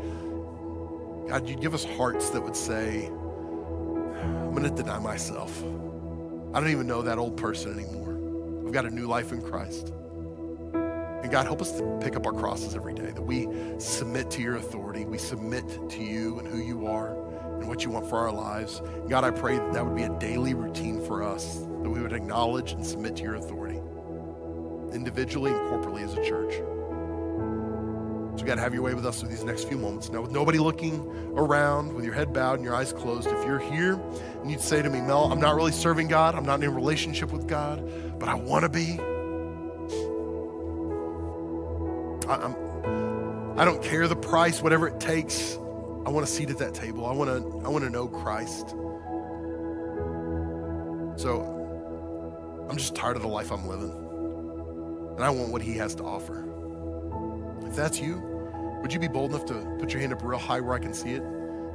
God, 1.28 1.48
you'd 1.48 1.60
give 1.60 1.74
us 1.74 1.84
hearts 1.84 2.30
that 2.30 2.40
would 2.40 2.54
say, 2.54 3.06
I'm 3.06 4.52
going 4.52 4.62
to 4.62 4.70
deny 4.70 5.00
myself. 5.00 5.64
I 6.54 6.60
don't 6.60 6.70
even 6.70 6.86
know 6.86 7.02
that 7.02 7.18
old 7.18 7.36
person 7.36 7.72
anymore. 7.72 8.64
I've 8.64 8.72
got 8.72 8.86
a 8.86 8.90
new 8.90 9.08
life 9.08 9.32
in 9.32 9.42
Christ. 9.42 9.92
And 10.74 11.30
God, 11.30 11.46
help 11.46 11.60
us 11.60 11.72
to 11.72 11.98
pick 12.00 12.14
up 12.14 12.24
our 12.24 12.32
crosses 12.32 12.76
every 12.76 12.94
day, 12.94 13.10
that 13.10 13.22
we 13.22 13.48
submit 13.78 14.30
to 14.32 14.42
your 14.42 14.56
authority, 14.56 15.04
we 15.06 15.18
submit 15.18 15.64
to 15.90 16.04
you 16.04 16.38
and 16.38 16.46
who 16.46 16.58
you 16.58 16.86
are 16.86 17.21
and 17.62 17.68
what 17.68 17.84
you 17.84 17.90
want 17.90 18.08
for 18.08 18.18
our 18.18 18.32
lives. 18.32 18.82
God, 19.08 19.22
I 19.22 19.30
pray 19.30 19.56
that 19.56 19.72
that 19.72 19.86
would 19.86 19.94
be 19.94 20.02
a 20.02 20.18
daily 20.18 20.52
routine 20.52 21.00
for 21.06 21.22
us, 21.22 21.58
that 21.82 21.88
we 21.88 22.00
would 22.00 22.12
acknowledge 22.12 22.72
and 22.72 22.84
submit 22.84 23.16
to 23.16 23.22
your 23.22 23.36
authority, 23.36 23.80
individually 24.92 25.52
and 25.52 25.60
corporately 25.70 26.02
as 26.02 26.12
a 26.14 26.24
church. 26.28 26.54
So, 28.38 28.46
God, 28.46 28.58
have 28.58 28.74
your 28.74 28.82
way 28.82 28.94
with 28.94 29.06
us 29.06 29.20
through 29.20 29.28
these 29.28 29.44
next 29.44 29.68
few 29.68 29.78
moments. 29.78 30.10
Now, 30.10 30.22
with 30.22 30.32
nobody 30.32 30.58
looking 30.58 31.06
around, 31.36 31.92
with 31.92 32.04
your 32.04 32.14
head 32.14 32.32
bowed 32.32 32.54
and 32.54 32.64
your 32.64 32.74
eyes 32.74 32.92
closed, 32.92 33.28
if 33.28 33.46
you're 33.46 33.60
here 33.60 34.00
and 34.40 34.50
you'd 34.50 34.60
say 34.60 34.82
to 34.82 34.90
me, 34.90 35.00
Mel, 35.00 35.30
I'm 35.30 35.40
not 35.40 35.54
really 35.54 35.70
serving 35.70 36.08
God, 36.08 36.34
I'm 36.34 36.44
not 36.44 36.60
in 36.62 36.68
a 36.68 36.72
relationship 36.72 37.30
with 37.30 37.46
God, 37.46 38.18
but 38.18 38.28
I 38.28 38.34
want 38.34 38.64
to 38.64 38.68
be. 38.68 38.98
I, 42.28 42.36
I'm, 42.36 43.58
I 43.58 43.64
don't 43.64 43.82
care 43.82 44.08
the 44.08 44.16
price, 44.16 44.62
whatever 44.62 44.88
it 44.88 44.98
takes. 44.98 45.58
I 46.04 46.10
want 46.10 46.24
a 46.24 46.26
seat 46.26 46.50
at 46.50 46.58
that 46.58 46.74
table. 46.74 47.06
I 47.06 47.12
want 47.12 47.30
to, 47.30 47.66
I 47.66 47.68
want 47.68 47.84
to 47.84 47.90
know 47.90 48.08
Christ. 48.08 48.70
So 51.16 52.66
I'm 52.68 52.76
just 52.76 52.94
tired 52.94 53.16
of 53.16 53.22
the 53.22 53.28
life 53.28 53.52
I'm 53.52 53.68
living. 53.68 53.92
And 55.16 55.24
I 55.24 55.30
want 55.30 55.52
what 55.52 55.62
he 55.62 55.74
has 55.74 55.94
to 55.96 56.02
offer. 56.02 56.48
If 57.66 57.76
that's 57.76 58.00
you, 58.00 58.20
would 58.82 58.92
you 58.92 58.98
be 58.98 59.08
bold 59.08 59.30
enough 59.30 59.46
to 59.46 59.76
put 59.78 59.92
your 59.92 60.00
hand 60.00 60.12
up 60.12 60.22
real 60.24 60.38
high 60.38 60.60
where 60.60 60.74
I 60.74 60.78
can 60.78 60.92
see 60.92 61.10
it? 61.10 61.22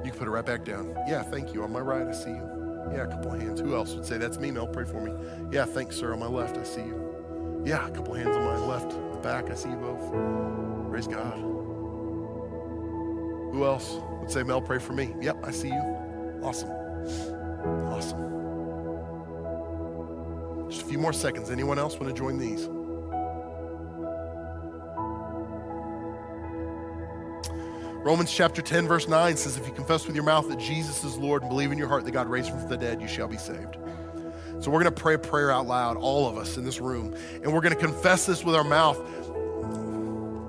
You 0.04 0.12
can 0.12 0.20
put 0.20 0.28
it 0.28 0.32
right 0.32 0.46
back 0.46 0.66
down. 0.66 0.94
Yeah, 1.08 1.24
thank 1.24 1.54
you. 1.54 1.64
On 1.64 1.72
my 1.72 1.80
right, 1.80 2.06
I 2.06 2.12
see 2.12 2.32
you. 2.32 2.58
Yeah, 2.92 3.04
a 3.04 3.08
couple 3.08 3.34
of 3.34 3.42
hands. 3.42 3.60
Who 3.62 3.76
else 3.76 3.94
would 3.94 4.06
say, 4.06 4.18
That's 4.18 4.38
me, 4.38 4.52
Mel, 4.52 4.68
pray 4.68 4.86
for 4.86 5.02
me? 5.02 5.14
Yeah, 5.52 5.66
thanks, 5.66 5.96
sir. 5.96 6.14
On 6.14 6.20
my 6.20 6.28
left, 6.28 6.58
I 6.58 6.64
see 6.64 6.82
you. 6.82 7.64
Yeah, 7.66 7.88
a 7.88 7.92
couple 7.92 8.16
of 8.16 8.22
hands 8.22 8.36
on 8.36 8.44
my 8.44 8.58
left, 8.58 8.92
the 8.92 9.20
back, 9.22 9.50
I 9.50 9.56
see 9.56 9.70
you 9.70 9.76
both. 9.78 10.90
Praise 10.90 11.08
God. 11.08 11.57
Who 13.52 13.66
else 13.66 13.98
would 14.20 14.32
say, 14.32 14.44
Mel, 14.44 14.62
pray 14.62 14.80
for 14.80 14.94
me? 14.94 15.16
Yep, 15.22 15.38
I 15.44 15.52
see 15.52 15.70
you. 15.70 15.82
Awesome. 16.44 16.70
Awesome. 17.88 18.28
Just 20.70 20.82
a 20.84 20.86
few 20.86 21.00
more 21.00 21.14
seconds. 21.14 21.50
Anyone 21.50 21.80
else 21.80 22.00
want 22.00 22.14
to 22.14 22.14
join 22.14 22.38
these? 22.38 22.68
Romans 28.08 28.32
chapter 28.32 28.62
10, 28.62 28.88
verse 28.88 29.08
9 29.08 29.36
says, 29.36 29.58
If 29.58 29.68
you 29.68 29.74
confess 29.74 30.08
with 30.08 30.16
your 30.16 30.24
mouth 30.24 30.48
that 30.48 30.60
Jesus 30.60 31.04
is 31.04 31.18
Lord 31.18 31.42
and 31.42 31.50
believe 31.50 31.74
in 31.74 31.78
your 31.78 31.90
heart 31.90 32.06
that 32.06 32.12
God 32.12 32.30
raised 32.30 32.50
him 32.50 32.58
from 32.58 32.70
the 32.70 32.78
dead, 32.78 33.02
you 33.02 33.08
shall 33.08 33.28
be 33.28 33.36
saved. 33.36 33.76
So 34.60 34.72
we're 34.72 34.82
going 34.82 34.86
to 34.86 35.02
pray 35.02 35.16
a 35.16 35.20
prayer 35.20 35.52
out 35.52 35.68
loud, 35.68 35.98
all 35.98 36.28
of 36.28 36.38
us 36.38 36.56
in 36.56 36.64
this 36.64 36.80
room, 36.80 37.14
and 37.44 37.54
we're 37.54 37.60
going 37.60 37.76
to 37.76 37.80
confess 37.80 38.26
this 38.26 38.46
with 38.46 38.56
our 38.56 38.64
mouth. 38.64 38.98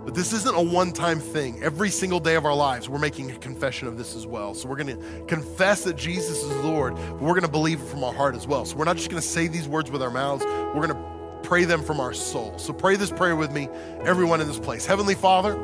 But 0.09 0.15
this 0.15 0.33
isn't 0.33 0.55
a 0.55 0.63
one 0.63 0.93
time 0.93 1.21
thing. 1.21 1.63
Every 1.63 1.91
single 1.91 2.19
day 2.19 2.37
of 2.37 2.47
our 2.47 2.55
lives, 2.55 2.89
we're 2.89 2.99
making 2.99 3.31
a 3.31 3.37
confession 3.37 3.89
of 3.89 3.99
this 3.99 4.17
as 4.17 4.27
well. 4.27 4.55
So 4.55 4.67
we're 4.67 4.83
going 4.83 4.99
to 4.99 5.25
confess 5.27 5.85
that 5.85 5.99
Jesus 5.99 6.43
is 6.43 6.51
Lord, 6.65 6.95
but 6.95 7.21
we're 7.21 7.35
going 7.35 7.43
to 7.43 7.49
believe 7.49 7.83
it 7.83 7.85
from 7.85 8.03
our 8.03 8.15
heart 8.15 8.35
as 8.35 8.47
well. 8.47 8.65
So 8.65 8.75
we're 8.77 8.87
not 8.87 8.97
just 8.97 9.11
going 9.11 9.21
to 9.21 9.29
say 9.29 9.49
these 9.49 9.69
words 9.69 9.91
with 9.91 10.01
our 10.01 10.11
mouths, 10.11 10.47
we're 10.47 10.87
going 10.87 10.95
to 10.95 11.41
pray 11.43 11.65
them 11.65 11.83
from 11.83 12.01
our 12.01 12.15
soul. 12.15 12.57
So 12.57 12.73
pray 12.73 12.97
this 12.97 13.11
prayer 13.11 13.37
with 13.37 13.53
me, 13.53 13.69
everyone 14.01 14.41
in 14.41 14.49
this 14.49 14.59
place. 14.59 14.87
Heavenly 14.87 15.15
Father, 15.15 15.63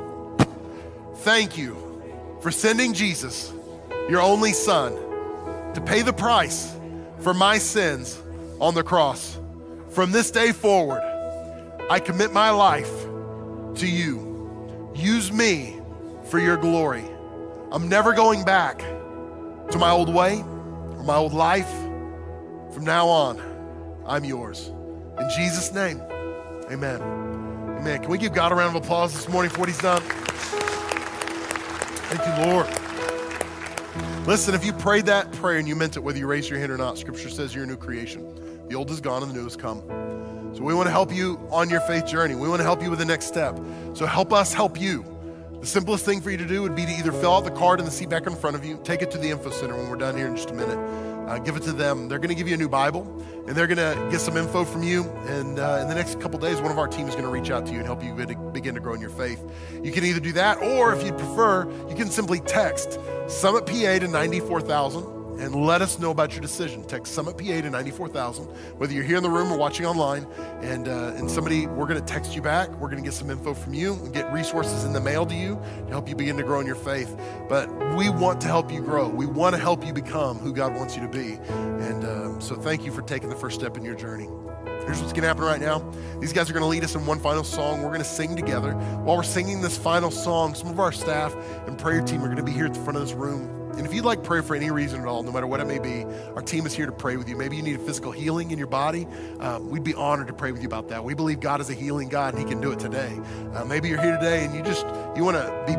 thank 1.20 1.56
you 1.56 2.38
for 2.42 2.50
sending 2.50 2.92
Jesus, 2.92 3.50
your 4.10 4.20
only 4.20 4.52
Son, 4.52 4.92
to 5.72 5.80
pay 5.80 6.02
the 6.02 6.12
price 6.12 6.76
for 7.20 7.32
my 7.32 7.56
sins 7.56 8.20
on 8.60 8.74
the 8.74 8.82
cross. 8.82 9.38
From 9.88 10.12
this 10.12 10.30
day 10.30 10.52
forward, 10.52 11.00
I 11.88 11.98
commit 11.98 12.34
my 12.34 12.50
life 12.50 12.92
to 13.76 13.88
you. 13.88 14.23
Use 14.94 15.32
me 15.32 15.80
for 16.24 16.38
your 16.38 16.56
glory. 16.56 17.04
I'm 17.72 17.88
never 17.88 18.12
going 18.12 18.44
back 18.44 18.78
to 18.78 19.78
my 19.78 19.90
old 19.90 20.12
way 20.12 20.40
or 20.40 21.02
my 21.02 21.16
old 21.16 21.32
life. 21.32 21.70
From 22.72 22.84
now 22.84 23.08
on, 23.08 23.40
I'm 24.06 24.24
yours. 24.24 24.70
In 25.18 25.28
Jesus' 25.36 25.72
name, 25.72 26.00
amen. 26.70 27.00
Amen. 27.78 28.00
Can 28.00 28.10
we 28.10 28.18
give 28.18 28.32
God 28.32 28.52
a 28.52 28.54
round 28.54 28.76
of 28.76 28.82
applause 28.82 29.12
this 29.12 29.28
morning 29.28 29.50
for 29.50 29.60
what 29.60 29.68
he's 29.68 29.78
done? 29.78 30.00
Thank 32.10 32.24
you, 32.26 32.52
Lord. 32.52 32.66
Listen, 34.26 34.54
if 34.54 34.64
you 34.64 34.72
prayed 34.72 35.06
that 35.06 35.30
prayer 35.32 35.58
and 35.58 35.68
you 35.68 35.76
meant 35.76 35.96
it, 35.96 36.00
whether 36.00 36.18
you 36.18 36.26
raised 36.26 36.48
your 36.48 36.58
hand 36.58 36.72
or 36.72 36.78
not, 36.78 36.96
Scripture 36.96 37.28
says 37.28 37.54
you're 37.54 37.64
a 37.64 37.66
new 37.66 37.76
creation. 37.76 38.68
The 38.68 38.74
old 38.74 38.90
is 38.90 39.00
gone 39.00 39.22
and 39.22 39.30
the 39.30 39.36
new 39.36 39.44
has 39.44 39.56
come. 39.56 39.82
So 40.54 40.62
we 40.62 40.72
want 40.72 40.86
to 40.86 40.92
help 40.92 41.12
you 41.12 41.38
on 41.50 41.68
your 41.68 41.80
faith 41.80 42.06
journey. 42.06 42.36
We 42.36 42.48
want 42.48 42.60
to 42.60 42.64
help 42.64 42.80
you 42.80 42.88
with 42.88 43.00
the 43.00 43.04
next 43.04 43.26
step. 43.26 43.58
So 43.94 44.06
help 44.06 44.32
us 44.32 44.54
help 44.54 44.80
you. 44.80 45.04
The 45.60 45.66
simplest 45.66 46.04
thing 46.04 46.20
for 46.20 46.30
you 46.30 46.36
to 46.36 46.46
do 46.46 46.62
would 46.62 46.76
be 46.76 46.84
to 46.84 46.92
either 46.92 47.10
fill 47.10 47.34
out 47.34 47.44
the 47.44 47.50
card 47.50 47.80
in 47.80 47.86
the 47.86 47.90
seat 47.90 48.08
back 48.08 48.26
in 48.26 48.36
front 48.36 48.54
of 48.54 48.64
you, 48.64 48.78
take 48.84 49.02
it 49.02 49.10
to 49.12 49.18
the 49.18 49.30
info 49.30 49.50
center 49.50 49.74
when 49.76 49.88
we're 49.88 49.96
done 49.96 50.16
here 50.16 50.26
in 50.26 50.36
just 50.36 50.50
a 50.50 50.54
minute. 50.54 50.78
Uh, 51.26 51.38
give 51.38 51.56
it 51.56 51.62
to 51.62 51.72
them. 51.72 52.06
They're 52.06 52.18
going 52.18 52.28
to 52.28 52.34
give 52.34 52.46
you 52.46 52.54
a 52.54 52.58
new 52.58 52.68
Bible, 52.68 53.02
and 53.46 53.56
they're 53.56 53.66
going 53.66 53.78
to 53.78 54.10
get 54.10 54.20
some 54.20 54.36
info 54.36 54.64
from 54.64 54.82
you. 54.82 55.04
And 55.26 55.58
uh, 55.58 55.78
in 55.80 55.88
the 55.88 55.94
next 55.94 56.20
couple 56.20 56.38
days, 56.38 56.60
one 56.60 56.70
of 56.70 56.78
our 56.78 56.86
team 56.86 57.08
is 57.08 57.14
going 57.14 57.24
to 57.24 57.30
reach 57.30 57.50
out 57.50 57.64
to 57.66 57.72
you 57.72 57.78
and 57.78 57.86
help 57.86 58.04
you 58.04 58.12
begin 58.52 58.74
to 58.74 58.80
grow 58.80 58.92
in 58.92 59.00
your 59.00 59.10
faith. 59.10 59.42
You 59.82 59.90
can 59.90 60.04
either 60.04 60.20
do 60.20 60.32
that, 60.32 60.58
or 60.58 60.94
if 60.94 61.02
you 61.02 61.12
prefer, 61.14 61.66
you 61.88 61.96
can 61.96 62.10
simply 62.10 62.40
text 62.40 63.00
Summit 63.26 63.64
PA 63.64 63.98
to 63.98 64.06
94000 64.06 65.13
and 65.38 65.54
let 65.54 65.82
us 65.82 65.98
know 65.98 66.10
about 66.10 66.32
your 66.32 66.40
decision. 66.40 66.84
Text 66.84 67.14
Summit 67.14 67.36
PA 67.36 67.44
to 67.44 67.70
94000, 67.70 68.44
whether 68.78 68.92
you're 68.92 69.04
here 69.04 69.16
in 69.16 69.22
the 69.22 69.30
room 69.30 69.52
or 69.52 69.58
watching 69.58 69.86
online. 69.86 70.26
And, 70.62 70.88
uh, 70.88 71.14
and 71.16 71.30
somebody, 71.30 71.66
we're 71.66 71.86
going 71.86 72.00
to 72.00 72.06
text 72.06 72.34
you 72.34 72.42
back. 72.42 72.70
We're 72.80 72.88
going 72.88 73.02
to 73.02 73.04
get 73.04 73.14
some 73.14 73.30
info 73.30 73.54
from 73.54 73.74
you 73.74 73.94
and 73.94 74.12
get 74.12 74.32
resources 74.32 74.84
in 74.84 74.92
the 74.92 75.00
mail 75.00 75.26
to 75.26 75.34
you 75.34 75.60
to 75.86 75.88
help 75.88 76.08
you 76.08 76.14
begin 76.14 76.36
to 76.36 76.42
grow 76.42 76.60
in 76.60 76.66
your 76.66 76.76
faith. 76.76 77.16
But 77.48 77.68
we 77.96 78.10
want 78.10 78.40
to 78.42 78.46
help 78.46 78.72
you 78.72 78.80
grow. 78.80 79.08
We 79.08 79.26
want 79.26 79.54
to 79.54 79.60
help 79.60 79.86
you 79.86 79.92
become 79.92 80.38
who 80.38 80.52
God 80.52 80.74
wants 80.74 80.96
you 80.96 81.02
to 81.02 81.08
be. 81.08 81.34
And 81.48 82.04
uh, 82.04 82.40
so 82.40 82.54
thank 82.54 82.84
you 82.84 82.92
for 82.92 83.02
taking 83.02 83.28
the 83.28 83.36
first 83.36 83.58
step 83.58 83.76
in 83.76 83.84
your 83.84 83.94
journey. 83.94 84.28
Here's 84.84 85.00
what's 85.00 85.14
going 85.14 85.22
to 85.22 85.28
happen 85.28 85.44
right 85.44 85.60
now. 85.60 85.78
These 86.20 86.34
guys 86.34 86.50
are 86.50 86.52
going 86.52 86.62
to 86.62 86.68
lead 86.68 86.84
us 86.84 86.94
in 86.94 87.06
one 87.06 87.18
final 87.18 87.42
song. 87.42 87.80
We're 87.80 87.88
going 87.88 88.00
to 88.00 88.04
sing 88.04 88.36
together. 88.36 88.72
While 88.72 89.16
we're 89.16 89.22
singing 89.22 89.62
this 89.62 89.78
final 89.78 90.10
song, 90.10 90.54
some 90.54 90.68
of 90.68 90.78
our 90.78 90.92
staff 90.92 91.34
and 91.66 91.78
prayer 91.78 92.02
team 92.02 92.20
are 92.20 92.26
going 92.26 92.36
to 92.36 92.42
be 92.42 92.52
here 92.52 92.66
at 92.66 92.74
the 92.74 92.80
front 92.80 92.98
of 92.98 93.02
this 93.02 93.14
room. 93.14 93.63
And 93.76 93.86
if 93.86 93.94
you'd 93.94 94.04
like 94.04 94.22
prayer 94.22 94.42
for 94.42 94.54
any 94.54 94.70
reason 94.70 95.00
at 95.00 95.06
all, 95.06 95.22
no 95.22 95.32
matter 95.32 95.46
what 95.46 95.60
it 95.60 95.66
may 95.66 95.78
be, 95.78 96.04
our 96.34 96.42
team 96.42 96.66
is 96.66 96.74
here 96.74 96.86
to 96.86 96.92
pray 96.92 97.16
with 97.16 97.28
you. 97.28 97.36
Maybe 97.36 97.56
you 97.56 97.62
need 97.62 97.76
a 97.76 97.84
physical 97.84 98.12
healing 98.12 98.50
in 98.50 98.58
your 98.58 98.66
body. 98.66 99.06
Um, 99.40 99.70
we'd 99.70 99.84
be 99.84 99.94
honored 99.94 100.28
to 100.28 100.32
pray 100.32 100.52
with 100.52 100.62
you 100.62 100.66
about 100.66 100.88
that. 100.88 101.04
We 101.04 101.14
believe 101.14 101.40
God 101.40 101.60
is 101.60 101.70
a 101.70 101.74
healing 101.74 102.08
God 102.08 102.34
and 102.34 102.42
He 102.42 102.48
can 102.48 102.60
do 102.60 102.72
it 102.72 102.78
today. 102.78 103.18
Uh, 103.54 103.64
maybe 103.64 103.88
you're 103.88 104.00
here 104.00 104.16
today 104.16 104.44
and 104.44 104.54
you 104.54 104.62
just 104.62 104.86
you 105.16 105.24
want 105.24 105.36
to 105.36 105.64
be 105.66 105.74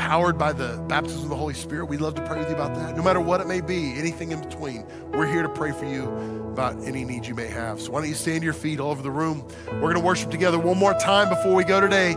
empowered 0.00 0.38
by 0.38 0.52
the 0.52 0.82
baptism 0.88 1.24
of 1.24 1.28
the 1.28 1.36
Holy 1.36 1.52
Spirit, 1.52 1.84
we'd 1.84 2.00
love 2.00 2.14
to 2.14 2.24
pray 2.26 2.38
with 2.38 2.48
you 2.48 2.54
about 2.54 2.74
that. 2.74 2.96
No 2.96 3.02
matter 3.02 3.20
what 3.20 3.40
it 3.40 3.46
may 3.46 3.60
be, 3.60 3.92
anything 3.98 4.32
in 4.32 4.40
between, 4.40 4.84
we're 5.12 5.26
here 5.26 5.42
to 5.42 5.48
pray 5.48 5.72
for 5.72 5.84
you 5.84 6.04
about 6.52 6.82
any 6.84 7.04
needs 7.04 7.28
you 7.28 7.34
may 7.34 7.48
have. 7.48 7.80
So 7.80 7.92
why 7.92 8.00
don't 8.00 8.08
you 8.08 8.14
stand 8.14 8.42
your 8.42 8.54
feet 8.54 8.80
all 8.80 8.90
over 8.90 9.02
the 9.02 9.10
room? 9.10 9.46
We're 9.66 9.80
going 9.80 9.94
to 9.94 10.00
worship 10.00 10.30
together 10.30 10.58
one 10.58 10.78
more 10.78 10.94
time 10.94 11.28
before 11.28 11.54
we 11.54 11.64
go 11.64 11.80
today. 11.80 12.16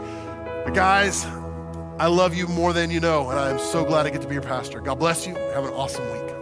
But 0.64 0.74
guys, 0.74 1.26
I 2.00 2.08
love 2.08 2.34
you 2.34 2.48
more 2.48 2.74
than 2.74 2.90
you 2.92 3.00
know, 3.00 3.30
and 3.30 3.40
I 3.40 3.50
am 3.50 3.60
so 3.60 3.86
glad 3.86 4.06
I 4.06 4.10
get 4.10 4.22
to 4.22 4.28
be 4.28 4.34
your 4.34 4.44
pastor. 4.44 4.82
God 4.82 5.00
bless 5.00 5.28
you. 5.28 5.36
Have 5.36 5.64
an 5.64 5.74
awesome 5.74 6.06
week. 6.12 6.34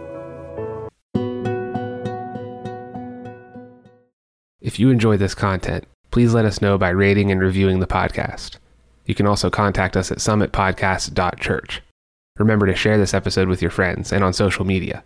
If 4.60 4.78
you 4.78 4.90
enjoy 4.90 5.16
this 5.16 5.34
content, 5.34 5.84
please 6.10 6.32
let 6.32 6.44
us 6.44 6.62
know 6.62 6.78
by 6.78 6.90
rating 6.90 7.30
and 7.30 7.40
reviewing 7.40 7.80
the 7.80 7.86
podcast. 7.86 8.56
You 9.04 9.14
can 9.14 9.26
also 9.26 9.50
contact 9.50 9.96
us 9.96 10.10
at 10.10 10.18
summitpodcast.church. 10.18 11.82
Remember 12.38 12.66
to 12.66 12.74
share 12.74 12.96
this 12.96 13.12
episode 13.12 13.48
with 13.48 13.60
your 13.60 13.70
friends 13.70 14.12
and 14.12 14.24
on 14.24 14.32
social 14.32 14.64
media. 14.64 15.04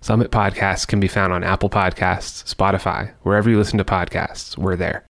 Summit 0.00 0.30
Podcasts 0.30 0.86
can 0.86 1.00
be 1.00 1.08
found 1.08 1.32
on 1.32 1.42
Apple 1.42 1.70
Podcasts, 1.70 2.54
Spotify, 2.54 3.12
wherever 3.22 3.48
you 3.48 3.58
listen 3.58 3.78
to 3.78 3.84
podcasts, 3.84 4.58
we're 4.58 4.76
there. 4.76 5.04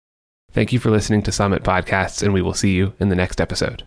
Thank 0.52 0.72
you 0.72 0.80
for 0.80 0.92
listening 0.92 1.24
to 1.24 1.32
Summit 1.32 1.64
Podcasts, 1.64 2.22
and 2.22 2.34
we 2.34 2.42
will 2.42 2.54
see 2.54 2.74
you 2.74 2.94
in 3.00 3.10
the 3.10 3.16
next 3.16 3.42
episode. 3.42 3.84